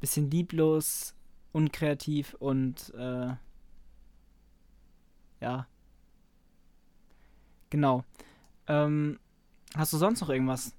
bisschen 0.00 0.30
lieblos, 0.30 1.14
unkreativ 1.52 2.34
und 2.34 2.92
äh, 2.94 3.34
ja. 5.40 5.66
Genau. 7.70 8.04
Ähm, 8.66 9.18
hast 9.76 9.92
du 9.92 9.96
sonst 9.96 10.20
noch 10.20 10.28
irgendwas? 10.28 10.74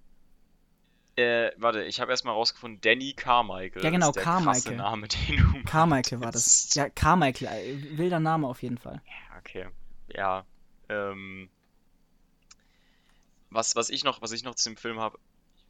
Äh, 1.15 1.51
warte, 1.57 1.83
ich 1.83 1.99
habe 1.99 2.11
erstmal 2.11 2.33
rausgefunden, 2.33 2.81
Danny 2.81 3.13
Carmichael 3.13 3.83
Ja, 3.83 3.89
genau, 3.91 4.09
ist 4.09 4.15
der 4.15 4.23
krasse 4.23 4.43
Carmichael. 4.45 4.77
Name, 4.77 5.07
den 5.07 5.37
du 5.37 5.63
Carmichael 5.63 6.21
war 6.21 6.31
das. 6.31 6.73
Ja, 6.73 6.89
Carmichael, 6.89 7.47
äh, 7.47 7.97
wilder 7.97 8.19
Name 8.19 8.47
auf 8.47 8.63
jeden 8.63 8.77
Fall. 8.77 9.01
Okay, 9.39 9.67
ja, 10.07 10.45
ähm, 10.89 11.49
was, 13.53 13.75
was 13.75 13.89
ich 13.89 14.03
noch, 14.03 14.21
was 14.21 14.31
ich 14.31 14.43
noch 14.43 14.55
zu 14.55 14.69
dem 14.69 14.77
Film 14.77 14.99
habe, 14.99 15.19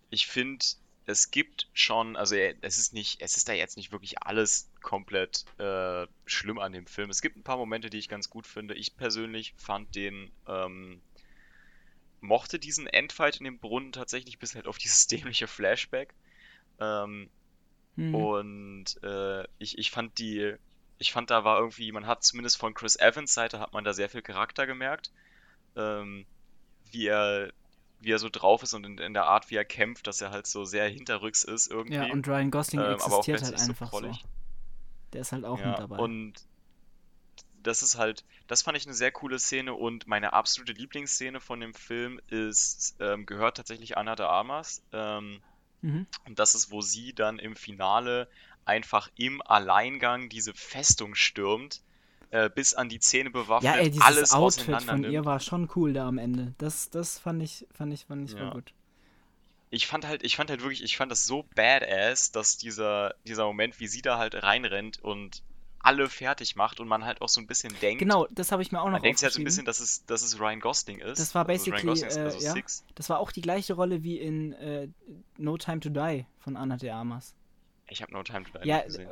ich 0.09 0.27
finde, 0.27 0.65
es 1.05 1.31
gibt 1.31 1.67
schon, 1.73 2.15
also 2.15 2.35
es 2.35 2.77
ist 2.77 2.93
nicht, 2.93 3.21
es 3.21 3.35
ist 3.35 3.49
da 3.49 3.53
jetzt 3.53 3.77
nicht 3.77 3.91
wirklich 3.91 4.21
alles 4.21 4.69
komplett 4.81 5.45
äh, 5.59 6.07
schlimm 6.25 6.59
an 6.59 6.71
dem 6.71 6.87
Film. 6.87 7.09
Es 7.09 7.21
gibt 7.21 7.35
ein 7.35 7.43
paar 7.43 7.57
Momente, 7.57 7.89
die 7.89 7.97
ich 7.97 8.07
ganz 8.07 8.29
gut 8.29 8.47
finde. 8.47 8.73
Ich 8.75 8.95
persönlich 8.95 9.53
fand 9.57 9.95
den, 9.95 10.31
ähm, 10.47 11.01
mochte 12.21 12.57
diesen 12.57 12.87
Endfight 12.87 13.37
in 13.37 13.43
dem 13.43 13.59
Brunnen 13.59 13.91
tatsächlich 13.91 14.39
bis 14.39 14.55
halt 14.55 14.67
auf 14.67 14.77
dieses 14.77 15.07
dämliche 15.07 15.47
Flashback. 15.47 16.13
Ähm, 16.79 17.29
hm. 17.95 18.15
Und 18.15 19.03
äh, 19.03 19.43
ich, 19.57 19.77
ich 19.77 19.91
fand 19.91 20.17
die, 20.19 20.55
ich 20.99 21.11
fand 21.11 21.29
da 21.29 21.43
war 21.43 21.59
irgendwie, 21.59 21.91
man 21.91 22.07
hat 22.07 22.23
zumindest 22.23 22.57
von 22.57 22.73
Chris 22.73 22.95
Evans 22.95 23.33
Seite 23.33 23.59
hat 23.59 23.73
man 23.73 23.83
da 23.83 23.93
sehr 23.93 24.09
viel 24.09 24.21
Charakter 24.21 24.65
gemerkt. 24.65 25.11
Ähm, 25.75 26.25
wie 26.91 27.07
er 27.07 27.51
wie 28.03 28.11
er 28.11 28.19
so 28.19 28.29
drauf 28.29 28.63
ist 28.63 28.73
und 28.73 28.85
in, 28.85 28.97
in, 28.97 29.13
der 29.13 29.25
Art, 29.25 29.49
wie 29.49 29.55
er 29.55 29.65
kämpft, 29.65 30.07
dass 30.07 30.21
er 30.21 30.31
halt 30.31 30.47
so 30.47 30.65
sehr 30.65 30.87
hinterrücks 30.87 31.43
ist 31.43 31.69
irgendwie. 31.69 31.95
Ja, 31.95 32.11
und 32.11 32.27
Ryan 32.27 32.51
Gosling 32.51 32.81
ähm, 32.81 32.93
existiert 32.93 33.43
halt 33.43 33.59
einfach 33.59 33.91
so, 33.91 33.99
so. 33.99 34.11
Der 35.13 35.21
ist 35.21 35.31
halt 35.31 35.45
auch 35.45 35.59
ja, 35.59 35.69
mit 35.69 35.79
dabei. 35.79 35.97
Und 35.97 36.33
das 37.61 37.81
ist 37.81 37.97
halt, 37.97 38.25
das 38.47 38.61
fand 38.61 38.77
ich 38.77 38.85
eine 38.85 38.93
sehr 38.93 39.11
coole 39.11 39.39
Szene 39.39 39.73
und 39.73 40.07
meine 40.07 40.33
absolute 40.33 40.73
Lieblingsszene 40.73 41.39
von 41.39 41.59
dem 41.59 41.73
Film 41.73 42.19
ist, 42.27 42.95
ähm, 42.99 43.25
gehört 43.25 43.57
tatsächlich 43.57 43.97
Anna 43.97 44.15
de 44.15 44.25
Armas. 44.25 44.83
Ähm, 44.91 45.41
mhm. 45.81 46.07
Und 46.27 46.39
das 46.39 46.55
ist, 46.55 46.71
wo 46.71 46.81
sie 46.81 47.13
dann 47.13 47.39
im 47.39 47.55
Finale 47.55 48.27
einfach 48.65 49.09
im 49.15 49.41
Alleingang 49.41 50.29
diese 50.29 50.53
Festung 50.53 51.15
stürmt 51.15 51.81
äh, 52.33 52.49
bis 52.49 52.73
an 52.73 52.89
die 52.89 52.99
Zähne 52.99 53.29
bewaffnet, 53.29 53.75
ja, 53.75 53.79
ey, 53.79 53.91
dieses 53.91 54.03
alles 54.03 54.31
Outfit 54.31 54.81
von 54.81 55.03
ihr 55.03 55.23
war 55.23 55.39
schon 55.39 55.69
cool 55.75 55.93
da 55.93 56.07
am 56.07 56.17
Ende. 56.17 56.55
Das, 56.57 56.89
das 56.89 57.19
fand 57.19 57.43
ich, 57.43 57.67
fand 57.71 57.93
ich, 57.93 58.05
fand 58.05 58.27
ich 58.27 58.35
ja. 58.35 58.49
gut. 58.49 58.73
Ich 59.69 59.85
fand 59.85 60.07
halt, 60.07 60.23
ich 60.23 60.35
fand 60.35 60.49
halt 60.49 60.61
wirklich, 60.61 60.83
ich 60.83 60.97
fand 60.97 61.11
das 61.11 61.25
so 61.25 61.45
badass, 61.55 62.31
dass 62.31 62.57
dieser, 62.57 63.13
dieser 63.27 63.45
Moment, 63.45 63.79
wie 63.79 63.87
sie 63.87 64.01
da 64.01 64.17
halt 64.17 64.41
reinrennt 64.41 64.99
und 65.03 65.43
alle 65.77 66.09
fertig 66.09 66.55
macht 66.55 66.79
und 66.79 66.87
man 66.87 67.05
halt 67.05 67.21
auch 67.21 67.29
so 67.29 67.39
ein 67.39 67.45
bisschen 67.45 67.75
denkt. 67.81 67.99
Genau, 67.99 68.27
das 68.31 68.51
habe 68.51 68.63
ich 68.63 68.71
mir 68.71 68.81
auch 68.81 68.85
noch 68.85 68.93
Man 68.93 69.03
denkt 69.03 69.21
halt 69.21 69.33
so 69.33 69.39
ein 69.39 69.45
bisschen, 69.45 69.65
dass 69.65 69.79
es, 69.79 70.03
dass 70.05 70.23
es 70.23 70.39
Ryan 70.39 70.59
Gosling 70.59 70.99
ist. 70.99 71.19
Das 71.19 71.35
war 71.35 71.47
also 71.47 71.71
basically, 71.71 72.03
also 72.03 72.19
äh, 72.19 72.23
also 72.23 72.39
ja, 72.39 72.55
das 72.95 73.09
war 73.09 73.19
auch 73.19 73.31
die 73.31 73.41
gleiche 73.41 73.73
Rolle 73.73 74.01
wie 74.01 74.17
in 74.17 74.53
äh, 74.53 74.87
No 75.37 75.57
Time 75.57 75.81
to 75.81 75.89
Die 75.89 76.25
von 76.39 76.57
Anna 76.57 76.77
de 76.77 76.89
Armas. 76.89 77.35
Ich 77.89 78.01
habe 78.01 78.11
No 78.11 78.23
Time 78.23 78.43
to 78.43 78.57
Die 78.57 78.67
ja, 78.67 78.81
gesehen. 78.81 79.09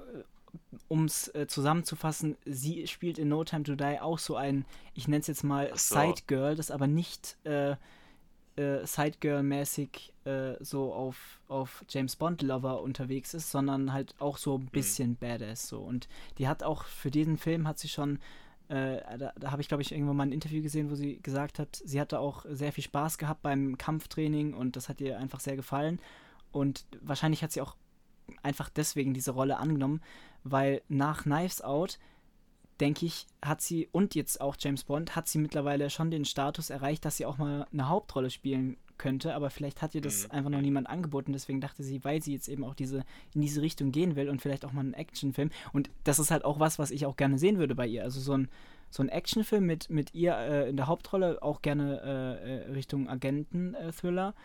Um 0.88 1.06
es 1.06 1.34
äh, 1.34 1.48
zusammenzufassen, 1.48 2.38
sie 2.46 2.88
spielt 2.88 3.18
in 3.18 3.30
No 3.30 3.44
Time 3.44 3.64
to 3.64 3.76
Die 3.76 4.00
auch 4.00 4.20
so 4.20 4.36
ein, 4.36 4.66
ich 4.94 5.08
nenne 5.08 5.22
es 5.22 5.28
jetzt 5.28 5.44
mal 5.44 5.70
so. 5.76 5.96
Side-Girl, 5.96 6.56
das 6.56 6.72
aber 6.72 6.88
nicht 6.88 7.38
äh, 7.46 7.76
äh, 8.58 8.86
Side-Girl-mäßig 8.86 10.14
äh, 10.26 10.54
so 10.60 10.94
auf, 10.94 11.40
auf 11.48 11.86
James 11.90 12.16
Bond-Lover 12.16 12.82
unterwegs 12.82 13.34
ist, 13.34 13.52
sondern 13.52 13.94
halt 13.94 14.16
auch 14.20 14.38
so 14.38 14.58
ein 14.58 14.64
mhm. 14.64 14.70
bisschen 14.70 15.10
mhm. 15.12 15.18
Badass 15.18 15.70
so. 15.70 15.80
Und 15.80 16.10
die 16.38 16.48
hat 16.48 16.64
auch 16.64 16.84
für 16.84 17.12
diesen 17.12 17.38
Film 17.38 17.68
hat 17.68 17.80
sie 17.80 17.90
schon 17.90 18.20
äh, 18.72 19.02
da, 19.18 19.34
da 19.38 19.52
habe 19.52 19.62
ich, 19.62 19.68
glaube 19.68 19.84
ich, 19.84 19.92
irgendwo 19.92 20.14
mal 20.14 20.24
ein 20.24 20.32
Interview 20.32 20.62
gesehen, 20.62 20.90
wo 20.90 20.96
sie 20.96 21.20
gesagt 21.22 21.60
hat, 21.60 21.82
sie 21.84 22.00
hatte 22.00 22.20
auch 22.20 22.46
sehr 22.50 22.72
viel 22.72 22.86
Spaß 22.86 23.18
gehabt 23.18 23.42
beim 23.42 23.78
Kampftraining 23.78 24.54
und 24.54 24.78
das 24.78 24.88
hat 24.88 25.02
ihr 25.02 25.18
einfach 25.20 25.42
sehr 25.42 25.58
gefallen. 25.58 26.00
Und 26.54 26.86
wahrscheinlich 27.02 27.44
hat 27.44 27.52
sie 27.52 27.62
auch 27.62 27.76
einfach 28.44 28.70
deswegen 28.70 29.14
diese 29.14 29.32
Rolle 29.32 29.58
angenommen, 29.58 30.02
weil 30.43 30.82
nach 30.88 31.23
Knives 31.23 31.62
Out, 31.62 31.99
denke 32.80 33.06
ich, 33.06 33.27
hat 33.41 33.62
sie 33.62 33.88
und 33.91 34.15
jetzt 34.15 34.41
auch 34.41 34.56
James 34.60 34.84
Bond, 34.84 35.15
hat 35.15 35.27
sie 35.27 35.38
mittlerweile 35.38 35.89
schon 35.89 36.12
den 36.12 36.25
Status 36.25 36.69
erreicht, 36.69 37.06
dass 37.06 37.17
sie 37.17 37.25
auch 37.25 37.38
mal 37.38 37.67
eine 37.71 37.89
Hauptrolle 37.89 38.30
spielen 38.30 38.77
könnte, 38.97 39.34
aber 39.34 39.49
vielleicht 39.49 39.82
hat 39.82 39.95
ihr 39.95 40.01
das 40.01 40.27
mhm. 40.27 40.32
einfach 40.32 40.49
noch 40.51 40.62
niemand 40.62 40.88
angeboten, 40.88 41.34
deswegen 41.34 41.60
dachte 41.60 41.84
sie, 41.84 42.04
weil 42.04 42.21
sie 42.21 42.34
jetzt 42.34 42.47
eben 42.47 42.63
auch 42.63 42.75
diese 42.75 43.04
in 43.34 43.41
diese 43.41 43.62
Richtung 43.62 43.91
gehen 43.91 44.15
will 44.15 44.30
und 44.30 44.41
vielleicht 44.41 44.63
auch 44.63 44.73
mal 44.73 44.82
einen 44.82 44.93
Actionfilm. 44.93 45.49
Und 45.73 45.89
das 46.04 46.19
ist 46.19 46.30
halt 46.30 46.45
auch 46.45 46.60
was, 46.60 46.77
was 46.77 46.91
ich 46.91 47.06
auch 47.08 47.17
gerne 47.17 47.39
sehen 47.39 47.58
würde 47.58 47.73
bei 47.73 47.88
ihr, 47.88 48.04
also 48.04 48.19
so 48.19 48.34
ein 48.34 48.47
so 48.91 49.01
ein 49.01 49.10
Actionfilm 49.10 49.65
mit, 49.65 49.89
mit 49.89 50.13
ihr 50.13 50.36
äh, 50.36 50.69
in 50.69 50.75
der 50.75 50.88
Hauptrolle, 50.88 51.41
auch 51.41 51.62
gerne 51.62 52.01
äh, 52.04 52.67
äh 52.67 52.71
Richtung 52.73 53.10
Agenten-Thriller, 53.10 54.36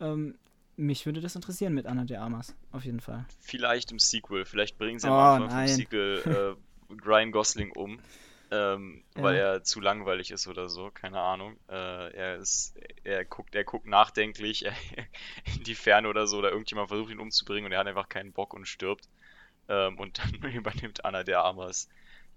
ähm, 0.00 0.34
mich 0.76 1.06
würde 1.06 1.20
das 1.20 1.36
interessieren 1.36 1.74
mit 1.74 1.86
Anna 1.86 2.04
de 2.04 2.16
Armas, 2.16 2.54
auf 2.72 2.84
jeden 2.84 3.00
Fall. 3.00 3.26
Vielleicht 3.40 3.92
im 3.92 3.98
Sequel. 3.98 4.44
Vielleicht 4.44 4.78
bringen 4.78 4.98
sie 4.98 5.08
oh, 5.08 5.12
am 5.12 5.42
Anfang 5.42 5.50
vom 5.50 5.66
Sequel 5.68 6.56
äh, 6.90 7.06
Ryan 7.06 7.32
Gosling 7.32 7.72
um. 7.72 7.98
Ähm, 8.50 9.02
ja. 9.16 9.22
weil 9.22 9.36
er 9.36 9.64
zu 9.64 9.80
langweilig 9.80 10.30
ist 10.30 10.46
oder 10.46 10.68
so, 10.68 10.90
keine 10.92 11.18
Ahnung. 11.18 11.56
Äh, 11.68 12.12
er 12.14 12.36
ist, 12.36 12.76
er 13.02 13.24
guckt, 13.24 13.54
er 13.54 13.64
guckt 13.64 13.86
nachdenklich 13.86 14.66
in 15.56 15.64
die 15.64 15.74
Ferne 15.74 16.08
oder 16.08 16.26
so, 16.26 16.38
oder 16.38 16.50
irgendjemand 16.50 16.88
versucht 16.88 17.10
ihn 17.10 17.18
umzubringen 17.18 17.66
und 17.66 17.72
er 17.72 17.80
hat 17.80 17.86
einfach 17.86 18.08
keinen 18.08 18.32
Bock 18.32 18.54
und 18.54 18.68
stirbt. 18.68 19.08
Ähm, 19.68 19.98
und 19.98 20.18
dann 20.18 20.34
übernimmt 20.52 21.04
Anna 21.04 21.24
de 21.24 21.34
Armas 21.34 21.88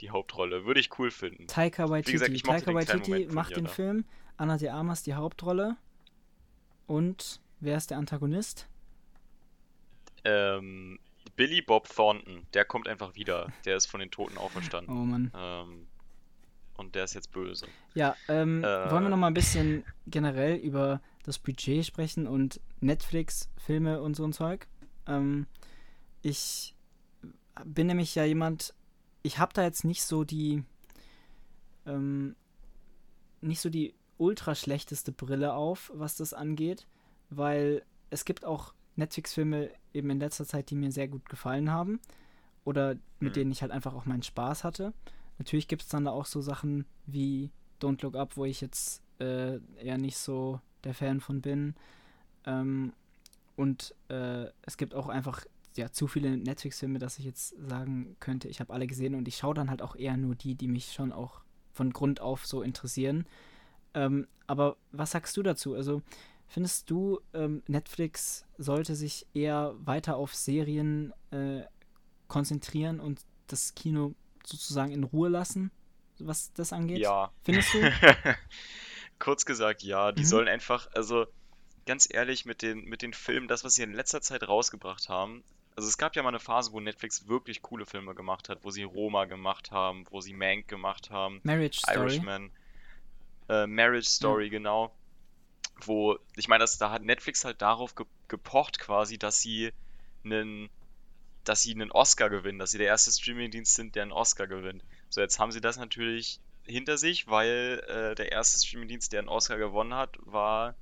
die 0.01 0.09
Hauptrolle. 0.09 0.65
Würde 0.65 0.79
ich 0.79 0.97
cool 0.97 1.11
finden. 1.11 1.47
Taika 1.47 1.89
Waititi, 1.89 2.13
gesagt, 2.13 2.45
Taika 2.45 2.73
Waititi 2.73 3.27
macht 3.27 3.55
den. 3.55 3.67
Film, 3.67 4.05
Anna 4.37 4.57
de 4.57 4.69
Armas 4.69 5.03
die 5.03 5.13
Hauptrolle 5.13 5.75
und 6.85 7.41
Wer 7.59 7.77
ist 7.77 7.89
der 7.89 7.97
Antagonist? 7.97 8.67
Ähm, 10.23 10.99
Billy 11.35 11.61
Bob 11.61 11.89
Thornton. 11.89 12.45
Der 12.53 12.65
kommt 12.65 12.87
einfach 12.87 13.15
wieder. 13.15 13.51
Der 13.65 13.77
ist 13.77 13.87
von 13.87 13.99
den 13.99 14.11
Toten 14.11 14.37
auferstanden. 14.37 14.95
Oh 14.95 15.03
Mann. 15.05 15.31
Ähm, 15.35 15.87
und 16.75 16.93
der 16.93 17.05
ist 17.05 17.15
jetzt 17.15 17.31
böse. 17.31 17.67
Ja, 17.95 18.15
ähm, 18.27 18.63
äh, 18.63 18.91
wollen 18.91 19.03
wir 19.03 19.09
noch 19.09 19.17
mal 19.17 19.27
ein 19.27 19.33
bisschen 19.33 19.83
generell 20.05 20.55
über 20.57 21.01
das 21.23 21.39
Budget 21.39 21.85
sprechen 21.85 22.27
und 22.27 22.61
Netflix, 22.79 23.49
Filme 23.57 24.01
und 24.01 24.15
so 24.15 24.23
ein 24.23 24.33
Zeug? 24.33 24.67
Ähm, 25.07 25.47
ich 26.21 26.75
bin 27.65 27.87
nämlich 27.87 28.13
ja 28.13 28.23
jemand, 28.23 28.75
ich 29.23 29.39
habe 29.39 29.53
da 29.53 29.63
jetzt 29.63 29.83
nicht 29.83 30.03
so 30.03 30.23
die, 30.23 30.63
ähm, 31.87 32.35
nicht 33.41 33.59
so 33.59 33.71
die 33.71 33.95
ultra 34.17 34.53
schlechteste 34.53 35.11
Brille 35.11 35.53
auf, 35.53 35.91
was 35.95 36.15
das 36.15 36.33
angeht 36.33 36.85
weil 37.29 37.83
es 38.09 38.25
gibt 38.25 38.45
auch 38.45 38.73
Netflix-Filme 38.95 39.69
eben 39.93 40.09
in 40.09 40.19
letzter 40.19 40.45
Zeit, 40.45 40.69
die 40.69 40.75
mir 40.75 40.91
sehr 40.91 41.07
gut 41.07 41.27
gefallen 41.29 41.71
haben 41.71 41.99
oder 42.63 42.95
mit 43.19 43.31
mhm. 43.31 43.33
denen 43.33 43.51
ich 43.51 43.61
halt 43.61 43.71
einfach 43.71 43.93
auch 43.93 44.05
meinen 44.05 44.23
Spaß 44.23 44.63
hatte. 44.63 44.93
Natürlich 45.37 45.67
gibt 45.67 45.83
es 45.83 45.87
dann 45.89 46.05
da 46.05 46.11
auch 46.11 46.25
so 46.25 46.41
Sachen 46.41 46.85
wie 47.05 47.51
Don't 47.81 48.01
Look 48.01 48.15
Up, 48.15 48.37
wo 48.37 48.45
ich 48.45 48.61
jetzt 48.61 49.01
äh, 49.19 49.59
eher 49.77 49.97
nicht 49.97 50.17
so 50.17 50.59
der 50.83 50.93
Fan 50.93 51.19
von 51.19 51.41
bin. 51.41 51.75
Ähm, 52.45 52.93
und 53.55 53.93
äh, 54.09 54.45
es 54.63 54.77
gibt 54.77 54.95
auch 54.95 55.09
einfach 55.09 55.45
ja, 55.75 55.91
zu 55.91 56.07
viele 56.07 56.35
Netflix-Filme, 56.37 56.99
dass 56.99 57.19
ich 57.19 57.25
jetzt 57.25 57.55
sagen 57.67 58.15
könnte, 58.19 58.47
ich 58.47 58.59
habe 58.59 58.73
alle 58.73 58.87
gesehen 58.87 59.15
und 59.15 59.27
ich 59.27 59.37
schaue 59.37 59.53
dann 59.53 59.69
halt 59.69 59.81
auch 59.81 59.95
eher 59.95 60.17
nur 60.17 60.35
die, 60.35 60.55
die 60.55 60.67
mich 60.67 60.93
schon 60.93 61.11
auch 61.11 61.41
von 61.73 61.93
Grund 61.93 62.19
auf 62.19 62.45
so 62.45 62.63
interessieren. 62.63 63.25
Ähm, 63.93 64.27
aber 64.47 64.77
was 64.91 65.11
sagst 65.11 65.37
du 65.37 65.43
dazu? 65.43 65.75
Also 65.75 66.01
Findest 66.47 66.89
du, 66.89 67.19
ähm, 67.33 67.61
Netflix 67.67 68.45
sollte 68.57 68.95
sich 68.95 69.27
eher 69.33 69.75
weiter 69.79 70.15
auf 70.15 70.33
Serien 70.33 71.13
äh, 71.31 71.63
konzentrieren 72.27 72.99
und 72.99 73.21
das 73.47 73.75
Kino 73.75 74.15
sozusagen 74.45 74.91
in 74.91 75.03
Ruhe 75.03 75.29
lassen, 75.29 75.71
was 76.19 76.53
das 76.53 76.71
angeht? 76.73 76.99
Ja. 76.99 77.31
Findest 77.43 77.73
du? 77.73 77.91
Kurz 79.19 79.45
gesagt, 79.45 79.83
ja. 79.83 80.11
Die 80.11 80.21
mhm. 80.21 80.27
sollen 80.27 80.47
einfach, 80.47 80.87
also 80.93 81.25
ganz 81.85 82.07
ehrlich, 82.09 82.45
mit 82.45 82.61
den, 82.61 82.85
mit 82.85 83.01
den 83.01 83.13
Filmen, 83.13 83.47
das, 83.47 83.63
was 83.63 83.75
sie 83.75 83.83
in 83.83 83.93
letzter 83.93 84.21
Zeit 84.21 84.47
rausgebracht 84.47 85.09
haben, 85.09 85.43
also 85.75 85.89
es 85.89 85.97
gab 85.97 86.15
ja 86.15 86.23
mal 86.23 86.29
eine 86.29 86.39
Phase, 86.39 86.71
wo 86.71 86.79
Netflix 86.79 87.27
wirklich 87.27 87.61
coole 87.61 87.85
Filme 87.85 88.15
gemacht 88.15 88.49
hat, 88.49 88.63
wo 88.63 88.71
sie 88.71 88.81
Roma 88.81 89.25
gemacht 89.25 89.69
haben, 89.69 90.05
wo 90.09 90.21
sie 90.21 90.33
Mank 90.33 90.67
gemacht 90.67 91.11
haben, 91.11 91.39
Marriage 91.43 91.79
Story. 91.79 91.97
Irishman, 91.97 92.51
äh, 93.47 93.67
Marriage 93.67 94.09
Story, 94.09 94.45
ja. 94.45 94.49
genau 94.49 94.91
wo, 95.85 96.17
ich 96.35 96.47
meine, 96.47 96.65
da 96.79 96.91
hat 96.91 97.03
Netflix 97.03 97.45
halt 97.45 97.61
darauf 97.61 97.95
ge 97.95 98.05
gepocht 98.27 98.79
quasi, 98.79 99.17
dass 99.17 99.41
sie 99.41 99.71
einen, 100.25 100.69
dass 101.45 101.61
sie 101.61 101.73
einen 101.73 101.91
Oscar 101.91 102.29
gewinnen, 102.29 102.59
dass 102.59 102.71
sie 102.71 102.77
der 102.77 102.87
erste 102.87 103.11
Streamingdienst 103.11 103.73
sind, 103.73 103.95
der 103.95 104.03
einen 104.03 104.11
Oscar 104.11 104.47
gewinnt. 104.47 104.83
So, 105.09 105.21
jetzt 105.21 105.39
haben 105.39 105.51
sie 105.51 105.61
das 105.61 105.77
natürlich 105.77 106.41
hinter 106.63 106.97
sich, 106.97 107.27
weil 107.27 107.81
äh, 107.87 108.15
der 108.15 108.31
erste 108.31 108.59
Streamingdienst, 108.59 109.13
der 109.13 109.19
einen 109.19 109.29
Oscar 109.29 109.57
gewonnen 109.57 109.93
hat, 109.93 110.17
war, 110.21 110.75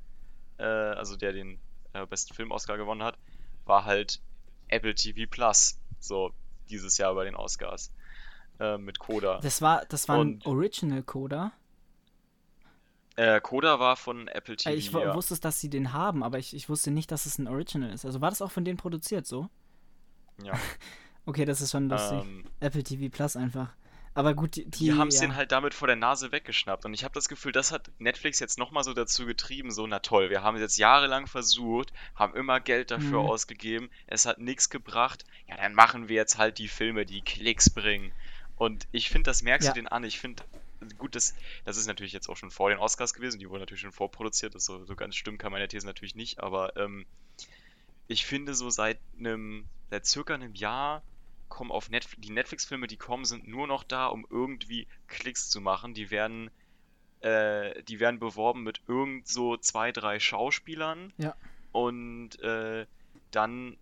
äh, 0.58 0.64
also 0.64 1.16
der 1.16 1.34
den 1.34 1.60
äh, 1.94 2.06
besten 2.06 2.34
Film-Oscar 2.34 2.78
gewonnen 2.78 3.04
hat, 3.04 3.18
war 3.66 3.86
halt 3.86 4.22
Apple 4.68 4.96
TV 4.96 5.30
Plus. 5.30 5.80
So, 6.00 6.32
dieses 6.70 6.98
Jahr 6.98 7.14
bei 7.16 7.26
den 7.26 7.36
Oscars. 7.36 7.92
Äh, 8.60 8.78
mit 8.78 9.00
Coda. 9.00 9.40
Das 9.42 9.62
war, 9.62 9.86
das 9.86 10.08
war 10.08 10.24
ein 10.24 10.42
Original 10.46 11.04
Coda? 11.04 11.52
Äh, 13.16 13.40
Coda 13.40 13.80
war 13.80 13.96
von 13.96 14.28
Apple 14.28 14.58
TV. 14.58 14.76
Ich 14.76 14.92
ja. 14.92 15.16
wusste, 15.16 15.40
dass 15.40 15.60
sie 15.60 15.70
den 15.70 15.94
haben, 15.94 16.24
aber 16.24 16.38
ich, 16.38 16.54
ich 16.54 16.68
wusste 16.68 16.92
nicht, 16.92 17.12
dass 17.12 17.26
es 17.26 17.38
ein 17.38 17.48
Original 17.48 17.92
ist. 17.92 18.06
Also 18.06 18.22
war 18.22 18.30
das 18.30 18.42
auch 18.42 18.52
von 18.52 18.66
denen 18.66 18.78
produziert 18.78 19.26
so? 19.26 19.50
Ja. 20.44 20.54
okay, 21.26 21.46
das 21.46 21.62
ist 21.62 21.72
schon 21.72 21.90
lustig. 21.90 22.22
Ähm, 22.22 22.46
Apple 22.60 22.84
TV 22.84 23.10
Plus 23.10 23.36
einfach. 23.36 23.70
Aber 24.18 24.34
gut, 24.34 24.56
die, 24.56 24.66
die 24.70 24.94
haben 24.94 25.10
es 25.10 25.16
ja. 25.16 25.28
den 25.28 25.36
halt 25.36 25.52
damit 25.52 25.74
vor 25.74 25.88
der 25.88 25.98
Nase 25.98 26.32
weggeschnappt. 26.32 26.86
Und 26.86 26.94
ich 26.94 27.04
habe 27.04 27.14
das 27.14 27.28
Gefühl, 27.28 27.52
das 27.52 27.74
hat 27.74 27.92
Netflix 28.00 28.40
jetzt 28.40 28.58
nochmal 28.58 28.86
so 28.86 28.94
dazu 28.94 29.26
getrieben, 29.26 29.72
so, 29.72 29.86
na 29.88 30.00
toll, 30.00 30.30
wir 30.30 30.42
haben 30.42 30.56
es 30.56 30.62
jetzt 30.62 30.78
jahrelang 30.78 31.28
versucht, 31.28 31.92
haben 32.16 32.34
immer 32.34 32.62
Geld 32.62 32.92
dafür 32.92 33.24
mhm. 33.24 33.30
ausgegeben, 33.30 33.90
es 34.08 34.26
hat 34.26 34.40
nichts 34.40 34.70
gebracht, 34.70 35.26
ja, 35.48 35.58
dann 35.58 35.74
machen 35.74 36.08
wir 36.08 36.16
jetzt 36.16 36.38
halt 36.38 36.60
die 36.60 36.70
Filme, 36.70 37.06
die 37.06 37.22
Klicks 37.22 37.70
bringen. 37.70 38.14
Und 38.56 38.88
ich 38.94 39.10
finde, 39.10 39.30
das 39.30 39.44
merkst 39.44 39.68
ja. 39.68 39.74
du 39.74 39.82
den 39.82 39.88
an. 39.90 40.06
Ich 40.06 40.18
finde, 40.18 40.44
gut, 40.98 41.16
das, 41.16 41.34
das 41.64 41.78
ist 41.78 41.88
natürlich 41.88 42.14
jetzt 42.14 42.30
auch 42.30 42.38
schon 42.38 42.52
vor 42.52 42.70
den 42.70 42.80
Oscars 42.80 43.14
gewesen, 43.14 43.40
die 43.40 43.50
wurden 43.50 43.62
natürlich 43.62 43.82
schon 43.82 43.92
vorproduziert, 43.92 44.56
das 44.56 44.66
so, 44.66 44.86
so 44.86 44.96
ganz 44.96 45.16
stimmt 45.16 45.40
kann 45.40 45.52
meine 45.52 45.68
These 45.68 45.86
natürlich 45.86 46.16
nicht, 46.16 46.40
aber 46.40 46.76
ähm, 46.78 47.06
ich 48.08 48.26
finde 48.26 48.54
so 48.54 48.70
seit 48.70 49.00
einem, 49.18 49.66
seit 49.90 50.06
circa 50.06 50.34
einem 50.34 50.54
Jahr 50.54 51.04
kommen 51.50 51.72
auf 51.72 51.90
Netflix, 51.90 52.22
die 52.22 52.32
Netflix-Filme, 52.34 52.88
die 52.88 52.98
kommen, 52.98 53.26
sind 53.26 53.48
nur 53.48 53.68
noch 53.68 53.84
da, 53.84 54.08
um 54.08 54.26
irgendwie 54.30 54.88
Klicks 55.08 55.50
zu 55.50 55.62
machen. 55.62 55.94
Die 55.94 56.12
werden, 56.12 56.50
äh, 57.22 57.82
die 57.84 58.00
werden 58.00 58.20
beworben 58.20 58.64
mit 58.64 58.82
irgend 58.88 59.28
so 59.28 59.58
zwei, 59.58 59.92
drei 59.92 60.20
Schauspielern. 60.20 61.14
Ja. 61.18 61.36
Und 61.72 62.40
äh, 62.42 62.86
dann 63.32 63.78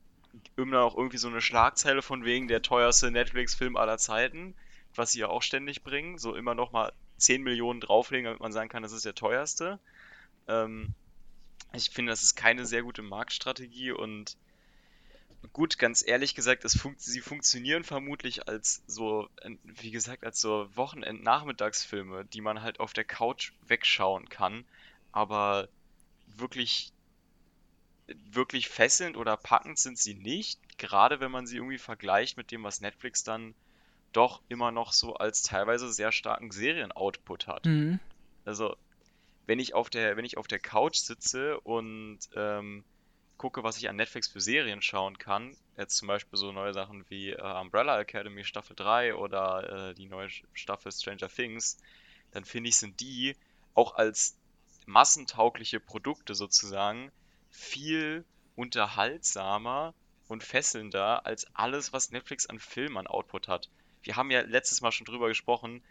immer 0.55 0.79
noch 0.79 0.97
irgendwie 0.97 1.17
so 1.17 1.27
eine 1.27 1.41
Schlagzeile 1.41 2.01
von 2.01 2.25
wegen 2.25 2.47
der 2.47 2.61
teuerste 2.61 3.11
Netflix-Film 3.11 3.77
aller 3.77 3.97
Zeiten, 3.97 4.55
was 4.95 5.11
sie 5.11 5.19
ja 5.19 5.27
auch 5.27 5.41
ständig 5.41 5.83
bringen. 5.83 6.17
So 6.17 6.35
immer 6.35 6.55
noch 6.55 6.71
mal 6.71 6.93
10 7.17 7.43
Millionen 7.43 7.79
drauflegen, 7.79 8.25
damit 8.25 8.39
man 8.39 8.51
sagen 8.51 8.69
kann, 8.69 8.83
das 8.83 8.91
ist 8.91 9.05
der 9.05 9.15
teuerste. 9.15 9.79
Ähm, 10.47 10.93
ich 11.73 11.89
finde, 11.89 12.11
das 12.11 12.23
ist 12.23 12.35
keine 12.35 12.65
sehr 12.65 12.83
gute 12.83 13.01
Marktstrategie 13.01 13.91
und 13.91 14.37
gut, 15.51 15.77
ganz 15.77 16.05
ehrlich 16.05 16.35
gesagt, 16.35 16.63
es 16.63 16.77
fun 16.77 16.95
sie 16.97 17.19
funktionieren 17.19 17.83
vermutlich 17.83 18.47
als 18.47 18.81
so, 18.87 19.27
wie 19.63 19.91
gesagt, 19.91 20.23
als 20.23 20.39
so 20.39 20.69
Wochenend-Nachmittagsfilme, 20.75 22.25
die 22.25 22.41
man 22.41 22.61
halt 22.61 22.79
auf 22.79 22.93
der 22.93 23.03
Couch 23.03 23.51
wegschauen 23.67 24.29
kann, 24.29 24.63
aber 25.11 25.67
wirklich, 26.37 26.93
wirklich 28.31 28.69
fesselnd 28.69 29.17
oder 29.17 29.35
packend 29.35 29.79
sind 29.79 29.97
sie 29.97 30.13
nicht, 30.13 30.59
gerade 30.77 31.19
wenn 31.19 31.31
man 31.31 31.47
sie 31.47 31.57
irgendwie 31.57 31.77
vergleicht 31.77 32.37
mit 32.37 32.51
dem, 32.51 32.63
was 32.63 32.81
Netflix 32.81 33.23
dann 33.23 33.53
doch 34.13 34.41
immer 34.47 34.71
noch 34.71 34.93
so 34.93 35.15
als 35.15 35.41
teilweise 35.41 35.91
sehr 35.91 36.11
starken 36.11 36.51
Serien-Output 36.51 37.47
hat. 37.47 37.65
Mhm. 37.65 37.99
Also, 38.45 38.75
wenn 39.45 39.59
ich 39.59 39.73
auf 39.73 39.89
der, 39.89 40.15
wenn 40.15 40.25
ich 40.25 40.37
auf 40.37 40.47
der 40.47 40.59
Couch 40.59 40.97
sitze 40.97 41.59
und 41.61 42.19
ähm, 42.35 42.83
gucke, 43.37 43.63
was 43.63 43.77
ich 43.77 43.89
an 43.89 43.97
Netflix 43.97 44.27
für 44.27 44.39
Serien 44.39 44.81
schauen 44.81 45.17
kann, 45.17 45.55
jetzt 45.77 45.97
zum 45.97 46.07
Beispiel 46.07 46.39
so 46.39 46.51
neue 46.51 46.73
Sachen 46.73 47.03
wie 47.09 47.31
äh, 47.31 47.41
Umbrella 47.41 47.99
Academy 47.99 48.43
Staffel 48.43 48.75
3 48.75 49.15
oder 49.15 49.89
äh, 49.89 49.93
die 49.95 50.07
neue 50.07 50.29
Staffel 50.53 50.91
Stranger 50.91 51.27
Things, 51.27 51.77
dann 52.31 52.45
finde 52.45 52.69
ich, 52.69 52.77
sind 52.77 52.99
die 52.99 53.35
auch 53.73 53.95
als 53.95 54.37
massentaugliche 54.85 55.79
Produkte 55.79 56.35
sozusagen 56.35 57.11
viel 57.49 58.25
unterhaltsamer 58.55 59.93
und 60.27 60.43
fesselnder 60.43 61.25
als 61.25 61.45
alles, 61.55 61.93
was 61.93 62.11
Netflix 62.11 62.45
an 62.45 62.59
Filmen 62.59 62.97
an 62.97 63.07
Output 63.07 63.47
hat. 63.47 63.69
Wir 64.03 64.15
haben 64.15 64.31
ja 64.31 64.41
letztes 64.41 64.81
Mal 64.81 64.91
schon 64.91 65.05
drüber 65.05 65.27
gesprochen, 65.27 65.81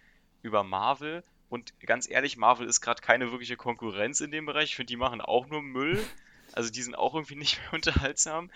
über 0.43 0.63
Marvel. 0.63 1.23
Und 1.49 1.79
ganz 1.81 2.09
ehrlich, 2.09 2.37
Marvel 2.37 2.67
ist 2.67 2.81
gerade 2.81 3.03
keine 3.03 3.31
wirkliche 3.31 3.57
Konkurrenz 3.57 4.21
in 4.21 4.31
dem 4.31 4.47
Bereich. 4.47 4.71
Ich 4.71 4.77
finde, 4.77 4.91
die 4.91 4.97
machen 4.97 5.21
auch 5.21 5.49
nur 5.49 5.63
Müll. 5.63 6.03
Also 6.53 6.71
die 6.71 6.83
sind 6.83 6.95
auch 6.95 7.15
irgendwie 7.15 7.37
nicht 7.37 7.59
mehr 7.63 7.75
unterhaltsam. 7.75 8.51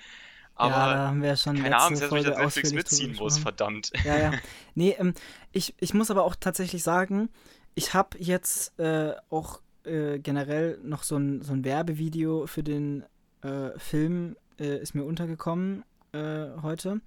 Aber 0.55 0.71
ja, 0.71 0.95
da 0.95 1.09
haben 1.09 1.23
wir 1.23 1.37
schon 1.37 1.61
keine 1.61 1.77
Ahnung, 1.77 2.01
dass 2.01 2.11
ich 2.11 2.25
das 2.25 2.39
Netflix 2.39 2.73
mitziehen 2.73 3.15
muss, 3.17 3.39
verdammt. 3.39 3.93
Ja, 4.05 4.19
ja. 4.19 4.33
Nee, 4.75 4.97
ähm, 4.99 5.13
ich, 5.53 5.75
ich 5.79 5.93
muss 5.93 6.11
aber 6.11 6.25
auch 6.25 6.35
tatsächlich 6.35 6.83
sagen, 6.83 7.29
ich 7.75 7.93
habe 7.93 8.17
jetzt 8.19 8.79
äh, 8.79 9.13
auch 9.29 9.61
äh, 9.85 10.19
generell 10.19 10.79
noch 10.83 11.03
so 11.03 11.17
ein, 11.17 11.43
so 11.43 11.53
ein 11.53 11.63
Werbevideo 11.63 12.47
für 12.47 12.63
den 12.63 13.05
äh, 13.43 13.79
Film, 13.79 14.37
äh, 14.59 14.79
ist 14.79 14.95
mir 14.95 15.05
untergekommen 15.05 15.85
äh, 16.13 16.47
heute. 16.63 17.03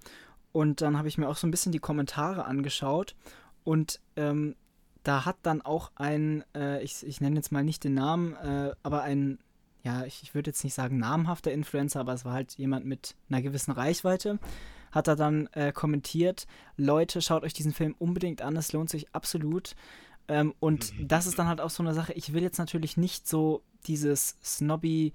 Und 0.52 0.80
dann 0.80 0.98
habe 0.98 1.08
ich 1.08 1.18
mir 1.18 1.28
auch 1.28 1.36
so 1.36 1.46
ein 1.46 1.50
bisschen 1.50 1.72
die 1.72 1.78
Kommentare 1.78 2.44
angeschaut. 2.44 3.14
Und 3.64 4.00
ähm, 4.16 4.56
da 5.04 5.24
hat 5.24 5.36
dann 5.42 5.62
auch 5.62 5.92
ein, 5.94 6.44
äh, 6.54 6.82
ich, 6.82 7.06
ich 7.06 7.20
nenne 7.20 7.36
jetzt 7.36 7.52
mal 7.52 7.64
nicht 7.64 7.84
den 7.84 7.94
Namen, 7.94 8.36
aber 8.82 9.02
ein 9.02 9.38
ja, 9.82 10.04
ich, 10.04 10.22
ich 10.22 10.34
würde 10.34 10.50
jetzt 10.50 10.64
nicht 10.64 10.74
sagen 10.74 10.98
namhafter 10.98 11.52
Influencer, 11.52 12.00
aber 12.00 12.12
es 12.12 12.24
war 12.24 12.32
halt 12.32 12.54
jemand 12.54 12.86
mit 12.86 13.16
einer 13.28 13.42
gewissen 13.42 13.72
Reichweite, 13.72 14.38
hat 14.92 15.08
er 15.08 15.16
dann 15.16 15.48
äh, 15.52 15.72
kommentiert, 15.72 16.46
Leute, 16.76 17.22
schaut 17.22 17.44
euch 17.44 17.52
diesen 17.52 17.72
Film 17.72 17.94
unbedingt 17.98 18.42
an, 18.42 18.56
es 18.56 18.72
lohnt 18.72 18.90
sich 18.90 19.14
absolut. 19.14 19.74
Ähm, 20.28 20.54
und 20.60 20.98
mhm. 20.98 21.08
das 21.08 21.26
ist 21.26 21.38
dann 21.38 21.48
halt 21.48 21.60
auch 21.60 21.70
so 21.70 21.82
eine 21.82 21.94
Sache, 21.94 22.12
ich 22.12 22.32
will 22.32 22.42
jetzt 22.42 22.58
natürlich 22.58 22.96
nicht 22.96 23.26
so 23.26 23.62
dieses 23.86 24.36
snobby, 24.42 25.12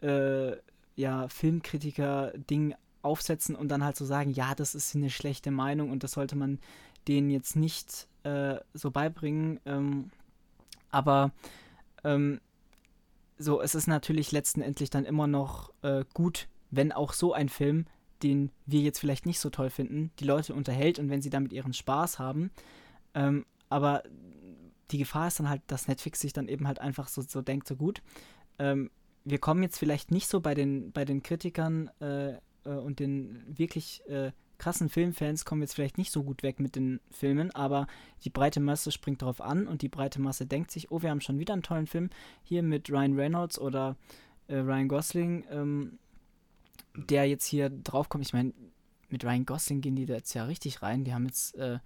äh, 0.00 0.52
ja, 0.94 1.28
Filmkritiker-Ding 1.28 2.74
aufsetzen 3.06 3.56
und 3.56 3.68
dann 3.68 3.84
halt 3.84 3.96
so 3.96 4.04
sagen, 4.04 4.30
ja, 4.30 4.54
das 4.54 4.74
ist 4.74 4.94
eine 4.94 5.10
schlechte 5.10 5.50
Meinung 5.50 5.90
und 5.90 6.02
das 6.02 6.12
sollte 6.12 6.36
man 6.36 6.58
denen 7.08 7.30
jetzt 7.30 7.56
nicht 7.56 8.08
äh, 8.24 8.56
so 8.74 8.90
beibringen. 8.90 9.60
Ähm, 9.64 10.10
aber 10.90 11.32
ähm, 12.04 12.40
so, 13.38 13.60
es 13.60 13.74
ist 13.74 13.86
natürlich 13.86 14.32
letztendlich 14.32 14.90
dann 14.90 15.04
immer 15.04 15.26
noch 15.26 15.72
äh, 15.82 16.04
gut, 16.14 16.48
wenn 16.70 16.92
auch 16.92 17.12
so 17.12 17.32
ein 17.32 17.48
Film, 17.48 17.86
den 18.22 18.50
wir 18.64 18.80
jetzt 18.80 18.98
vielleicht 18.98 19.26
nicht 19.26 19.40
so 19.40 19.50
toll 19.50 19.70
finden, 19.70 20.10
die 20.18 20.24
Leute 20.24 20.54
unterhält 20.54 20.98
und 20.98 21.10
wenn 21.10 21.22
sie 21.22 21.30
damit 21.30 21.52
ihren 21.52 21.72
Spaß 21.72 22.18
haben. 22.18 22.50
Ähm, 23.14 23.44
aber 23.68 24.02
die 24.90 24.98
Gefahr 24.98 25.28
ist 25.28 25.38
dann 25.38 25.48
halt, 25.48 25.62
dass 25.66 25.88
Netflix 25.88 26.20
sich 26.20 26.32
dann 26.32 26.48
eben 26.48 26.66
halt 26.66 26.80
einfach 26.80 27.08
so, 27.08 27.22
so 27.22 27.42
denkt, 27.42 27.68
so 27.68 27.76
gut. 27.76 28.02
Ähm, 28.58 28.90
wir 29.24 29.38
kommen 29.38 29.62
jetzt 29.62 29.78
vielleicht 29.78 30.12
nicht 30.12 30.28
so 30.28 30.40
bei 30.40 30.54
den, 30.54 30.92
bei 30.92 31.04
den 31.04 31.22
Kritikern 31.22 31.88
äh, 32.00 32.34
äh, 32.66 32.70
und 32.70 32.98
den 33.00 33.42
wirklich 33.46 34.02
äh, 34.08 34.32
krassen 34.58 34.88
Filmfans 34.88 35.44
kommen 35.44 35.62
jetzt 35.62 35.74
vielleicht 35.74 35.98
nicht 35.98 36.12
so 36.12 36.22
gut 36.22 36.42
weg 36.42 36.60
mit 36.60 36.76
den 36.76 37.00
Filmen, 37.10 37.54
aber 37.54 37.86
die 38.24 38.30
breite 38.30 38.60
Masse 38.60 38.90
springt 38.90 39.22
darauf 39.22 39.40
an 39.40 39.66
und 39.66 39.82
die 39.82 39.88
breite 39.88 40.20
Masse 40.20 40.46
denkt 40.46 40.70
sich, 40.70 40.90
oh, 40.90 41.02
wir 41.02 41.10
haben 41.10 41.20
schon 41.20 41.38
wieder 41.38 41.52
einen 41.52 41.62
tollen 41.62 41.86
Film 41.86 42.10
hier 42.42 42.62
mit 42.62 42.90
Ryan 42.90 43.14
Reynolds 43.14 43.58
oder 43.58 43.96
äh, 44.48 44.56
Ryan 44.56 44.88
Gosling, 44.88 45.44
ähm, 45.50 45.98
der 46.94 47.26
jetzt 47.26 47.46
hier 47.46 47.68
draufkommt. 47.68 48.24
Ich 48.24 48.32
meine, 48.32 48.52
mit 49.08 49.24
Ryan 49.24 49.46
Gosling 49.46 49.80
gehen 49.80 49.96
die 49.96 50.06
da 50.06 50.14
jetzt 50.14 50.34
ja 50.34 50.44
richtig 50.44 50.82
rein. 50.82 51.04
Die 51.04 51.12
haben 51.12 51.26
jetzt 51.26 51.54
äh, 51.56 51.78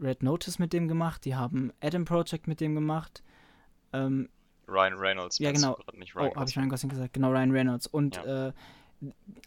Red 0.00 0.22
Notice 0.22 0.58
mit 0.58 0.72
dem 0.72 0.88
gemacht, 0.88 1.24
die 1.24 1.34
haben 1.34 1.72
Adam 1.80 2.04
Project 2.04 2.46
mit 2.46 2.60
dem 2.60 2.74
gemacht. 2.74 3.22
Ähm, 3.92 4.28
Ryan 4.68 4.94
Reynolds. 4.94 5.38
Ja, 5.38 5.52
genau. 5.52 5.78
Nicht 5.94 6.14
Ryan 6.14 6.32
oh, 6.32 6.36
habe 6.36 6.48
ich 6.48 6.56
Ryan 6.56 6.68
Gosling 6.68 6.90
gesagt? 6.90 7.12
Genau, 7.12 7.30
Ryan 7.30 7.50
Reynolds. 7.50 7.86
Und 7.88 8.16
ja. 8.16 8.48
äh, 8.48 8.52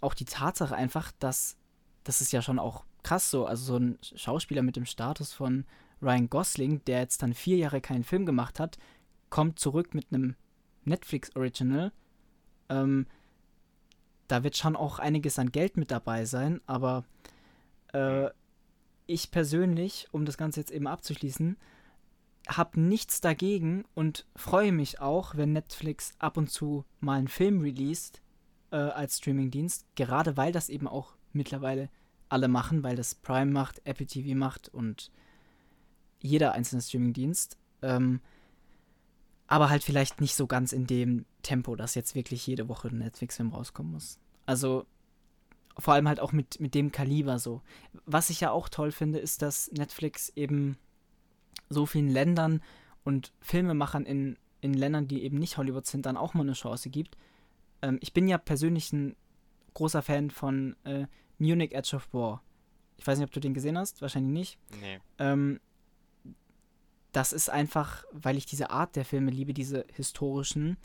auch 0.01 0.13
die 0.13 0.25
Tatsache 0.25 0.75
einfach, 0.75 1.11
dass 1.19 1.57
das 2.03 2.21
ist 2.21 2.31
ja 2.31 2.41
schon 2.41 2.59
auch 2.59 2.85
krass 3.03 3.29
so. 3.29 3.45
Also 3.45 3.65
so 3.65 3.77
ein 3.77 3.97
Schauspieler 4.01 4.61
mit 4.61 4.75
dem 4.75 4.85
Status 4.85 5.33
von 5.33 5.65
Ryan 6.01 6.29
Gosling, 6.29 6.83
der 6.85 6.99
jetzt 6.99 7.21
dann 7.21 7.33
vier 7.33 7.57
Jahre 7.57 7.81
keinen 7.81 8.03
Film 8.03 8.25
gemacht 8.25 8.59
hat, 8.59 8.77
kommt 9.29 9.59
zurück 9.59 9.93
mit 9.93 10.07
einem 10.11 10.35
Netflix-Original. 10.85 11.91
Ähm, 12.69 13.07
da 14.27 14.43
wird 14.43 14.57
schon 14.57 14.75
auch 14.75 14.99
einiges 14.99 15.39
an 15.39 15.51
Geld 15.51 15.77
mit 15.77 15.91
dabei 15.91 16.25
sein, 16.25 16.61
aber 16.67 17.05
äh, 17.93 18.29
ich 19.07 19.31
persönlich, 19.31 20.07
um 20.11 20.25
das 20.25 20.37
Ganze 20.37 20.59
jetzt 20.59 20.71
eben 20.71 20.87
abzuschließen, 20.87 21.57
habe 22.47 22.79
nichts 22.79 23.21
dagegen 23.21 23.85
und 23.95 24.25
freue 24.35 24.71
mich 24.71 24.99
auch, 24.99 25.35
wenn 25.35 25.53
Netflix 25.53 26.13
ab 26.19 26.37
und 26.37 26.49
zu 26.49 26.85
mal 26.99 27.17
einen 27.17 27.27
Film 27.27 27.61
released 27.61 28.21
äh, 28.71 28.77
als 28.77 29.17
Streamingdienst, 29.17 29.85
gerade 29.95 30.37
weil 30.37 30.51
das 30.51 30.69
eben 30.69 30.87
auch 30.87 31.15
mittlerweile 31.33 31.89
alle 32.29 32.47
machen, 32.47 32.83
weil 32.83 32.95
das 32.95 33.15
Prime 33.15 33.51
macht, 33.51 33.81
Apple 33.85 34.05
TV 34.05 34.35
macht 34.37 34.69
und 34.69 35.11
jeder 36.19 36.53
einzelne 36.53 36.81
Streamingdienst. 36.81 37.57
Ähm, 37.81 38.21
aber 39.47 39.69
halt 39.69 39.83
vielleicht 39.83 40.21
nicht 40.21 40.35
so 40.35 40.47
ganz 40.47 40.73
in 40.73 40.87
dem 40.87 41.25
Tempo, 41.43 41.75
dass 41.75 41.95
jetzt 41.95 42.15
wirklich 42.15 42.45
jede 42.47 42.67
Woche 42.67 42.87
ein 42.87 42.97
Netflix-Film 42.97 43.49
rauskommen 43.49 43.91
muss. 43.91 44.17
Also 44.45 44.85
vor 45.77 45.93
allem 45.93 46.07
halt 46.07 46.19
auch 46.19 46.31
mit, 46.31 46.59
mit 46.59 46.73
dem 46.73 46.91
Kaliber 46.91 47.37
so. 47.37 47.61
Was 48.05 48.29
ich 48.29 48.41
ja 48.41 48.51
auch 48.51 48.69
toll 48.69 48.91
finde, 48.91 49.19
ist, 49.19 49.41
dass 49.41 49.71
Netflix 49.71 50.29
eben 50.35 50.77
so 51.69 51.85
vielen 51.85 52.09
Ländern 52.09 52.61
und 53.03 53.33
Filmemachern 53.41 54.05
in, 54.05 54.37
in 54.61 54.73
Ländern, 54.73 55.07
die 55.07 55.23
eben 55.23 55.37
nicht 55.37 55.57
Hollywood 55.57 55.85
sind, 55.85 56.05
dann 56.05 56.17
auch 56.17 56.33
mal 56.33 56.41
eine 56.41 56.53
Chance 56.53 56.89
gibt. 56.89 57.17
Ähm, 57.85 57.99
ich 58.01 58.13
bin 58.13 58.27
ja 58.27 58.37
persönlich 58.37 58.91
ein 58.91 59.15
großer 59.73 60.01
Fan 60.01 60.31
von 60.31 60.75
äh, 60.83 61.05
Munich 61.37 61.73
Edge 61.73 61.95
of 61.95 62.11
War. 62.13 62.41
Ich 62.97 63.05
weiß 63.05 63.17
nicht, 63.17 63.27
ob 63.27 63.33
du 63.33 63.39
den 63.39 63.53
gesehen 63.53 63.77
hast, 63.77 64.01
wahrscheinlich 64.01 64.33
nicht. 64.33 64.81
Nee. 64.81 64.99
Ähm, 65.19 65.59
das 67.11 67.31
ist 67.31 67.49
einfach, 67.49 68.05
weil 68.11 68.37
ich 68.37 68.45
diese 68.45 68.71
Art 68.71 68.95
der 68.95 69.05
Filme 69.05 69.31
liebe, 69.31 69.53
diese 69.53 69.85
historischen, 69.93 70.77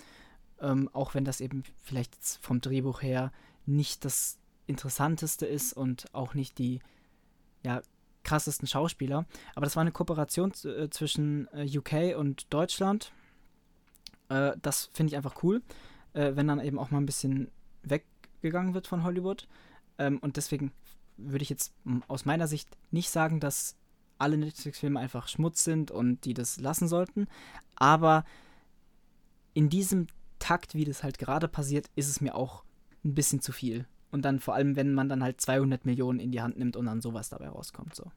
ähm, 0.60 0.88
auch 0.92 1.14
wenn 1.14 1.24
das 1.24 1.40
eben 1.40 1.62
vielleicht 1.82 2.14
vom 2.40 2.60
Drehbuch 2.60 3.02
her 3.02 3.32
nicht 3.66 4.04
das 4.04 4.38
Interessanteste 4.66 5.46
ist 5.46 5.72
und 5.72 6.12
auch 6.12 6.34
nicht 6.34 6.58
die 6.58 6.80
ja, 7.64 7.82
krassesten 8.24 8.68
Schauspieler. 8.68 9.26
Aber 9.54 9.66
das 9.66 9.76
war 9.76 9.80
eine 9.80 9.92
Kooperation 9.92 10.52
äh, 10.64 10.90
zwischen 10.90 11.48
äh, 11.52 11.66
UK 11.78 12.16
und 12.16 12.52
Deutschland. 12.52 13.12
Äh, 14.28 14.52
das 14.60 14.90
finde 14.92 15.12
ich 15.12 15.16
einfach 15.16 15.42
cool, 15.42 15.62
äh, 16.14 16.32
wenn 16.34 16.48
dann 16.48 16.60
eben 16.60 16.78
auch 16.78 16.90
mal 16.90 16.98
ein 16.98 17.06
bisschen 17.06 17.50
weggegangen 17.82 18.74
wird 18.74 18.86
von 18.86 19.04
Hollywood. 19.04 19.48
Ähm, 19.98 20.18
und 20.18 20.36
deswegen 20.36 20.72
würde 21.16 21.42
ich 21.42 21.50
jetzt 21.50 21.74
aus 22.08 22.24
meiner 22.24 22.46
Sicht 22.46 22.68
nicht 22.90 23.10
sagen, 23.10 23.40
dass 23.40 23.76
alle 24.18 24.36
Netflix-Filme 24.36 25.00
einfach 25.00 25.28
Schmutz 25.28 25.64
sind 25.64 25.90
und 25.90 26.24
die 26.24 26.34
das 26.34 26.60
lassen 26.60 26.88
sollten. 26.88 27.26
Aber 27.76 28.24
in 29.54 29.68
diesem 29.68 30.06
Takt, 30.38 30.74
wie 30.74 30.84
das 30.84 31.02
halt 31.02 31.18
gerade 31.18 31.48
passiert, 31.48 31.90
ist 31.96 32.08
es 32.08 32.20
mir 32.20 32.34
auch 32.34 32.64
ein 33.04 33.14
bisschen 33.14 33.40
zu 33.40 33.52
viel. 33.52 33.86
Und 34.10 34.24
dann 34.24 34.40
vor 34.40 34.54
allem, 34.54 34.76
wenn 34.76 34.92
man 34.92 35.08
dann 35.08 35.22
halt 35.22 35.40
200 35.40 35.86
Millionen 35.86 36.18
in 36.18 36.32
die 36.32 36.42
Hand 36.42 36.58
nimmt 36.58 36.76
und 36.76 36.86
dann 36.86 37.00
sowas 37.00 37.28
dabei 37.28 37.48
rauskommt, 37.48 37.94
so. 37.94 38.10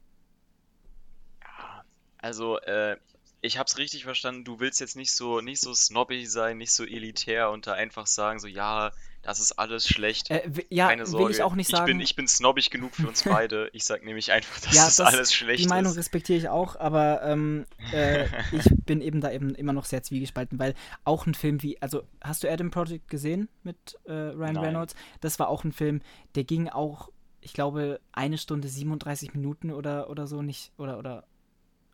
Also, 2.18 2.58
äh, 2.62 2.98
ich 3.44 3.58
hab's 3.58 3.78
richtig 3.78 4.06
verstanden, 4.06 4.46
du 4.46 4.62
willst 4.62 4.80
jetzt 4.80 4.96
nicht 4.96 5.12
so, 5.12 5.42
nicht 5.42 5.60
so 5.60 5.74
snobby 5.74 6.26
sein, 6.26 6.58
nicht 6.58 6.72
so 6.72 6.86
elitär 6.86 7.52
und 7.52 7.68
da 7.68 7.74
einfach 7.74 8.08
sagen, 8.08 8.40
so, 8.40 8.48
ja, 8.48 8.94
das 9.22 9.42
ist 9.42 9.52
alles 9.54 9.86
schlecht. 9.86 10.32
Äh, 10.32 10.50
ja, 10.70 10.88
Keine 10.88 11.06
Sorge. 11.06 11.26
will 11.26 11.32
ich 11.34 11.44
auch 11.44 11.54
nicht 11.54 11.70
sagen. 11.70 11.84
Ich 11.84 11.94
bin, 11.94 12.00
ich 12.00 12.16
bin 12.16 12.28
snobbig 12.30 12.70
genug 12.70 12.96
für 12.96 13.06
uns 13.06 13.24
beide. 13.26 13.70
Ich 13.74 13.84
sag 13.84 14.06
nämlich 14.06 14.32
einfach, 14.32 14.62
dass 14.62 14.74
ja, 14.74 14.86
das, 14.86 14.96
das 14.96 15.14
alles 15.14 15.34
schlecht 15.34 15.60
ist. 15.60 15.66
Die 15.66 15.70
Meinung 15.70 15.92
respektiere 15.92 16.40
ich 16.40 16.48
auch, 16.48 16.78
aber 16.78 17.22
ähm, 17.24 17.66
äh, 17.92 18.28
ich 18.54 18.66
bin 18.86 19.02
eben 19.02 19.20
da 19.20 19.30
eben 19.30 19.56
immer 19.56 19.74
noch 19.74 19.86
sehr 19.86 20.04
zwiegespalten, 20.04 20.58
weil 20.58 20.74
auch 21.04 21.26
ein 21.26 21.34
Film 21.34 21.62
wie, 21.62 21.82
also 21.82 22.04
hast 22.22 22.46
du 22.46 22.50
Adam 22.50 22.72
Project 22.72 23.10
gesehen 23.10 23.50
mit 23.64 24.00
äh, 24.06 24.14
Ryan 24.14 24.54
Nein. 24.54 24.58
Reynolds? 24.58 24.96
Das 25.20 25.38
war 25.38 25.50
auch 25.50 25.66
ein 25.66 25.74
Film, 25.74 26.02
der 26.36 26.46
ging 26.46 26.70
auch, 26.70 27.10
ich 27.42 27.52
glaube, 27.52 28.00
eine 28.14 28.38
Stunde 28.38 28.70
37 28.70 29.34
Minuten 29.34 29.72
oder, 29.72 30.10
oder 30.10 30.28
so 30.28 30.42
nicht, 30.42 30.72
oder, 30.78 30.98
oder 30.98 31.26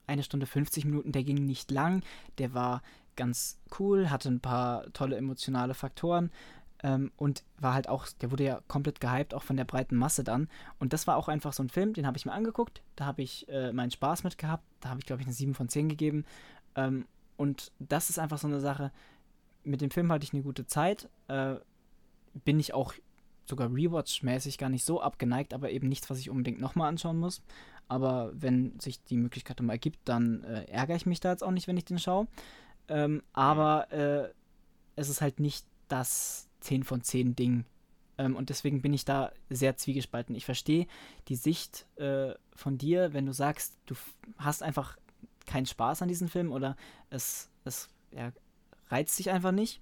eine 0.10 0.24
Stunde 0.24 0.46
50 0.46 0.86
Minuten, 0.86 1.12
der 1.12 1.24
ging 1.24 1.46
nicht 1.46 1.72
lang, 1.72 2.04
der 2.38 2.54
war 2.54 2.82
ganz 3.16 3.60
cool, 3.80 4.10
hatte 4.10 4.30
ein 4.30 4.40
paar 4.40 4.92
tolle 4.94 5.18
emotionale 5.18 5.74
Faktoren 5.74 6.32
ähm, 6.84 7.12
und 7.18 7.44
war 7.58 7.74
halt 7.74 7.90
auch, 7.90 8.08
der 8.22 8.32
wurde 8.32 8.44
ja 8.44 8.62
komplett 8.68 9.00
gehypt, 9.00 9.34
auch 9.34 9.44
von 9.44 9.58
der 9.58 9.66
breiten 9.66 9.96
Masse 9.96 10.24
dann. 10.24 10.48
Und 10.80 10.94
das 10.94 11.08
war 11.08 11.18
auch 11.18 11.28
einfach 11.28 11.54
so 11.54 11.64
ein 11.64 11.70
Film, 11.70 11.94
den 11.94 12.08
habe 12.08 12.18
ich 12.18 12.26
mir 12.26 12.32
angeguckt, 12.32 12.82
da 12.96 13.06
habe 13.06 13.22
ich 13.22 13.48
äh, 13.50 13.72
meinen 13.74 13.92
Spaß 13.92 14.24
mit 14.24 14.38
gehabt, 14.38 14.64
da 14.80 14.90
habe 14.90 15.00
ich, 15.00 15.06
glaube 15.06 15.22
ich, 15.22 15.28
eine 15.28 15.34
7 15.34 15.54
von 15.54 15.70
10 15.70 15.90
gegeben. 15.90 16.26
Ähm, 16.76 17.06
und 17.38 17.72
das 17.80 18.10
ist 18.10 18.20
einfach 18.20 18.38
so 18.38 18.48
eine 18.48 18.60
Sache, 18.60 18.92
mit 19.64 19.82
dem 19.82 19.92
Film 19.92 20.12
hatte 20.12 20.24
ich 20.24 20.34
eine 20.34 20.44
gute 20.44 20.66
Zeit, 20.66 21.10
äh, 21.28 21.56
bin 22.46 22.60
ich 22.60 22.74
auch 22.74 22.94
sogar 23.46 23.68
Rewatch-mäßig 23.70 24.58
gar 24.58 24.70
nicht 24.70 24.86
so 24.86 25.02
abgeneigt, 25.02 25.54
aber 25.54 25.72
eben 25.72 25.90
nichts, 25.90 26.10
was 26.10 26.20
ich 26.20 26.30
unbedingt 26.30 26.62
nochmal 26.62 26.88
anschauen 26.88 27.18
muss. 27.18 27.42
Aber 27.90 28.32
wenn 28.34 28.80
sich 28.80 29.04
die 29.04 29.18
Möglichkeit 29.18 29.60
mal 29.62 29.74
ergibt, 29.74 30.00
dann 30.06 30.44
äh, 30.44 30.64
ärgere 30.66 30.96
ich 30.96 31.06
mich 31.06 31.20
da 31.20 31.32
jetzt 31.32 31.44
auch 31.44 31.52
nicht, 31.52 31.68
wenn 31.68 31.78
ich 31.78 31.86
den 31.86 32.00
schaue. 32.00 32.28
Ähm, 32.88 33.24
aber 33.34 33.92
äh, 33.92 34.30
es 34.96 35.10
ist 35.10 35.22
halt 35.22 35.40
nicht 35.40 35.66
das 35.88 36.48
10 36.62 36.84
von 36.84 37.02
10 37.02 37.36
Ding. 37.36 37.66
Ähm, 38.18 38.36
und 38.36 38.50
deswegen 38.50 38.82
bin 38.82 38.94
ich 38.94 39.06
da 39.06 39.32
sehr 39.50 39.76
zwiegespalten. 39.76 40.36
Ich 40.36 40.46
verstehe 40.46 40.88
die 41.28 41.36
Sicht 41.36 41.88
äh, 41.98 42.34
von 42.56 42.78
dir, 42.78 43.14
wenn 43.14 43.26
du 43.26 43.34
sagst, 43.34 43.78
du 43.86 43.96
hast 44.38 44.64
einfach 44.64 44.98
keinen 45.46 45.66
Spaß 45.66 46.02
an 46.02 46.08
diesem 46.08 46.28
Film 46.28 46.52
oder 46.52 46.78
es, 47.10 47.50
es 47.66 47.90
ja, 48.12 48.32
reizt 48.88 49.18
dich 49.18 49.30
einfach 49.32 49.52
nicht. 49.52 49.82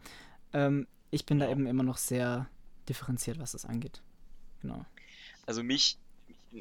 Ähm, 0.54 0.88
ich 1.12 1.26
bin 1.26 1.40
da 1.40 1.50
eben 1.50 1.68
immer 1.68 1.84
noch 1.84 1.98
sehr 1.98 2.48
differenziert, 2.88 3.40
was 3.40 3.52
das 3.52 3.66
angeht. 3.66 4.02
Genau. 4.62 4.86
Also 5.46 5.64
mich, 5.64 5.98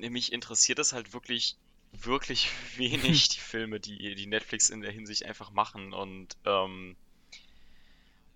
mich 0.00 0.32
interessiert 0.32 0.78
es 0.78 0.92
halt 0.92 1.12
wirklich, 1.12 1.56
wirklich 1.92 2.50
wenig, 2.76 3.28
die 3.28 3.40
Filme, 3.40 3.80
die, 3.80 4.14
die 4.14 4.26
Netflix 4.26 4.70
in 4.70 4.80
der 4.80 4.92
Hinsicht 4.92 5.24
einfach 5.24 5.50
machen. 5.50 5.92
Und 5.92 6.36
ähm, 6.44 6.96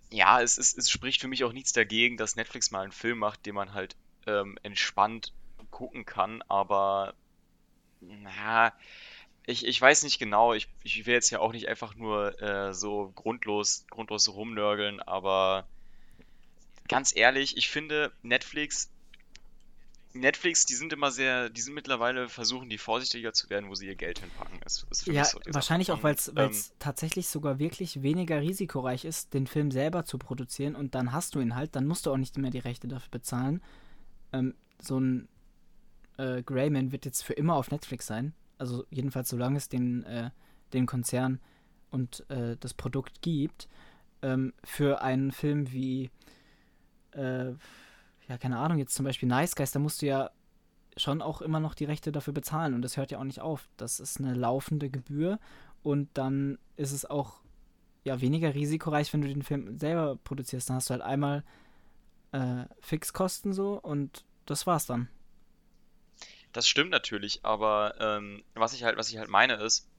ja, 0.09 0.41
es, 0.41 0.57
es, 0.57 0.77
es 0.77 0.89
spricht 0.89 1.21
für 1.21 1.27
mich 1.27 1.43
auch 1.43 1.53
nichts 1.53 1.73
dagegen, 1.73 2.17
dass 2.17 2.35
Netflix 2.35 2.71
mal 2.71 2.81
einen 2.81 2.91
Film 2.91 3.19
macht, 3.19 3.45
den 3.45 3.55
man 3.55 3.73
halt 3.73 3.95
ähm, 4.27 4.57
entspannt 4.63 5.33
gucken 5.71 6.05
kann, 6.05 6.43
aber 6.47 7.15
na, 8.01 8.73
ich, 9.45 9.65
ich 9.65 9.81
weiß 9.81 10.03
nicht 10.03 10.19
genau, 10.19 10.53
ich, 10.53 10.67
ich 10.83 11.05
will 11.05 11.13
jetzt 11.13 11.29
ja 11.29 11.39
auch 11.39 11.51
nicht 11.51 11.67
einfach 11.67 11.95
nur 11.95 12.39
äh, 12.41 12.73
so 12.73 13.11
grundlos, 13.15 13.85
grundlos 13.89 14.29
rumnörgeln, 14.29 15.01
aber 15.01 15.67
ganz 16.87 17.15
ehrlich, 17.15 17.57
ich 17.57 17.69
finde 17.69 18.11
Netflix 18.21 18.91
Netflix, 20.13 20.65
die 20.65 20.75
sind 20.75 20.93
immer 20.93 21.11
sehr, 21.11 21.49
die 21.49 21.61
sind 21.61 21.73
mittlerweile 21.73 22.29
versuchen, 22.29 22.69
die 22.69 22.77
vorsichtiger 22.77 23.33
zu 23.33 23.49
werden, 23.49 23.69
wo 23.69 23.75
sie 23.75 23.87
ihr 23.87 23.95
Geld 23.95 24.19
hinpacken. 24.19 24.59
Ist, 24.65 24.85
ist 24.89 25.07
ja, 25.07 25.25
so 25.25 25.39
wahrscheinlich 25.47 25.87
Sache. 25.87 25.99
auch, 25.99 26.03
weil 26.03 26.15
es 26.15 26.31
ähm, 26.35 26.51
tatsächlich 26.79 27.27
sogar 27.27 27.59
wirklich 27.59 28.01
weniger 28.01 28.41
risikoreich 28.41 29.05
ist, 29.05 29.33
den 29.33 29.47
Film 29.47 29.71
selber 29.71 30.05
zu 30.05 30.17
produzieren 30.17 30.75
und 30.75 30.95
dann 30.95 31.11
hast 31.11 31.35
du 31.35 31.39
ihn 31.39 31.55
halt, 31.55 31.75
dann 31.75 31.87
musst 31.87 32.05
du 32.05 32.11
auch 32.11 32.17
nicht 32.17 32.37
mehr 32.37 32.51
die 32.51 32.59
Rechte 32.59 32.87
dafür 32.87 33.11
bezahlen. 33.11 33.61
Ähm, 34.33 34.55
so 34.79 34.99
ein 34.99 35.27
äh, 36.17 36.43
Greyman 36.43 36.91
wird 36.91 37.05
jetzt 37.05 37.23
für 37.23 37.33
immer 37.33 37.55
auf 37.55 37.71
Netflix 37.71 38.07
sein. 38.07 38.33
Also 38.57 38.85
jedenfalls 38.89 39.29
solange 39.29 39.57
es 39.57 39.69
den, 39.69 40.03
äh, 40.03 40.29
den 40.73 40.85
Konzern 40.85 41.39
und 41.89 42.29
äh, 42.29 42.57
das 42.59 42.73
Produkt 42.73 43.21
gibt. 43.21 43.67
Ähm, 44.21 44.53
für 44.63 45.01
einen 45.01 45.31
Film 45.31 45.71
wie 45.71 46.11
äh, 47.11 47.53
ja, 48.31 48.37
keine 48.37 48.59
Ahnung, 48.59 48.77
jetzt 48.77 48.95
zum 48.95 49.03
Beispiel 49.03 49.27
Nice 49.27 49.57
Guys, 49.57 49.71
da 49.71 49.79
musst 49.79 50.01
du 50.01 50.05
ja 50.05 50.31
schon 50.95 51.21
auch 51.21 51.41
immer 51.41 51.59
noch 51.59 51.73
die 51.73 51.83
Rechte 51.83 52.13
dafür 52.13 52.33
bezahlen 52.33 52.73
und 52.73 52.81
das 52.81 52.95
hört 52.95 53.11
ja 53.11 53.19
auch 53.19 53.25
nicht 53.25 53.41
auf. 53.41 53.67
Das 53.75 53.99
ist 53.99 54.21
eine 54.21 54.33
laufende 54.33 54.89
Gebühr 54.89 55.37
und 55.83 56.07
dann 56.13 56.57
ist 56.77 56.93
es 56.93 57.03
auch 57.03 57.41
ja 58.05 58.21
weniger 58.21 58.55
risikoreich, 58.55 59.11
wenn 59.11 59.21
du 59.21 59.27
den 59.27 59.43
Film 59.43 59.77
selber 59.77 60.15
produzierst. 60.23 60.69
Dann 60.69 60.77
hast 60.77 60.89
du 60.89 60.93
halt 60.93 61.01
einmal 61.01 61.43
äh, 62.31 62.63
Fixkosten 62.79 63.51
so 63.51 63.73
und 63.81 64.23
das 64.45 64.65
war's 64.65 64.85
dann. 64.85 65.09
Das 66.53 66.69
stimmt 66.69 66.91
natürlich, 66.91 67.43
aber 67.43 67.95
ähm, 67.99 68.45
was 68.53 68.71
ich 68.71 68.85
halt, 68.85 68.97
was 68.97 69.09
ich 69.09 69.17
halt 69.17 69.29
meine 69.29 69.55
ist, 69.55 69.89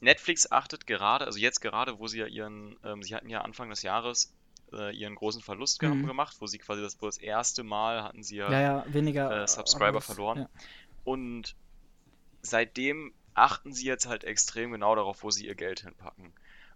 Netflix 0.00 0.52
achtet 0.52 0.86
gerade, 0.86 1.24
also 1.24 1.38
jetzt 1.38 1.60
gerade, 1.60 1.98
wo 1.98 2.08
sie 2.08 2.18
ja 2.18 2.26
ihren, 2.26 2.76
ähm, 2.84 3.02
sie 3.02 3.14
hatten 3.14 3.30
ja 3.30 3.40
Anfang 3.40 3.70
des 3.70 3.80
Jahres 3.80 4.34
äh, 4.74 4.90
ihren 4.90 5.14
großen 5.14 5.42
Verlust 5.42 5.82
mhm. 5.82 6.06
gemacht, 6.06 6.36
wo 6.40 6.46
sie 6.46 6.58
quasi 6.58 6.82
das, 6.82 6.98
das 6.98 7.18
erste 7.18 7.62
Mal 7.62 8.02
hatten 8.02 8.22
sie 8.22 8.36
ja, 8.36 8.50
ja, 8.50 8.60
ja 8.60 8.84
weniger 8.88 9.42
äh, 9.42 9.48
Subscriber 9.48 9.96
alles, 9.96 10.06
verloren. 10.06 10.38
Ja. 10.38 10.48
Und 11.04 11.56
seitdem 12.42 13.12
achten 13.34 13.72
sie 13.72 13.86
jetzt 13.86 14.06
halt 14.06 14.24
extrem 14.24 14.72
genau 14.72 14.94
darauf, 14.94 15.22
wo 15.22 15.30
sie 15.30 15.46
ihr 15.46 15.54
Geld 15.54 15.80
hinpacken. 15.80 16.32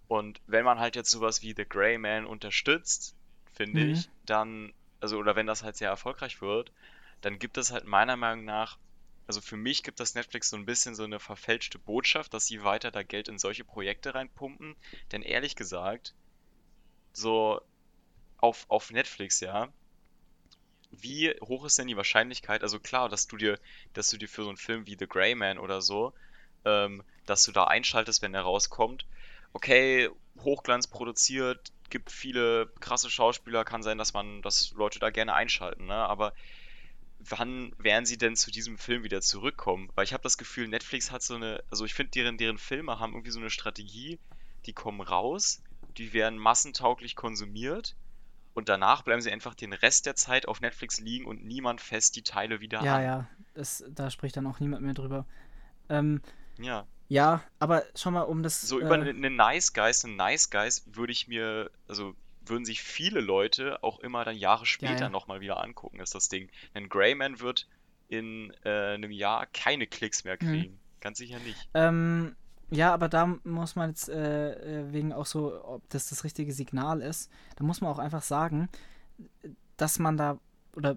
Und 0.08 0.40
wenn 0.46 0.64
man 0.64 0.78
halt 0.78 0.96
jetzt 0.96 1.10
sowas 1.10 1.42
wie 1.42 1.54
The 1.56 1.66
Grey 1.68 1.98
Man 1.98 2.24
unterstützt, 2.24 3.14
finde 3.52 3.84
mhm. 3.84 3.92
ich, 3.92 4.08
dann, 4.24 4.72
also 5.00 5.18
oder 5.18 5.36
wenn 5.36 5.46
das 5.46 5.62
halt 5.62 5.76
sehr 5.76 5.90
erfolgreich 5.90 6.40
wird, 6.40 6.72
dann 7.20 7.38
gibt 7.38 7.58
es 7.58 7.70
halt 7.72 7.84
meiner 7.84 8.16
Meinung 8.16 8.44
nach, 8.44 8.78
also 9.26 9.40
für 9.40 9.56
mich 9.56 9.82
gibt 9.82 10.00
das 10.00 10.14
Netflix 10.14 10.48
so 10.48 10.56
ein 10.56 10.64
bisschen 10.64 10.94
so 10.94 11.04
eine 11.04 11.20
verfälschte 11.20 11.78
Botschaft, 11.78 12.32
dass 12.32 12.46
sie 12.46 12.64
weiter 12.64 12.90
da 12.90 13.02
Geld 13.02 13.28
in 13.28 13.38
solche 13.38 13.64
Projekte 13.64 14.14
reinpumpen. 14.14 14.74
Denn 15.12 15.22
ehrlich 15.22 15.54
gesagt, 15.54 16.14
so 17.12 17.60
auf, 18.38 18.66
auf 18.68 18.90
Netflix, 18.90 19.40
ja, 19.40 19.68
wie 20.90 21.34
hoch 21.42 21.64
ist 21.64 21.78
denn 21.78 21.86
die 21.86 21.96
Wahrscheinlichkeit, 21.96 22.62
also 22.62 22.80
klar, 22.80 23.08
dass 23.08 23.26
du 23.26 23.36
dir, 23.36 23.58
dass 23.92 24.08
du 24.08 24.16
dir 24.16 24.28
für 24.28 24.42
so 24.42 24.48
einen 24.48 24.56
Film 24.56 24.86
wie 24.86 24.96
The 24.98 25.06
Grey 25.06 25.34
Man 25.34 25.58
oder 25.58 25.82
so, 25.82 26.14
ähm, 26.64 27.02
dass 27.26 27.44
du 27.44 27.52
da 27.52 27.64
einschaltest, 27.64 28.22
wenn 28.22 28.32
der 28.32 28.42
rauskommt, 28.42 29.06
okay, 29.52 30.08
Hochglanz 30.40 30.86
produziert, 30.86 31.72
gibt 31.90 32.10
viele 32.10 32.70
krasse 32.80 33.10
Schauspieler, 33.10 33.64
kann 33.64 33.82
sein, 33.82 33.98
dass 33.98 34.12
man, 34.12 34.42
dass 34.42 34.72
Leute 34.72 34.98
da 34.98 35.10
gerne 35.10 35.34
einschalten, 35.34 35.86
ne? 35.86 35.94
Aber 35.94 36.32
wann 37.18 37.72
werden 37.78 38.06
sie 38.06 38.18
denn 38.18 38.36
zu 38.36 38.50
diesem 38.50 38.78
Film 38.78 39.02
wieder 39.02 39.20
zurückkommen? 39.20 39.90
Weil 39.94 40.04
ich 40.04 40.12
habe 40.12 40.22
das 40.22 40.38
Gefühl, 40.38 40.68
Netflix 40.68 41.10
hat 41.10 41.22
so 41.22 41.34
eine, 41.34 41.62
also 41.70 41.84
ich 41.84 41.94
finde, 41.94 42.10
deren, 42.12 42.38
deren 42.38 42.58
Filme 42.58 42.98
haben 42.98 43.12
irgendwie 43.12 43.30
so 43.30 43.40
eine 43.40 43.50
Strategie, 43.50 44.18
die 44.66 44.72
kommen 44.72 45.00
raus, 45.00 45.62
die 45.96 46.12
werden 46.12 46.38
massentauglich 46.38 47.16
konsumiert 47.16 47.96
und 48.58 48.68
danach 48.68 49.02
bleiben 49.02 49.22
sie 49.22 49.30
einfach 49.30 49.54
den 49.54 49.72
Rest 49.72 50.04
der 50.04 50.16
Zeit 50.16 50.48
auf 50.48 50.60
Netflix 50.60 50.98
liegen 50.98 51.26
und 51.26 51.44
niemand 51.44 51.80
fest 51.80 52.16
die 52.16 52.22
Teile 52.22 52.60
wieder 52.60 52.82
ja, 52.82 52.96
an. 52.96 53.02
Ja, 53.02 53.28
ja, 53.54 53.88
da 53.90 54.10
spricht 54.10 54.36
dann 54.36 54.48
auch 54.48 54.58
niemand 54.58 54.82
mehr 54.82 54.94
drüber. 54.94 55.26
Ähm, 55.88 56.20
ja. 56.58 56.86
Ja, 57.06 57.42
aber 57.60 57.84
schon 57.94 58.14
mal 58.14 58.22
um 58.22 58.42
das. 58.42 58.60
So 58.60 58.80
über 58.80 58.98
äh, 58.98 59.10
eine 59.10 59.30
Nice 59.30 59.72
Guys, 59.72 60.04
einen 60.04 60.16
Nice 60.16 60.50
Guys 60.50 60.84
würde 60.92 61.12
ich 61.12 61.28
mir, 61.28 61.70
also 61.86 62.14
würden 62.44 62.64
sich 62.64 62.82
viele 62.82 63.20
Leute 63.20 63.82
auch 63.82 64.00
immer 64.00 64.24
dann 64.24 64.36
Jahre 64.36 64.66
später 64.66 64.92
ja, 64.92 65.00
ja. 65.02 65.08
nochmal 65.08 65.40
wieder 65.40 65.62
angucken, 65.62 66.00
ist 66.00 66.16
das 66.16 66.28
Ding. 66.28 66.50
Ein 66.74 66.88
Greyman 66.88 67.40
wird 67.40 67.68
in 68.08 68.52
äh, 68.64 68.94
einem 68.94 69.12
Jahr 69.12 69.46
keine 69.46 69.86
Klicks 69.86 70.24
mehr 70.24 70.36
mhm. 70.40 70.46
kriegen. 70.46 70.72
Mhm. 70.72 70.80
Ganz 71.00 71.18
sicher 71.18 71.38
nicht. 71.38 71.68
Ähm, 71.74 72.34
ja, 72.70 72.92
aber 72.92 73.08
da 73.08 73.38
muss 73.44 73.76
man 73.76 73.90
jetzt 73.90 74.08
äh, 74.08 74.80
äh, 74.80 74.92
wegen 74.92 75.12
auch 75.12 75.26
so, 75.26 75.64
ob 75.64 75.88
das 75.90 76.08
das 76.08 76.24
richtige 76.24 76.52
Signal 76.52 77.00
ist, 77.00 77.30
da 77.56 77.64
muss 77.64 77.80
man 77.80 77.90
auch 77.90 77.98
einfach 77.98 78.22
sagen, 78.22 78.68
dass 79.76 79.98
man 79.98 80.16
da 80.16 80.38
oder 80.76 80.96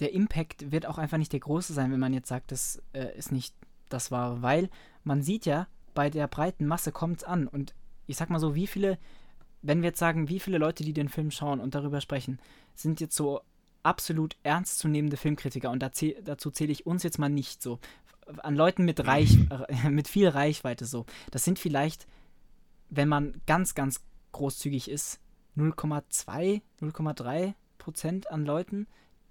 der 0.00 0.12
Impact 0.12 0.72
wird 0.72 0.86
auch 0.86 0.98
einfach 0.98 1.18
nicht 1.18 1.32
der 1.32 1.40
große 1.40 1.72
sein, 1.72 1.92
wenn 1.92 2.00
man 2.00 2.14
jetzt 2.14 2.28
sagt, 2.28 2.52
das 2.52 2.82
äh, 2.92 3.16
ist 3.16 3.32
nicht 3.32 3.54
das 3.88 4.10
war, 4.10 4.42
weil 4.42 4.70
man 5.04 5.22
sieht 5.22 5.46
ja, 5.46 5.68
bei 5.94 6.10
der 6.10 6.26
breiten 6.26 6.66
Masse 6.66 6.92
kommt 6.92 7.18
es 7.18 7.24
an. 7.24 7.46
Und 7.46 7.74
ich 8.06 8.16
sag 8.16 8.30
mal 8.30 8.40
so, 8.40 8.54
wie 8.54 8.66
viele, 8.66 8.98
wenn 9.62 9.82
wir 9.82 9.90
jetzt 9.90 9.98
sagen, 9.98 10.28
wie 10.28 10.40
viele 10.40 10.58
Leute, 10.58 10.84
die 10.84 10.92
den 10.92 11.08
Film 11.08 11.30
schauen 11.30 11.60
und 11.60 11.74
darüber 11.74 12.00
sprechen, 12.00 12.38
sind 12.74 13.00
jetzt 13.00 13.16
so 13.16 13.40
absolut 13.82 14.36
ernstzunehmende 14.42 15.16
Filmkritiker 15.16 15.70
und 15.70 15.82
dazu 15.82 16.50
zähle 16.50 16.72
ich 16.72 16.86
uns 16.86 17.02
jetzt 17.02 17.18
mal 17.18 17.28
nicht 17.28 17.62
so. 17.62 17.78
An 18.42 18.56
Leuten 18.56 18.84
mit, 18.84 19.06
Reich, 19.06 19.38
äh, 19.68 19.88
mit 19.90 20.08
viel 20.08 20.28
Reichweite 20.28 20.86
so. 20.86 21.06
Das 21.30 21.44
sind 21.44 21.58
vielleicht, 21.58 22.06
wenn 22.90 23.08
man 23.08 23.40
ganz, 23.46 23.74
ganz 23.74 24.02
großzügig 24.32 24.90
ist, 24.90 25.20
0,2, 25.56 26.62
0,3 26.80 27.54
Prozent 27.78 28.30
an 28.30 28.44
Leuten, 28.44 28.86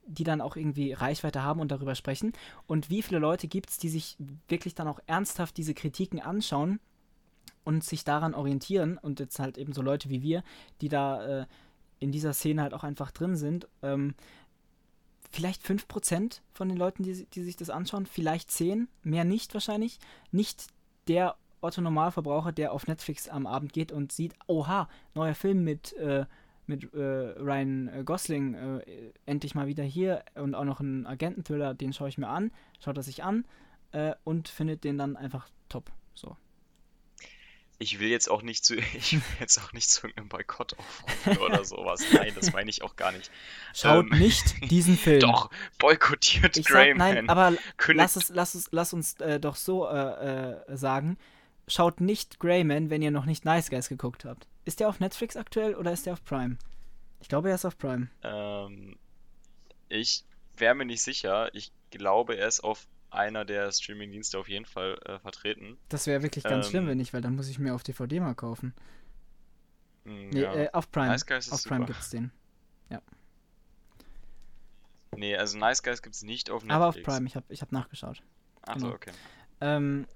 die 0.06 0.24
dann 0.24 0.42
auch 0.42 0.56
irgendwie 0.56 0.94
Reichweite 0.94 1.44
haben 1.44 1.60
und 1.60 1.72
darüber 1.72 1.96
sprechen. 1.96 2.34
Und 2.68 2.90
wie 2.90 3.02
viele 3.02 3.20
Leute 3.20 3.48
gibt 3.48 3.70
es, 3.70 3.78
die 3.78 3.90
sich 3.90 4.18
wirklich 4.48 4.76
dann 4.76 4.88
auch 4.88 5.00
ernsthaft 5.08 5.58
diese 5.58 5.74
Kritiken 5.74 6.20
anschauen 6.20 6.80
und 7.64 7.84
sich 7.84 8.04
daran 8.04 8.34
orientieren 8.34 8.98
und 8.98 9.20
jetzt 9.20 9.40
halt 9.40 9.58
eben 9.58 9.74
so 9.74 9.82
Leute 9.82 10.10
wie 10.10 10.22
wir, 10.22 10.44
die 10.82 10.90
da 10.90 11.42
äh, 11.42 11.46
in 12.00 12.12
dieser 12.12 12.34
Szene 12.34 12.62
halt 12.62 12.74
auch 12.74 12.84
einfach 12.84 13.12
drin 13.12 13.36
sind. 13.36 13.68
Ähm, 13.82 14.16
vielleicht 15.34 15.66
5% 15.66 16.42
von 16.54 16.70
den 16.70 16.78
Leuten, 16.78 17.04
die, 17.04 17.26
die 17.26 17.44
sich 17.44 17.56
das 17.56 17.70
anschauen, 17.70 18.06
vielleicht 18.06 18.52
10, 18.52 18.88
mehr 19.02 19.26
nicht 19.26 19.54
wahrscheinlich. 19.54 20.00
Nicht 20.32 20.68
der 21.08 21.36
Otto 21.62 21.82
Normalverbraucher, 21.82 22.52
der 22.52 22.72
auf 22.72 22.88
Netflix 22.88 23.28
am 23.28 23.48
Abend 23.48 23.74
geht 23.74 23.92
und 23.92 24.12
sieht, 24.12 24.36
oha, 24.48 24.88
neuer 25.16 25.36
Film 25.36 25.64
mit 25.64 25.94
äh, 25.94 26.26
mit 26.66 26.94
äh, 26.94 26.98
Ryan 26.98 27.90
äh, 27.90 28.04
Gosling 28.06 28.54
äh, 28.54 29.12
endlich 29.26 29.54
mal 29.54 29.68
wieder 29.68 29.84
hier 29.84 30.24
und 30.36 30.56
auch 30.56 30.64
noch 30.64 30.80
ein 30.80 31.06
Agententhriller, 31.06 31.74
den 31.74 31.92
schaue 31.92 32.10
ich 32.10 32.18
mir 32.18 32.30
an, 32.30 32.52
schaut 32.80 32.96
er 32.96 33.04
sich 33.04 33.24
an 33.24 33.46
äh, 33.92 34.14
und 34.24 34.48
findet 34.48 34.84
den 34.84 34.98
dann 34.98 35.18
einfach 35.18 35.50
top. 35.68 35.92
So. 36.14 36.38
Ich 37.80 38.00
will 38.00 38.10
jetzt 38.10 38.30
auch 38.30 38.42
nicht 38.42 38.64
zu, 38.64 38.76
ich 38.94 39.14
will 39.14 39.22
jetzt 39.40 39.60
auch 39.60 39.74
nicht 39.74 39.90
zu 39.90 40.08
einem 40.08 40.30
Boykott 40.30 40.78
aufrufen 40.78 41.38
oder 41.46 41.64
sowas. 41.66 42.04
Nein, 42.14 42.34
das 42.36 42.54
meine 42.54 42.70
ich 42.70 42.84
auch 42.84 42.96
gar 42.96 43.12
nicht. 43.12 43.32
Schaut 43.74 44.12
ähm, 44.12 44.20
nicht 44.20 44.72
diesen 44.72 44.98
Film. 44.98 45.20
Doch, 45.20 45.50
boykottiert 45.80 46.58
ich 46.58 46.66
Greyman. 46.66 46.98
Nein, 46.98 47.30
aber 47.30 47.58
lass, 47.88 48.16
es, 48.16 48.30
lass, 48.30 48.56
es, 48.56 48.70
lass 48.72 48.94
uns 48.94 49.20
äh, 49.20 49.40
doch 49.40 49.56
so 49.56 49.88
äh, 49.88 50.76
sagen. 50.76 51.18
Schaut 51.68 52.02
nicht 52.02 52.40
Greyman, 52.40 52.90
wenn 52.90 53.02
ihr 53.02 53.12
noch 53.12 53.26
nicht 53.26 53.46
Nice 53.46 53.70
Guys 53.70 53.88
geguckt 53.88 54.26
habt. 54.26 54.48
Ist 54.66 54.80
der 54.80 54.90
auf 54.90 55.00
Netflix 55.00 55.38
aktuell 55.38 55.76
oder 55.76 55.92
ist 55.92 56.06
der 56.06 56.14
auf 56.14 56.24
Prime? 56.24 56.58
Ich 57.22 57.30
glaube, 57.30 57.50
er 57.50 57.56
ist 57.56 57.66
auf 57.66 57.78
Prime. 57.78 58.10
Ähm, 58.22 58.98
ich 59.88 60.26
wäre 60.58 60.76
mir 60.76 60.86
nicht 60.86 61.02
sicher. 61.02 61.54
Ich 61.54 61.72
glaube, 61.90 62.36
er 62.36 62.48
ist 62.48 62.62
auf 62.62 62.86
einer 63.14 63.46
der 63.46 63.72
Streaming-Dienste 63.72 64.38
auf 64.38 64.48
jeden 64.48 64.66
Fall 64.66 65.00
äh, 65.06 65.20
vertreten. 65.20 65.78
Das 65.90 66.08
wäre 66.08 66.24
wirklich 66.24 66.44
ganz 66.44 66.68
ähm, 66.68 66.70
schlimm, 66.70 66.88
wenn 66.88 66.98
nicht, 66.98 67.14
weil 67.14 67.22
dann 67.22 67.36
muss 67.36 67.50
ich 67.50 67.60
mir 67.60 67.74
auf 67.76 67.84
DVD 67.84 68.20
mal 68.20 68.36
kaufen. 68.36 68.74
Mh, 70.06 70.14
hm, 70.14 70.30
nee, 70.30 70.42
ja. 70.42 70.54
äh, 70.54 70.70
auf 70.72 70.92
Prime. 70.92 71.08
Nice 71.08 71.26
Guys 71.26 71.48
ist 71.48 71.54
auf 71.54 71.62
super. 71.62 71.76
Prime 71.76 71.86
gibt's 71.88 72.10
den. 72.10 72.32
Ja. 72.90 73.02
Nee, 75.16 75.36
also 75.36 75.58
Nice 75.58 75.84
Guys 75.84 76.02
gibt's 76.02 76.24
nicht 76.24 76.50
auf 76.50 76.64
Netflix. 76.64 76.76
Aber 76.76 76.88
auf 76.88 77.04
Prime, 77.04 77.28
ich 77.28 77.36
habe 77.36 77.46
ich 77.50 77.62
hab 77.62 77.72
nachgeschaut. 77.72 78.22
Achso, 78.64 78.86
genau. 78.86 78.96
okay. 78.96 79.12
Ähm, 79.62 80.08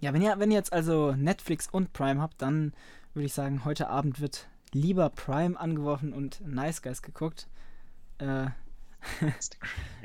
ja, 0.00 0.12
wenn 0.12 0.22
ihr, 0.22 0.38
wenn 0.38 0.50
ihr 0.50 0.56
jetzt 0.56 0.72
also 0.72 1.12
Netflix 1.12 1.68
und 1.68 1.92
Prime 1.92 2.20
habt, 2.20 2.40
dann 2.42 2.74
würde 3.14 3.26
ich 3.26 3.32
sagen, 3.32 3.64
heute 3.64 3.88
Abend 3.88 4.20
wird 4.20 4.48
lieber 4.72 5.08
Prime 5.08 5.58
angeworfen 5.58 6.12
und 6.12 6.46
Nice 6.46 6.82
Guys 6.82 7.02
geguckt. 7.02 7.48
Äh, 8.18 8.24
ja, 9.20 9.32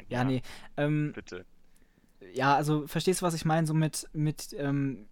ja, 0.08 0.24
nee. 0.24 0.41
Ähm, 0.78 1.12
Bitte. 1.14 1.45
Ja, 2.34 2.55
also 2.55 2.88
verstehst 2.88 3.22
du, 3.22 3.26
was 3.26 3.34
ich 3.34 3.45
meine? 3.45 3.67
So 3.67 3.74
mit, 3.74 4.07
mit 4.13 4.55
ähm, 4.57 5.07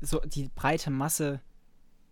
so 0.00 0.20
die 0.20 0.50
breite 0.54 0.90
Masse. 0.90 1.40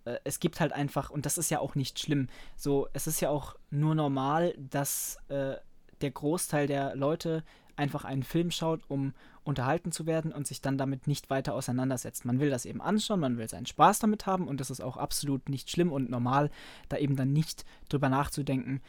Äh, 0.04 0.18
es 0.24 0.40
gibt 0.40 0.60
halt 0.60 0.72
einfach, 0.72 1.10
und 1.10 1.26
das 1.26 1.38
ist 1.38 1.50
ja 1.50 1.60
auch 1.60 1.74
nicht 1.74 1.98
schlimm, 1.98 2.28
so, 2.56 2.88
es 2.92 3.06
ist 3.06 3.20
ja 3.20 3.30
auch 3.30 3.56
nur 3.70 3.94
normal, 3.94 4.54
dass 4.58 5.18
äh, 5.28 5.54
der 6.00 6.10
Großteil 6.10 6.66
der 6.66 6.94
Leute 6.96 7.44
einfach 7.76 8.04
einen 8.04 8.22
Film 8.22 8.50
schaut, 8.50 8.82
um 8.88 9.12
unterhalten 9.44 9.92
zu 9.92 10.06
werden 10.06 10.32
und 10.32 10.46
sich 10.46 10.60
dann 10.60 10.78
damit 10.78 11.06
nicht 11.06 11.30
weiter 11.30 11.54
auseinandersetzt. 11.54 12.24
Man 12.24 12.40
will 12.40 12.50
das 12.50 12.64
eben 12.64 12.80
anschauen, 12.80 13.20
man 13.20 13.38
will 13.38 13.48
seinen 13.48 13.66
Spaß 13.66 14.00
damit 14.00 14.26
haben 14.26 14.48
und 14.48 14.60
das 14.60 14.70
ist 14.70 14.80
auch 14.80 14.96
absolut 14.96 15.48
nicht 15.48 15.70
schlimm 15.70 15.92
und 15.92 16.10
normal, 16.10 16.50
da 16.88 16.96
eben 16.96 17.16
dann 17.16 17.32
nicht 17.32 17.64
drüber 17.88 18.08
nachzudenken, 18.08 18.80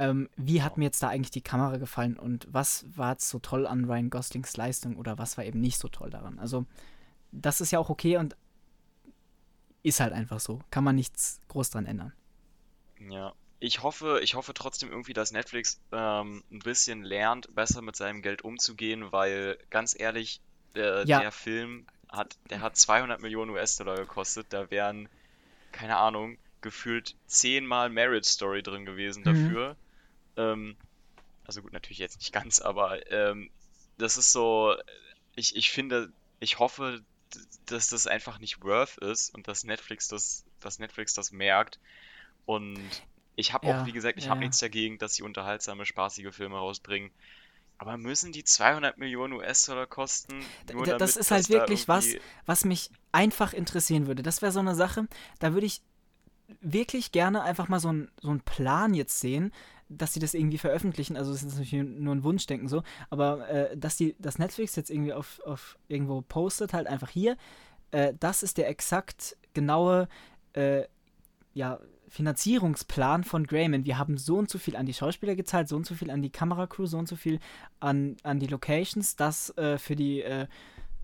ähm, 0.00 0.30
wie 0.36 0.62
hat 0.62 0.78
mir 0.78 0.86
jetzt 0.86 1.02
da 1.02 1.08
eigentlich 1.08 1.30
die 1.30 1.42
Kamera 1.42 1.76
gefallen 1.76 2.18
und 2.18 2.48
was 2.50 2.86
war 2.96 3.16
so 3.18 3.38
toll 3.38 3.66
an 3.66 3.84
Ryan 3.84 4.08
Goslings 4.08 4.56
Leistung 4.56 4.96
oder 4.96 5.18
was 5.18 5.36
war 5.36 5.44
eben 5.44 5.60
nicht 5.60 5.76
so 5.76 5.88
toll 5.88 6.08
daran. 6.08 6.38
Also 6.38 6.64
das 7.32 7.60
ist 7.60 7.70
ja 7.70 7.78
auch 7.78 7.90
okay 7.90 8.16
und 8.16 8.34
ist 9.82 10.00
halt 10.00 10.14
einfach 10.14 10.40
so. 10.40 10.60
Kann 10.70 10.84
man 10.84 10.96
nichts 10.96 11.42
groß 11.48 11.68
dran 11.68 11.84
ändern. 11.84 12.14
Ja, 13.10 13.34
ich 13.58 13.82
hoffe, 13.82 14.20
ich 14.22 14.34
hoffe 14.34 14.54
trotzdem 14.54 14.88
irgendwie, 14.88 15.12
dass 15.12 15.32
Netflix 15.32 15.78
ähm, 15.92 16.42
ein 16.50 16.60
bisschen 16.60 17.02
lernt, 17.04 17.54
besser 17.54 17.82
mit 17.82 17.94
seinem 17.94 18.22
Geld 18.22 18.40
umzugehen, 18.40 19.12
weil 19.12 19.58
ganz 19.68 19.94
ehrlich, 19.98 20.40
äh, 20.76 21.06
ja. 21.06 21.20
der 21.20 21.30
Film 21.30 21.86
hat, 22.08 22.38
der 22.48 22.62
hat 22.62 22.78
200 22.78 23.20
Millionen 23.20 23.50
US-Dollar 23.50 23.96
gekostet. 23.96 24.46
Da 24.48 24.70
wären, 24.70 25.10
keine 25.72 25.98
Ahnung, 25.98 26.38
gefühlt 26.62 27.16
zehnmal 27.26 27.90
Marriage 27.90 28.30
Story 28.30 28.62
drin 28.62 28.86
gewesen 28.86 29.20
mhm. 29.20 29.24
dafür. 29.24 29.68
Mhm. 29.74 29.89
Ähm, 30.40 30.76
also 31.46 31.62
gut, 31.62 31.72
natürlich 31.72 31.98
jetzt 31.98 32.18
nicht 32.18 32.32
ganz, 32.32 32.60
aber 32.60 33.10
ähm, 33.10 33.50
das 33.98 34.16
ist 34.16 34.32
so, 34.32 34.74
ich, 35.34 35.56
ich 35.56 35.70
finde, 35.70 36.12
ich 36.38 36.58
hoffe, 36.58 37.02
dass 37.66 37.88
das 37.88 38.06
einfach 38.06 38.38
nicht 38.38 38.62
worth 38.62 38.98
ist 38.98 39.34
und 39.34 39.48
dass 39.48 39.64
Netflix 39.64 40.08
das, 40.08 40.44
dass 40.60 40.78
Netflix 40.78 41.14
das 41.14 41.32
merkt 41.32 41.78
und 42.46 42.78
ich 43.36 43.52
habe 43.52 43.66
ja, 43.66 43.80
auch, 43.82 43.86
wie 43.86 43.92
gesagt, 43.92 44.18
ich 44.18 44.24
ja. 44.24 44.30
habe 44.30 44.40
nichts 44.40 44.58
dagegen, 44.58 44.98
dass 44.98 45.14
sie 45.14 45.22
unterhaltsame, 45.22 45.86
spaßige 45.86 46.34
Filme 46.34 46.56
rausbringen. 46.56 47.10
Aber 47.78 47.96
müssen 47.96 48.32
die 48.32 48.44
200 48.44 48.98
Millionen 48.98 49.32
US-Dollar 49.32 49.86
kosten? 49.86 50.44
Nur 50.70 50.84
D 50.84 50.98
das 50.98 51.16
ist 51.16 51.30
halt 51.30 51.48
wirklich 51.48 51.86
da 51.86 51.94
was, 51.94 52.06
was 52.44 52.64
mich 52.66 52.90
einfach 53.10 53.54
interessieren 53.54 54.06
würde. 54.06 54.22
Das 54.22 54.42
wäre 54.42 54.52
so 54.52 54.60
eine 54.60 54.74
Sache, 54.74 55.08
da 55.38 55.54
würde 55.54 55.66
ich 55.66 55.80
wirklich 56.60 57.12
gerne 57.12 57.42
einfach 57.42 57.68
mal 57.68 57.80
so 57.80 57.88
einen 57.88 58.10
so 58.20 58.38
Plan 58.44 58.92
jetzt 58.92 59.20
sehen, 59.20 59.52
dass 59.90 60.14
sie 60.14 60.20
das 60.20 60.34
irgendwie 60.34 60.58
veröffentlichen. 60.58 61.16
Also, 61.16 61.32
es 61.32 61.42
ist 61.42 61.58
natürlich 61.58 61.72
nur 61.72 62.14
ein 62.14 62.24
Wunschdenken 62.24 62.68
so, 62.68 62.82
aber 63.10 63.48
äh, 63.48 63.76
dass 63.76 63.96
die, 63.96 64.14
das 64.18 64.38
Netflix 64.38 64.76
jetzt 64.76 64.90
irgendwie 64.90 65.12
auf, 65.12 65.40
auf 65.44 65.76
irgendwo 65.88 66.22
postet, 66.22 66.72
halt 66.72 66.86
einfach 66.86 67.10
hier. 67.10 67.36
Äh, 67.90 68.14
das 68.18 68.42
ist 68.42 68.56
der 68.56 68.68
exakt 68.68 69.36
genaue, 69.52 70.08
äh, 70.54 70.84
ja, 71.52 71.78
Finanzierungsplan 72.08 73.24
von 73.24 73.46
Grayman. 73.46 73.84
Wir 73.84 73.98
haben 73.98 74.16
so 74.16 74.36
und 74.36 74.48
so 74.50 74.58
viel 74.58 74.76
an 74.76 74.86
die 74.86 74.94
Schauspieler 74.94 75.36
gezahlt, 75.36 75.68
so 75.68 75.76
und 75.76 75.86
so 75.86 75.94
viel 75.94 76.10
an 76.10 76.22
die 76.22 76.30
Kameracrew, 76.30 76.86
so 76.86 76.98
und 76.98 77.08
so 77.08 77.16
viel 77.16 77.38
an, 77.78 78.16
an 78.22 78.40
die 78.40 78.48
Locations, 78.48 79.16
das 79.16 79.56
äh, 79.56 79.78
für 79.78 79.96
die 79.96 80.22
äh, 80.22 80.46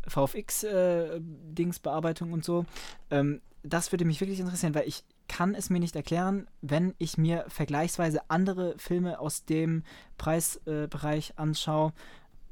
VFX-Dingsbearbeitung 0.09 2.31
äh, 2.31 2.33
und 2.33 2.45
so. 2.45 2.65
Ähm, 3.11 3.41
das 3.63 3.93
würde 3.93 4.05
mich 4.05 4.21
wirklich 4.21 4.41
interessieren, 4.41 4.75
weil 4.75 4.89
ich 4.89 5.05
kann 5.29 5.55
es 5.55 5.71
mir 5.71 5.81
nicht 5.81 5.97
erklären, 5.97 6.49
wenn 6.61 6.95
ich 6.99 7.19
mir 7.19 7.45
vergleichsweise 7.49 8.31
andere 8.31 8.79
Filme 8.79 9.19
aus 9.19 9.45
dem 9.45 9.83
Preisbereich 10.19 11.39
anschaue, 11.39 11.93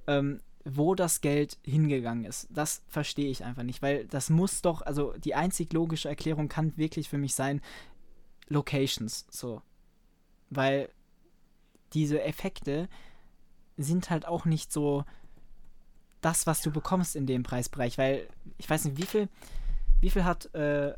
ähm, 0.06 0.40
wo 0.64 0.94
das 0.94 1.20
Geld 1.20 1.58
hingegangen 1.62 2.24
ist. 2.24 2.48
Das 2.50 2.82
verstehe 2.88 3.30
ich 3.30 3.44
einfach 3.44 3.62
nicht, 3.62 3.82
weil 3.82 4.06
das 4.06 4.30
muss 4.30 4.62
doch, 4.62 4.82
also 4.82 5.12
die 5.12 5.34
einzig 5.34 5.72
logische 5.72 6.08
Erklärung 6.08 6.48
kann 6.48 6.76
wirklich 6.76 7.08
für 7.08 7.18
mich 7.18 7.34
sein, 7.34 7.60
Locations, 8.48 9.26
so. 9.30 9.62
Weil 10.50 10.90
diese 11.92 12.22
Effekte 12.22 12.88
sind 13.76 14.10
halt 14.10 14.26
auch 14.26 14.44
nicht 14.44 14.72
so 14.72 15.04
das, 16.20 16.46
was 16.46 16.62
du 16.62 16.70
bekommst 16.70 17.16
in 17.16 17.26
dem 17.26 17.42
Preisbereich, 17.42 17.98
weil 17.98 18.28
ich 18.56 18.68
weiß 18.68 18.86
nicht, 18.86 18.96
wie 18.96 19.06
viel, 19.06 19.28
wie 20.00 20.10
viel 20.10 20.24
hat, 20.24 20.54
äh, 20.54 20.94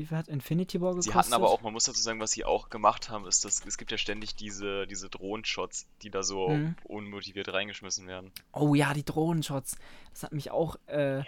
wie 0.00 0.06
viel 0.06 0.16
hat 0.16 0.28
Infinity 0.28 0.80
War 0.80 0.90
gekostet? 0.90 1.12
Sie 1.12 1.18
hatten 1.18 1.32
aber 1.34 1.50
auch, 1.50 1.60
man 1.60 1.74
muss 1.74 1.84
dazu 1.84 2.00
sagen, 2.00 2.20
was 2.20 2.30
sie 2.30 2.44
auch 2.44 2.70
gemacht 2.70 3.10
haben, 3.10 3.26
ist, 3.26 3.44
dass 3.44 3.64
es 3.64 3.76
gibt 3.76 3.90
ja 3.90 3.98
ständig 3.98 4.34
diese, 4.34 4.86
diese 4.86 5.10
Drohenshots, 5.10 5.86
die 6.02 6.10
da 6.10 6.22
so 6.22 6.48
mhm. 6.48 6.74
unmotiviert 6.84 7.52
reingeschmissen 7.52 8.06
werden. 8.06 8.32
Oh 8.52 8.74
ja, 8.74 8.94
die 8.94 9.04
Drohnenshots. 9.04 9.76
Das 10.10 10.22
hat 10.22 10.32
mich 10.32 10.50
auch, 10.50 10.76
äh, 10.86 11.18
ja, 11.18 11.24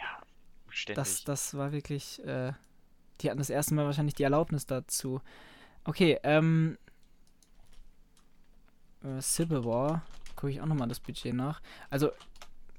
ständig. 0.70 0.97
Das, 0.97 1.25
das 1.25 1.55
war 1.55 1.73
wirklich, 1.73 2.25
äh, 2.25 2.53
die 3.20 3.29
hatten 3.29 3.39
das 3.39 3.51
erste 3.51 3.75
Mal 3.75 3.85
wahrscheinlich 3.85 4.14
die 4.14 4.25
Erlaubnis 4.25 4.66
dazu. 4.66 5.20
Okay, 5.85 6.18
ähm. 6.23 6.79
Äh, 9.05 9.20
Civil 9.20 9.64
War. 9.64 10.03
Gucke 10.35 10.51
ich 10.51 10.62
auch 10.62 10.66
nochmal 10.66 10.89
das 10.89 11.01
Budget 11.01 11.35
nach. 11.35 11.61
Also, 11.91 12.11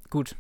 gut. 0.10 0.36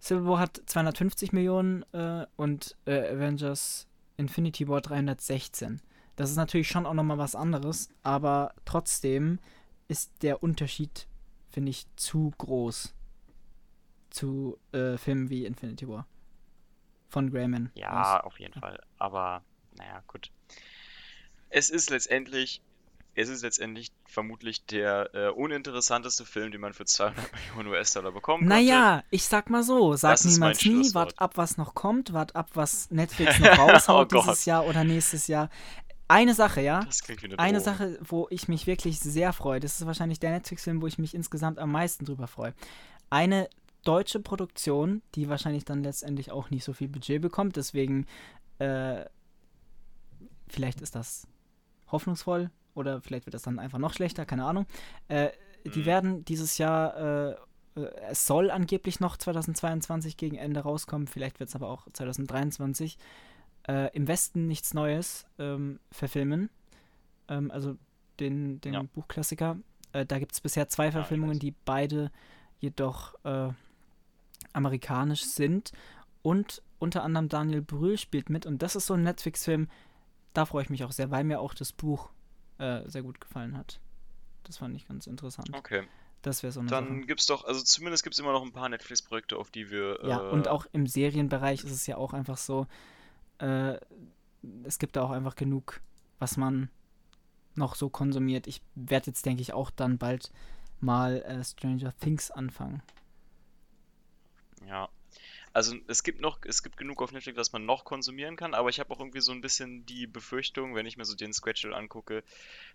Civil 0.00 0.26
War 0.26 0.38
hat 0.38 0.60
250 0.66 1.32
Millionen 1.32 1.82
äh, 1.94 2.26
und 2.36 2.76
äh, 2.84 3.14
Avengers 3.14 3.88
Infinity 4.16 4.68
War 4.68 4.80
316. 4.80 5.80
Das 6.16 6.30
ist 6.30 6.36
natürlich 6.36 6.68
schon 6.68 6.86
auch 6.86 6.94
nochmal 6.94 7.18
was 7.18 7.34
anderes, 7.34 7.90
aber 8.02 8.54
trotzdem 8.64 9.38
ist 9.88 10.22
der 10.22 10.42
Unterschied, 10.42 11.06
finde 11.50 11.70
ich, 11.70 11.86
zu 11.96 12.32
groß 12.38 12.94
zu 14.10 14.58
äh, 14.72 14.96
Filmen 14.96 15.28
wie 15.28 15.44
Infinity 15.44 15.86
War. 15.88 16.06
Von 17.08 17.30
Grayman. 17.30 17.70
Ja, 17.74 18.20
auf 18.20 18.40
jeden 18.40 18.54
Fall. 18.54 18.80
Aber, 18.98 19.44
naja, 19.76 20.02
gut. 20.06 20.32
Es 21.50 21.70
ist 21.70 21.90
letztendlich, 21.90 22.62
es 23.16 23.30
ist 23.30 23.42
letztendlich 23.42 23.92
vermutlich 24.04 24.66
der 24.66 25.14
äh, 25.14 25.28
uninteressanteste 25.30 26.26
Film, 26.26 26.52
den 26.52 26.60
man 26.60 26.74
für 26.74 26.84
200 26.84 27.16
Millionen 27.32 27.68
US-Dollar 27.70 28.12
bekommen 28.12 28.46
Naja, 28.46 29.02
ich 29.10 29.24
sag 29.24 29.48
mal 29.48 29.62
so, 29.62 29.94
sag 29.96 30.12
Das 30.12 30.24
niemals 30.26 30.64
nie, 30.64 30.92
wart 30.92 31.18
ab, 31.18 31.36
was 31.36 31.56
noch 31.56 31.74
kommt, 31.74 32.12
wart 32.12 32.36
ab, 32.36 32.50
was 32.54 32.90
Netflix 32.90 33.38
noch 33.40 33.58
raushaut 33.58 34.12
Oh 34.12 34.20
dieses 34.20 34.44
Jahr 34.44 34.66
oder 34.66 34.84
nächstes 34.84 35.28
Jahr. 35.28 35.48
Eine 36.08 36.34
Sache, 36.34 36.60
ja? 36.60 36.80
Das 36.84 37.02
klingt 37.02 37.22
wie 37.22 37.26
eine 37.26 37.38
Eine. 37.38 37.60
Sache, 37.60 37.98
wo 38.02 38.28
ich 38.30 38.48
mich 38.48 38.66
wirklich 38.66 39.00
sehr 39.00 39.32
freue, 39.32 39.60
das 39.60 39.80
ist 39.80 39.86
wahrscheinlich 39.86 40.20
der 40.20 40.30
Netflix-Film, 40.30 40.82
wo 40.82 40.86
ich 40.86 40.98
mich 40.98 41.14
insgesamt 41.14 41.58
am 41.58 41.72
meisten 41.72 42.04
drüber 42.04 42.26
freue. 42.26 42.54
Eine 43.08 43.48
deutsche 43.82 44.20
Produktion, 44.20 45.00
die 45.14 45.28
wahrscheinlich 45.28 45.64
dann 45.64 45.82
letztendlich 45.82 46.30
auch 46.30 46.50
nicht 46.50 46.64
so 46.64 46.74
viel 46.74 46.88
Budget 46.88 47.22
bekommt, 47.22 47.56
deswegen 47.56 48.06
äh, 48.58 49.04
vielleicht 50.48 50.82
ist 50.82 50.94
das 50.94 51.26
hoffnungsvoll 51.90 52.50
oder 52.76 53.00
vielleicht 53.00 53.26
wird 53.26 53.34
das 53.34 53.42
dann 53.42 53.58
einfach 53.58 53.78
noch 53.78 53.92
schlechter, 53.92 54.24
keine 54.26 54.44
Ahnung. 54.44 54.66
Äh, 55.08 55.30
die 55.64 55.80
Mhm. 55.80 55.86
werden 55.86 56.24
dieses 56.24 56.58
Jahr, 56.58 56.96
äh, 56.96 57.30
äh, 57.80 57.90
es 58.10 58.26
soll 58.26 58.50
angeblich 58.50 59.00
noch 59.00 59.16
2022 59.16 60.16
gegen 60.16 60.36
Ende 60.36 60.60
rauskommen, 60.60 61.08
vielleicht 61.08 61.40
wird 61.40 61.48
es 61.48 61.56
aber 61.56 61.68
auch 61.68 61.88
2023, 61.92 62.96
äh, 63.68 63.90
im 63.96 64.06
Westen 64.06 64.46
nichts 64.46 64.74
Neues 64.74 65.26
ähm, 65.38 65.80
verfilmen. 65.90 66.50
Ähm, 67.28 67.50
also 67.50 67.76
den, 68.20 68.60
den 68.60 68.74
Ja. 68.74 68.82
Buchklassiker. 68.94 69.56
Äh, 69.92 70.06
da 70.06 70.18
gibt 70.20 70.32
es 70.32 70.40
bisher 70.40 70.68
zwei 70.68 70.92
Verfilmungen, 70.92 71.34
weiß. 71.34 71.40
die 71.40 71.54
beide 71.64 72.12
jedoch 72.60 73.14
äh, 73.24 73.48
amerikanisch 74.52 75.22
sind. 75.24 75.72
Und 76.22 76.62
unter 76.78 77.02
anderem 77.02 77.28
Daniel 77.28 77.62
Brühl 77.62 77.98
spielt 77.98 78.30
mit. 78.30 78.46
Und 78.46 78.62
das 78.62 78.76
ist 78.76 78.86
so 78.86 78.94
ein 78.94 79.02
Netflix-Film, 79.02 79.68
da 80.32 80.44
freue 80.44 80.62
ich 80.62 80.70
mich 80.70 80.84
auch 80.84 80.92
sehr, 80.92 81.10
weil 81.10 81.24
mir 81.24 81.40
auch 81.40 81.54
das 81.54 81.72
Buch 81.72 82.10
äh, 82.58 82.88
sehr 82.88 83.02
gut 83.02 83.20
gefallen 83.20 83.56
hat. 83.56 83.80
Das 84.44 84.58
fand 84.58 84.76
ich 84.76 84.86
ganz 84.86 85.06
interessant. 85.06 85.50
Okay, 85.52 85.82
Das 86.22 86.42
wäre 86.42 86.52
so 86.52 86.60
eine 86.60 86.68
Sache. 86.68 86.84
dann 86.84 87.06
gibt's 87.06 87.26
doch, 87.26 87.44
also 87.44 87.62
zumindest 87.62 88.04
gibt's 88.04 88.18
immer 88.18 88.32
noch 88.32 88.42
ein 88.42 88.52
paar 88.52 88.68
Netflix-Projekte, 88.68 89.36
auf 89.36 89.50
die 89.50 89.70
wir. 89.70 89.98
Ja, 90.04 90.22
äh, 90.22 90.30
und 90.30 90.48
auch 90.48 90.66
im 90.72 90.86
Serienbereich 90.86 91.64
ist 91.64 91.72
es 91.72 91.86
ja 91.86 91.96
auch 91.96 92.12
einfach 92.12 92.36
so, 92.36 92.66
äh, 93.38 93.78
es 94.64 94.78
gibt 94.78 94.96
da 94.96 95.02
auch 95.02 95.10
einfach 95.10 95.34
genug, 95.34 95.80
was 96.18 96.36
man 96.36 96.70
noch 97.54 97.74
so 97.74 97.88
konsumiert. 97.88 98.46
Ich 98.46 98.62
werde 98.74 99.06
jetzt, 99.08 99.26
denke 99.26 99.42
ich, 99.42 99.52
auch 99.52 99.70
dann 99.70 99.98
bald 99.98 100.30
mal 100.80 101.22
äh, 101.22 101.42
Stranger 101.42 101.92
Things 101.98 102.30
anfangen. 102.30 102.82
Ja. 104.66 104.88
Also 105.56 105.74
es 105.86 106.02
gibt 106.02 106.20
noch, 106.20 106.40
es 106.44 106.62
gibt 106.62 106.76
genug 106.76 107.00
auf 107.00 107.12
Netflix, 107.12 107.38
was 107.38 107.52
man 107.52 107.64
noch 107.64 107.86
konsumieren 107.86 108.36
kann, 108.36 108.52
aber 108.52 108.68
ich 108.68 108.78
habe 108.78 108.92
auch 108.92 109.00
irgendwie 109.00 109.22
so 109.22 109.32
ein 109.32 109.40
bisschen 109.40 109.86
die 109.86 110.06
Befürchtung, 110.06 110.74
wenn 110.74 110.84
ich 110.84 110.98
mir 110.98 111.06
so 111.06 111.16
den 111.16 111.32
Schedule 111.32 111.74
angucke, 111.74 112.22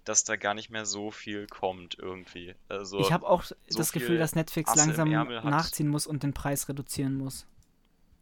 dass 0.04 0.24
da 0.24 0.36
gar 0.36 0.56
nicht 0.56 0.72
mehr 0.72 0.88
so 0.88 1.12
viel 1.12 1.46
kommt 1.46 2.00
irgendwie. 2.00 2.56
Also 2.70 3.00
ich 3.00 3.12
habe 3.12 3.28
auch 3.28 3.44
so 3.44 3.56
das 3.70 3.92
Gefühl, 3.92 4.18
dass 4.18 4.34
Netflix 4.34 4.72
Asse 4.72 4.80
langsam 4.80 5.12
nachziehen 5.12 5.90
muss 5.90 6.08
und 6.08 6.24
den 6.24 6.34
Preis 6.34 6.70
reduzieren 6.70 7.20
muss. 7.20 7.46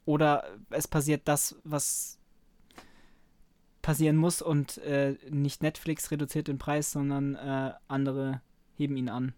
Oder 0.03 0.59
es 0.71 0.89
passiert 0.89 1.21
das, 1.29 1.55
was 1.63 2.19
passieren 3.81 4.17
muss 4.17 4.41
und 4.41 4.77
äh, 4.79 5.15
nicht 5.29 5.63
Netflix 5.63 6.11
reduziert 6.11 6.49
den 6.49 6.57
Preis, 6.57 6.91
sondern 6.91 7.35
äh, 7.35 7.71
andere 7.87 8.41
heben 8.75 8.97
ihn 8.97 9.07
an. 9.07 9.33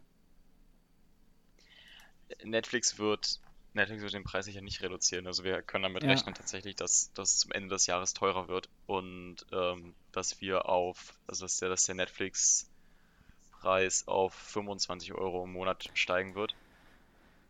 Netflix 2.43 2.97
wird, 2.97 3.39
Netflix 3.73 4.01
wird 4.03 4.13
den 4.13 4.23
Preis 4.23 4.45
sicher 4.45 4.61
nicht 4.61 4.81
reduzieren. 4.81 5.27
Also 5.27 5.43
wir 5.43 5.61
können 5.61 5.83
damit 5.83 6.03
Ja. 6.03 6.09
rechnen 6.09 6.33
tatsächlich, 6.35 6.75
dass 6.75 7.11
das 7.13 7.37
zum 7.37 7.51
Ende 7.51 7.69
des 7.69 7.85
Jahres 7.87 8.13
teurer 8.13 8.47
wird 8.49 8.67
und 8.87 9.37
ähm, 9.53 9.93
dass 10.11 10.41
wir 10.41 10.67
auf, 10.67 11.13
also 11.27 11.45
dass 11.45 11.59
der, 11.59 11.69
dass 11.69 11.83
der 11.85 11.95
Netflix-Preis 11.95 14.07
auf 14.07 14.33
25 14.33 15.13
Euro 15.13 15.43
im 15.45 15.53
Monat 15.53 15.89
steigen 15.93 16.35
wird. 16.35 16.53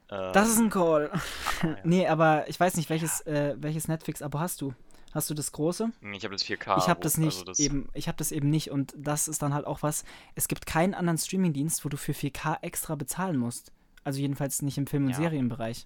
Das 0.07 0.49
ist 0.49 0.57
ein 0.57 0.65
Ähm, 0.65 0.69
Call. 0.71 1.11
ja. 1.63 1.77
nee, 1.83 2.07
aber 2.07 2.47
ich 2.49 2.59
weiß 2.59 2.75
nicht, 2.75 2.89
welches, 2.89 3.21
äh, 3.21 3.55
welches 3.57 3.87
Netflix-Abo 3.87 4.39
hast 4.39 4.59
du? 4.61 4.73
Hast 5.13 5.29
du 5.29 5.33
das 5.33 5.51
große? 5.51 5.91
Ich 6.13 6.23
habe 6.23 6.35
das 6.35 6.45
4K. 6.45 6.77
ich 6.77 6.87
habe 6.87 7.01
das 7.01 7.17
nicht 7.17 7.33
also 7.33 7.43
das, 7.45 7.59
eben, 7.59 7.89
ich 7.93 8.07
habe 8.07 8.17
das 8.17 8.31
eben 8.31 8.49
nicht 8.49 8.71
und 8.71 8.93
das 8.97 9.27
ist 9.27 9.41
dann 9.41 9.53
halt 9.53 9.65
auch 9.65 9.83
was. 9.83 10.05
Es 10.35 10.47
gibt 10.47 10.65
keinen 10.65 10.93
anderen 10.93 11.17
Streamingdienst, 11.17 11.83
wo 11.83 11.89
du 11.89 11.97
für 11.97 12.13
4K 12.13 12.59
extra 12.61 12.95
bezahlen 12.95 13.35
musst. 13.37 13.73
Also 14.05 14.19
jedenfalls 14.21 14.61
nicht 14.61 14.77
im 14.77 14.87
Film- 14.87 15.05
und 15.05 15.11
Ja. 15.11 15.17
Serienbereich. 15.17 15.85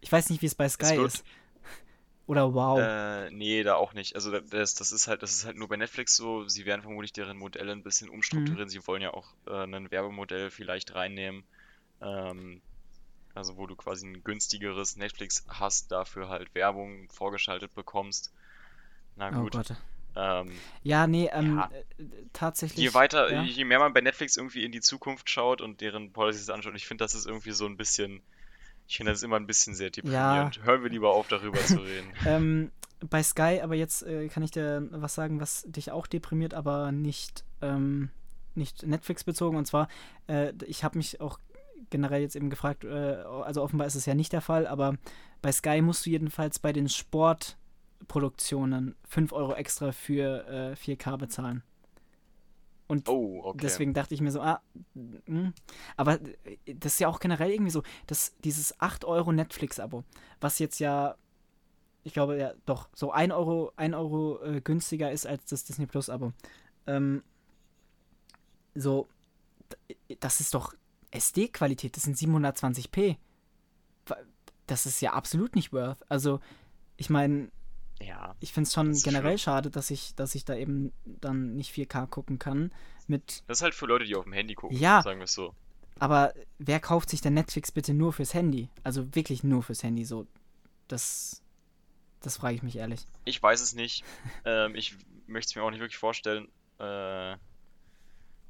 Ich 0.00 0.10
weiß 0.12 0.30
nicht, 0.30 0.42
wie 0.42 0.46
es 0.46 0.54
bei 0.54 0.68
Sky 0.68 0.96
wird- 0.96 1.14
ist. 1.14 1.24
Oder 2.26 2.52
wow. 2.54 2.78
Äh, 2.80 3.30
nee, 3.30 3.62
da 3.62 3.76
auch 3.76 3.92
nicht. 3.94 4.16
Also 4.16 4.32
da- 4.32 4.40
das, 4.40 4.74
das 4.74 4.90
ist 4.90 5.06
halt, 5.06 5.22
das 5.22 5.32
ist 5.32 5.44
halt 5.44 5.56
nur 5.56 5.68
bei 5.68 5.76
Netflix 5.76 6.16
so. 6.16 6.48
Sie 6.48 6.66
werden 6.66 6.82
vermutlich 6.82 7.12
deren 7.12 7.36
Modelle 7.38 7.70
ein 7.72 7.84
bisschen 7.84 8.08
Mhm. 8.08 8.14
umstrukturieren. 8.14 8.68
Sie 8.68 8.84
wollen 8.86 9.00
ja 9.02 9.14
auch 9.14 9.28
äh, 9.46 9.62
ein 9.62 9.90
Werbemodell 9.92 10.50
vielleicht 10.50 10.94
reinnehmen. 10.96 11.44
Ähm, 12.00 12.60
also 13.34 13.56
wo 13.58 13.66
du 13.66 13.76
quasi 13.76 14.06
ein 14.08 14.24
günstigeres 14.24 14.96
Netflix 14.96 15.44
hast, 15.48 15.92
dafür 15.92 16.28
halt 16.28 16.52
Werbung 16.54 17.08
vorgeschaltet 17.10 17.74
bekommst. 17.74 18.32
Na 19.14 19.28
oh 19.30 19.42
gut. 19.42 19.52
Gott. 19.52 19.74
Ähm, 20.16 20.50
Ja, 20.82 21.06
nee, 21.06 21.28
ähm, 21.32 21.58
Ja. 21.58 21.70
äh, 21.98 22.04
tatsächlich. 22.32 22.82
je 22.82 22.94
weiter, 22.94 23.30
ja. 23.30 23.42
je 23.42 23.64
mehr 23.64 23.78
man 23.78 23.92
bei 23.92 24.00
Netflix 24.00 24.36
irgendwie 24.36 24.64
in 24.64 24.72
die 24.72 24.80
Zukunft 24.80 25.28
schaut 25.30 25.60
und 25.60 25.80
deren 25.80 26.12
Policies 26.12 26.48
anschaut, 26.50 26.74
ich 26.74 26.86
finde, 26.86 27.04
das 27.04 27.14
ist 27.14 27.26
irgendwie 27.26 27.52
so 27.52 27.66
ein 27.66 27.76
bisschen, 27.76 28.22
ich 28.88 28.96
finde, 28.96 29.12
das 29.12 29.22
immer 29.22 29.36
ein 29.36 29.46
bisschen 29.46 29.74
sehr 29.74 29.90
deprimierend. 29.90 30.64
Hören 30.64 30.82
wir 30.82 30.90
lieber 30.90 31.12
auf, 31.12 31.28
darüber 31.28 31.58
zu 31.58 31.78
reden. 31.78 32.08
Ähm, 32.26 32.70
bei 33.10 33.22
Sky, 33.22 33.60
aber 33.62 33.74
jetzt 33.74 34.02
äh, 34.02 34.28
kann 34.28 34.42
ich 34.42 34.50
dir 34.50 34.88
was 34.90 35.14
sagen, 35.14 35.40
was 35.40 35.64
dich 35.68 35.90
auch 35.90 36.06
deprimiert, 36.06 36.54
aber 36.54 36.92
nicht, 36.92 37.44
ähm, 37.60 38.10
nicht 38.54 38.86
Netflix 38.86 39.24
bezogen. 39.24 39.56
Und 39.56 39.66
zwar, 39.66 39.88
äh, 40.28 40.52
ich 40.66 40.82
habe 40.82 40.96
mich 40.96 41.20
auch 41.20 41.38
generell 41.90 42.22
jetzt 42.22 42.36
eben 42.36 42.50
gefragt, 42.50 42.84
äh, 42.84 42.88
also 42.88 43.62
offenbar 43.62 43.86
ist 43.86 43.96
es 43.96 44.06
ja 44.06 44.14
nicht 44.14 44.32
der 44.32 44.40
Fall, 44.40 44.66
aber 44.66 44.96
bei 45.42 45.52
Sky 45.52 45.82
musst 45.82 46.06
du 46.06 46.10
jedenfalls 46.10 46.58
bei 46.58 46.72
den 46.72 46.88
Sportproduktionen 46.88 48.96
5 49.08 49.32
Euro 49.32 49.54
extra 49.54 49.92
für 49.92 50.46
äh, 50.48 50.74
4K 50.74 51.18
bezahlen. 51.18 51.62
Und 52.88 53.08
Oh, 53.08 53.40
okay. 53.44 53.58
Deswegen 53.62 53.94
dachte 53.94 54.14
ich 54.14 54.20
mir 54.20 54.30
so, 54.30 54.40
ah, 54.40 54.60
mm. 54.94 55.48
aber 55.96 56.20
äh, 56.44 56.74
das 56.74 56.92
ist 56.94 56.98
ja 57.00 57.08
auch 57.08 57.18
generell 57.18 57.50
irgendwie 57.50 57.72
so, 57.72 57.82
dass 58.06 58.36
dieses 58.44 58.78
8 58.80 59.04
Euro 59.04 59.32
Netflix-Abo, 59.32 60.04
was 60.40 60.58
jetzt 60.60 60.78
ja, 60.78 61.16
ich 62.04 62.12
glaube 62.12 62.38
ja 62.38 62.54
doch, 62.64 62.88
so 62.94 63.10
1 63.10 63.32
Euro, 63.32 63.72
1 63.76 63.94
Euro 63.94 64.40
äh, 64.44 64.60
günstiger 64.60 65.10
ist 65.10 65.26
als 65.26 65.44
das 65.46 65.64
Disney 65.64 65.86
Plus-Abo. 65.86 66.32
Ähm, 66.86 67.24
so, 68.74 69.08
d- 70.08 70.16
das 70.20 70.40
ist 70.40 70.54
doch 70.54 70.74
SD-Qualität, 71.10 71.96
das 71.96 72.04
sind 72.04 72.16
720p. 72.16 73.16
Wa- 74.06 74.16
Das 74.66 74.86
ist 74.86 75.00
ja 75.00 75.12
absolut 75.12 75.54
nicht 75.56 75.72
worth. 75.72 75.98
Also, 76.08 76.40
ich 76.96 77.10
meine. 77.10 77.50
Ich 78.40 78.52
finde 78.52 78.68
es 78.68 78.74
schon 78.74 78.92
generell 78.94 79.38
schade, 79.38 79.70
dass 79.70 79.90
ich, 79.90 80.14
dass 80.14 80.34
ich 80.34 80.44
da 80.44 80.54
eben 80.54 80.92
dann 81.04 81.56
nicht 81.56 81.72
4K 81.74 82.06
gucken 82.06 82.38
kann. 82.38 82.70
Mit, 83.06 83.42
Das 83.46 83.58
ist 83.58 83.62
halt 83.62 83.74
für 83.74 83.86
Leute, 83.86 84.04
die 84.04 84.14
auf 84.16 84.24
dem 84.24 84.32
Handy 84.32 84.54
gucken, 84.54 84.76
Ja. 84.78 85.02
sagen 85.02 85.18
wir 85.20 85.24
es 85.24 85.32
so. 85.32 85.54
aber 85.98 86.34
wer 86.58 86.80
kauft 86.80 87.08
sich 87.10 87.20
denn 87.20 87.34
Netflix 87.34 87.72
bitte 87.72 87.94
nur 87.94 88.12
fürs 88.12 88.34
Handy? 88.34 88.68
Also 88.84 89.14
wirklich 89.14 89.42
nur 89.44 89.62
fürs 89.62 89.82
Handy, 89.82 90.04
so. 90.04 90.26
Das, 90.88 91.40
das 92.20 92.36
frage 92.36 92.54
ich 92.56 92.62
mich 92.62 92.76
ehrlich. 92.76 93.06
Ich 93.24 93.42
weiß 93.42 93.60
es 93.60 93.74
nicht. 93.74 94.04
ähm, 94.44 94.74
ich 94.74 94.96
möchte 95.26 95.50
es 95.50 95.56
mir 95.56 95.62
auch 95.62 95.70
nicht 95.70 95.80
wirklich 95.80 95.98
vorstellen. 95.98 96.48
Äh, 96.78 97.36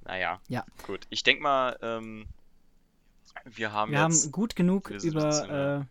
naja, 0.05 0.41
Ja. 0.49 0.65
gut. 0.87 1.07
Ich 1.11 1.23
denke 1.23 1.43
mal, 1.43 1.79
ähm, 1.83 2.27
wir 3.45 3.73
haben 3.73 3.93
Wir 3.93 4.01
jetzt. 4.07 4.25
haben 4.25 4.33
gut 4.33 4.57
genug 4.57 4.91
über, 4.91 5.81
äh, 5.81 5.85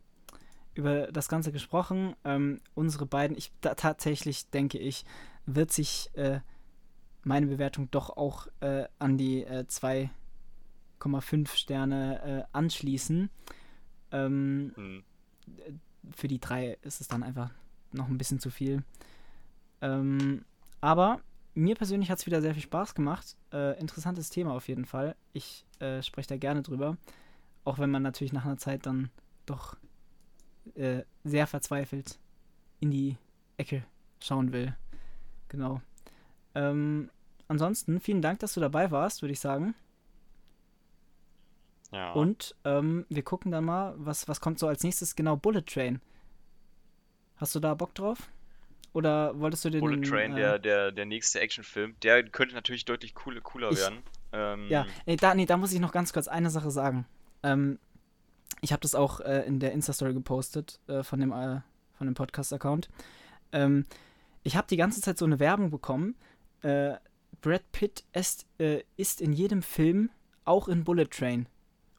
über 0.75 1.11
das 1.11 1.27
Ganze 1.27 1.51
gesprochen. 1.51 2.15
Ähm, 2.23 2.61
unsere 2.75 3.05
beiden, 3.05 3.37
ich 3.37 3.51
da, 3.61 3.73
tatsächlich 3.73 4.49
denke 4.49 4.77
ich, 4.77 5.05
wird 5.45 5.71
sich 5.71 6.11
äh, 6.13 6.41
meine 7.23 7.47
Bewertung 7.47 7.89
doch 7.91 8.15
auch 8.15 8.47
äh, 8.59 8.85
an 8.99 9.17
die 9.17 9.43
äh, 9.43 9.65
2,5 9.67 11.55
Sterne 11.55 12.21
äh, 12.23 12.43
anschließen. 12.51 13.29
Ähm, 14.11 14.71
Hm, 14.75 15.03
für 16.11 16.27
die 16.27 16.39
drei 16.39 16.77
ist 16.81 17.01
es 17.01 17.07
dann 17.07 17.23
einfach 17.23 17.49
noch 17.91 18.07
ein 18.07 18.17
bisschen 18.17 18.39
zu 18.39 18.49
viel. 18.49 18.83
Ähm, 19.81 20.45
aber 20.81 21.19
mir 21.53 21.75
persönlich 21.75 22.11
hat 22.11 22.19
es 22.19 22.25
wieder 22.25 22.41
sehr 22.41 22.53
viel 22.53 22.63
Spaß 22.63 22.95
gemacht. 22.95 23.37
Äh, 23.51 23.79
interessantes 23.79 24.29
Thema 24.29 24.53
auf 24.53 24.67
jeden 24.67 24.85
Fall. 24.85 25.15
Ich 25.33 25.65
äh, 25.79 26.01
spreche 26.01 26.29
da 26.29 26.37
gerne 26.37 26.61
drüber. 26.61 26.97
Auch 27.63 27.79
wenn 27.79 27.89
man 27.89 28.03
natürlich 28.03 28.33
nach 28.33 28.45
einer 28.45 28.57
Zeit 28.57 28.85
dann 28.85 29.09
doch 29.45 29.77
äh, 30.75 31.03
sehr 31.23 31.47
verzweifelt 31.47 32.19
in 32.79 32.91
die 32.91 33.17
Ecke 33.57 33.83
schauen 34.19 34.51
will. 34.51 34.75
Genau. 35.49 35.81
Ähm, 36.53 37.09
ansonsten 37.47 37.99
vielen 37.99 38.21
Dank, 38.21 38.39
dass 38.39 38.53
du 38.53 38.59
dabei 38.59 38.91
warst, 38.91 39.21
würde 39.21 39.33
ich 39.33 39.39
sagen. 39.39 39.75
Ja. 41.91 42.11
Und 42.11 42.55
ähm, 42.65 43.05
wir 43.09 43.23
gucken 43.23 43.51
dann 43.51 43.65
mal, 43.65 43.93
was, 43.97 44.27
was 44.27 44.41
kommt 44.41 44.59
so 44.59 44.67
als 44.67 44.83
nächstes 44.83 45.15
genau 45.15 45.37
Bullet 45.37 45.61
Train. 45.61 46.01
Hast 47.37 47.55
du 47.55 47.59
da 47.59 47.73
Bock 47.73 47.93
drauf? 47.95 48.29
Oder 48.93 49.37
wolltest 49.39 49.65
du 49.65 49.69
den. 49.69 49.81
Bullet 49.81 50.01
Train, 50.01 50.33
äh, 50.33 50.35
der, 50.35 50.59
der, 50.59 50.91
der 50.91 51.05
nächste 51.05 51.39
Actionfilm, 51.41 51.95
der 52.01 52.23
könnte 52.23 52.55
natürlich 52.55 52.85
deutlich 52.85 53.13
cool, 53.25 53.39
cooler 53.41 53.71
ich, 53.71 53.77
werden. 53.77 53.99
Ähm, 54.31 54.67
ja, 54.69 54.85
nee 55.05 55.17
da, 55.17 55.33
nee, 55.35 55.45
da 55.45 55.57
muss 55.57 55.73
ich 55.73 55.79
noch 55.79 55.91
ganz 55.91 56.13
kurz 56.13 56.27
eine 56.27 56.49
Sache 56.49 56.71
sagen. 56.71 57.05
Ähm, 57.43 57.77
ich 58.65 58.71
habe 58.71 58.81
das 58.81 58.95
auch 58.95 59.19
äh, 59.19 59.45
in 59.45 59.59
der 59.59 59.73
Insta-Story 59.73 60.15
gepostet 60.15 60.79
äh, 60.87 61.03
von 61.03 61.19
dem, 61.19 61.31
äh, 61.31 61.61
dem 62.01 62.15
Podcast-Account. 62.15 62.89
Ähm, 63.51 63.85
ich 64.41 64.55
habe 64.57 64.65
die 64.67 64.75
ganze 64.75 65.01
Zeit 65.01 65.19
so 65.19 65.25
eine 65.25 65.39
Werbung 65.39 65.69
bekommen. 65.69 66.15
Äh, 66.63 66.95
Brad 67.41 67.71
Pitt 67.71 68.05
ist, 68.11 68.47
äh, 68.57 68.81
ist 68.97 69.21
in 69.21 69.33
jedem 69.33 69.61
Film, 69.61 70.09
auch 70.45 70.67
in 70.67 70.83
Bullet 70.83 71.05
Train. 71.05 71.47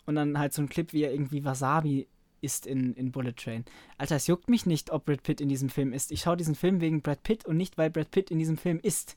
Und 0.07 0.17
dann 0.17 0.41
halt 0.41 0.55
so 0.55 0.63
ein 0.63 0.69
Clip, 0.69 0.93
wie 0.93 1.05
er 1.05 1.13
irgendwie 1.13 1.45
Wasabi 1.45 2.09
ist 2.41 2.67
in, 2.67 2.95
in 2.95 3.13
Bullet 3.13 3.35
Train. 3.35 3.65
Alter, 3.97 4.17
es 4.17 4.27
juckt 4.27 4.49
mich 4.49 4.67
nicht, 4.67 4.91
ob 4.91 5.05
Brad 5.05 5.23
Pitt 5.23 5.41
in 5.41 5.49
diesem 5.49 5.69
Film 5.69 5.93
ist. 5.93 6.11
Ich 6.11 6.23
schaue 6.23 6.37
diesen 6.37 6.57
Film 6.57 6.81
wegen 6.81 7.01
Brad 7.01 7.23
Pitt 7.23 7.45
und 7.45 7.57
nicht, 7.57 7.79
weil 7.79 7.91
Brad 7.91 8.11
Pitt 8.11 8.33
in 8.33 8.41
diesem 8.41 8.57
Film 8.57 8.81
ist. 8.83 9.17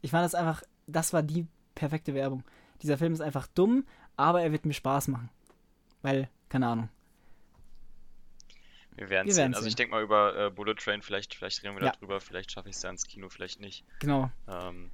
Ich 0.00 0.12
fand 0.12 0.24
das 0.24 0.34
einfach, 0.34 0.62
das 0.86 1.12
war 1.12 1.22
die 1.22 1.46
perfekte 1.74 2.14
Werbung. 2.14 2.42
Dieser 2.80 2.96
Film 2.96 3.12
ist 3.12 3.20
einfach 3.20 3.46
dumm, 3.48 3.84
aber 4.16 4.40
er 4.40 4.50
wird 4.52 4.64
mir 4.64 4.72
Spaß 4.72 5.08
machen. 5.08 5.28
Weil, 6.00 6.30
keine 6.56 6.68
Ahnung. 6.68 6.88
Wir 8.94 9.10
werden 9.10 9.30
sehen. 9.30 9.54
Also 9.54 9.68
ich 9.68 9.76
denke 9.76 9.92
mal 9.92 10.02
über 10.02 10.46
äh, 10.46 10.50
Bullet 10.50 10.74
Train, 10.74 11.02
vielleicht, 11.02 11.34
vielleicht 11.34 11.62
reden 11.62 11.76
wir 11.76 11.84
ja. 11.84 11.92
darüber, 11.92 12.18
vielleicht 12.18 12.50
schaffe 12.50 12.70
ich 12.70 12.76
es 12.76 12.82
ja 12.82 12.88
ins 12.88 13.06
Kino, 13.06 13.28
vielleicht 13.28 13.60
nicht. 13.60 13.84
Genau. 13.98 14.30
Ähm, 14.48 14.90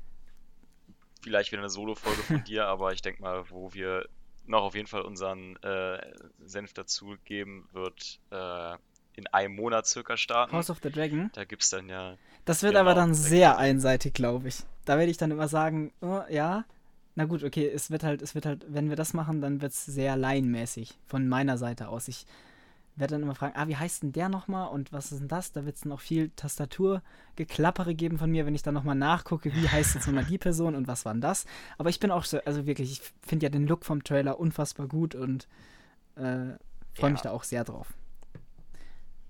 vielleicht 1.22 1.52
wieder 1.52 1.62
eine 1.62 1.70
Solo-Folge 1.70 2.22
von 2.22 2.42
dir, 2.48 2.66
aber 2.66 2.92
ich 2.92 3.00
denke 3.00 3.22
mal, 3.22 3.48
wo 3.48 3.72
wir 3.74 4.08
noch 4.44 4.62
auf 4.62 4.74
jeden 4.74 4.88
Fall 4.88 5.02
unseren 5.02 5.54
äh, 5.62 6.00
Senf 6.44 6.72
dazugeben, 6.72 7.68
wird 7.70 8.18
äh, 8.32 8.74
in 9.14 9.28
einem 9.28 9.54
Monat 9.54 9.86
circa 9.86 10.16
starten. 10.16 10.52
House 10.52 10.68
of 10.68 10.80
the 10.82 10.90
Dragon. 10.90 11.30
Da 11.34 11.44
gibt 11.44 11.62
es 11.62 11.70
dann 11.70 11.88
ja. 11.88 12.16
Das 12.44 12.64
wird 12.64 12.72
genau, 12.72 12.80
aber 12.80 12.94
dann 12.94 13.14
sehr 13.14 13.56
einseitig, 13.56 14.14
glaube 14.14 14.48
ich. 14.48 14.64
Da 14.84 14.98
werde 14.98 15.12
ich 15.12 15.16
dann 15.16 15.30
immer 15.30 15.46
sagen, 15.46 15.92
oh, 16.00 16.22
ja, 16.28 16.64
na 17.14 17.24
gut, 17.26 17.44
okay, 17.44 17.68
es 17.68 17.90
wird 17.90 18.04
halt, 18.04 18.22
es 18.22 18.34
wird 18.34 18.46
halt, 18.46 18.64
wenn 18.68 18.88
wir 18.88 18.96
das 18.96 19.12
machen, 19.12 19.40
dann 19.40 19.60
wird 19.60 19.72
es 19.72 19.84
sehr 19.84 20.16
laienmäßig 20.16 20.98
von 21.06 21.28
meiner 21.28 21.58
Seite 21.58 21.88
aus. 21.88 22.08
Ich 22.08 22.26
werde 22.96 23.14
dann 23.14 23.22
immer 23.22 23.34
fragen, 23.34 23.54
ah, 23.56 23.68
wie 23.68 23.76
heißt 23.76 24.02
denn 24.02 24.12
der 24.12 24.28
nochmal 24.28 24.68
und 24.68 24.92
was 24.92 25.12
ist 25.12 25.20
denn 25.20 25.28
das? 25.28 25.52
Da 25.52 25.64
wird 25.64 25.76
es 25.76 25.84
noch 25.84 26.00
viel 26.00 26.30
Tastaturgeklappere 26.36 27.94
geben 27.94 28.18
von 28.18 28.30
mir, 28.30 28.44
wenn 28.46 28.54
ich 28.54 28.62
dann 28.62 28.74
nochmal 28.74 28.94
nachgucke, 28.94 29.52
wie 29.54 29.68
heißt 29.68 29.94
jetzt 29.94 30.06
nochmal 30.06 30.24
die 30.24 30.38
Person 30.46 30.74
und 30.74 30.88
was 30.88 31.04
war 31.04 31.12
denn 31.12 31.20
das? 31.20 31.46
Aber 31.78 31.90
ich 31.90 32.00
bin 32.00 32.10
auch 32.10 32.24
so, 32.24 32.38
also 32.44 32.66
wirklich, 32.66 32.92
ich 32.92 33.12
finde 33.26 33.46
ja 33.46 33.50
den 33.50 33.66
Look 33.66 33.84
vom 33.84 34.04
Trailer 34.04 34.38
unfassbar 34.38 34.88
gut 34.88 35.14
und 35.14 35.48
äh, 36.16 36.56
freue 36.94 37.08
ja. 37.08 37.10
mich 37.10 37.20
da 37.22 37.30
auch 37.30 37.44
sehr 37.44 37.64
drauf. 37.64 37.88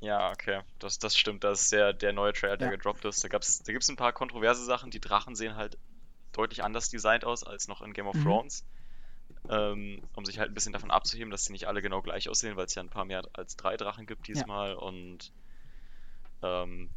Ja, 0.01 0.31
okay, 0.31 0.63
das, 0.81 0.99
das 0.99 1.17
stimmt, 1.17 1.45
das 1.45 1.63
ist 1.63 1.73
der, 1.73 1.93
der 1.93 2.13
neue 2.13 2.33
Trailer, 2.33 2.57
der 2.57 2.69
ja. 2.69 2.77
gedroppt 2.77 3.05
ist. 3.05 3.23
Da, 3.23 3.29
da 3.29 3.39
gibt 3.39 3.83
es 3.85 3.89
ein 3.89 3.97
paar 3.97 4.13
kontroverse 4.13 4.65
Sachen, 4.65 4.91
die 4.91 5.01
Drachen 5.01 5.37
sehen 5.37 5.55
halt 5.55 5.79
deutlich 6.33 6.65
anders 6.65 6.91
designt 6.91 7.25
aus 7.25 7.45
als 7.45 7.69
noch 7.69 7.83
in 7.83 7.93
Game 7.93 8.07
of 8.07 8.17
mhm. 8.17 8.25
Thrones 8.25 8.65
ähm, 9.49 10.03
um 10.15 10.25
sich 10.25 10.39
halt 10.39 10.51
ein 10.51 10.55
bisschen 10.55 10.73
davon 10.73 10.91
abzuheben, 10.91 11.31
dass 11.31 11.45
sie 11.45 11.53
nicht 11.53 11.67
alle 11.67 11.83
genau 11.83 12.03
gleich 12.03 12.29
aussehen, 12.29 12.57
weil 12.57 12.67
es 12.67 12.75
ja 12.75 12.83
ein 12.83 12.89
paar 12.89 13.05
mehr 13.05 13.23
als 13.33 13.57
drei 13.57 13.77
Drachen 13.77 14.07
gibt 14.07 14.29
diesmal 14.29 14.71
ja. 14.71 14.77
und 14.77 15.33
ähm, 16.43 16.91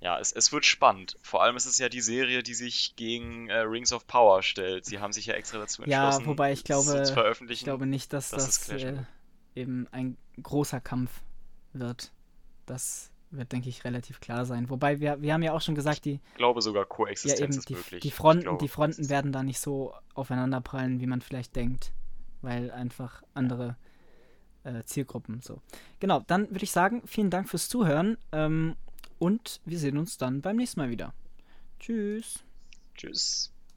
ja, 0.00 0.18
es, 0.20 0.32
es 0.32 0.52
wird 0.52 0.64
spannend. 0.64 1.16
Vor 1.22 1.42
allem 1.42 1.56
ist 1.56 1.66
es 1.66 1.78
ja 1.78 1.88
die 1.88 2.00
Serie, 2.00 2.42
die 2.42 2.54
sich 2.54 2.94
gegen 2.94 3.48
äh, 3.48 3.58
Rings 3.58 3.92
of 3.92 4.06
Power 4.06 4.42
stellt. 4.42 4.84
Sie 4.84 5.00
haben 5.00 5.12
sich 5.12 5.26
ja 5.26 5.34
extra 5.34 5.58
dazu 5.58 5.82
entschlossen, 5.82 6.22
ja, 6.22 6.26
wobei 6.26 6.52
ich 6.52 6.62
glaube, 6.62 7.02
zu 7.02 7.12
veröffentlichen. 7.12 7.60
Ich 7.60 7.64
glaube 7.64 7.86
nicht, 7.86 8.12
dass 8.12 8.30
das, 8.30 8.66
das 8.66 8.68
äh, 8.68 9.02
eben 9.56 9.88
ein 9.90 10.16
großer 10.40 10.80
Kampf 10.80 11.10
wird. 11.72 12.12
Das 12.66 13.10
wird, 13.30 13.52
denke 13.52 13.68
ich, 13.68 13.84
relativ 13.84 14.20
klar 14.20 14.44
sein. 14.46 14.70
Wobei 14.70 15.00
wir, 15.00 15.20
wir 15.20 15.34
haben 15.34 15.42
ja 15.42 15.52
auch 15.52 15.60
schon 15.60 15.74
gesagt, 15.74 16.04
die. 16.04 16.20
Ich 16.32 16.34
glaube 16.36 16.62
sogar 16.62 16.84
Koexistenz 16.84 17.38
ja, 17.38 17.44
eben, 17.44 17.58
ist 17.58 17.68
die, 17.68 17.74
möglich. 17.74 18.02
Die 18.02 18.10
Fronten, 18.10 18.42
glaube, 18.44 18.58
die 18.62 18.68
Fronten 18.68 19.08
werden 19.08 19.32
da 19.32 19.42
nicht 19.42 19.60
so 19.60 19.94
aufeinanderprallen, 20.14 21.00
wie 21.00 21.06
man 21.06 21.20
vielleicht 21.20 21.56
denkt. 21.56 21.92
Weil 22.40 22.70
einfach 22.70 23.22
andere 23.34 23.76
äh, 24.64 24.84
Zielgruppen 24.84 25.40
so. 25.40 25.60
Genau, 26.00 26.20
dann 26.26 26.50
würde 26.50 26.64
ich 26.64 26.70
sagen, 26.70 27.02
vielen 27.06 27.30
Dank 27.30 27.48
fürs 27.48 27.68
Zuhören 27.68 28.16
ähm, 28.32 28.76
und 29.18 29.60
wir 29.64 29.78
sehen 29.78 29.98
uns 29.98 30.18
dann 30.18 30.40
beim 30.40 30.56
nächsten 30.56 30.80
Mal 30.80 30.90
wieder. 30.90 31.14
Tschüss. 31.80 32.44
Tschüss. 32.94 33.52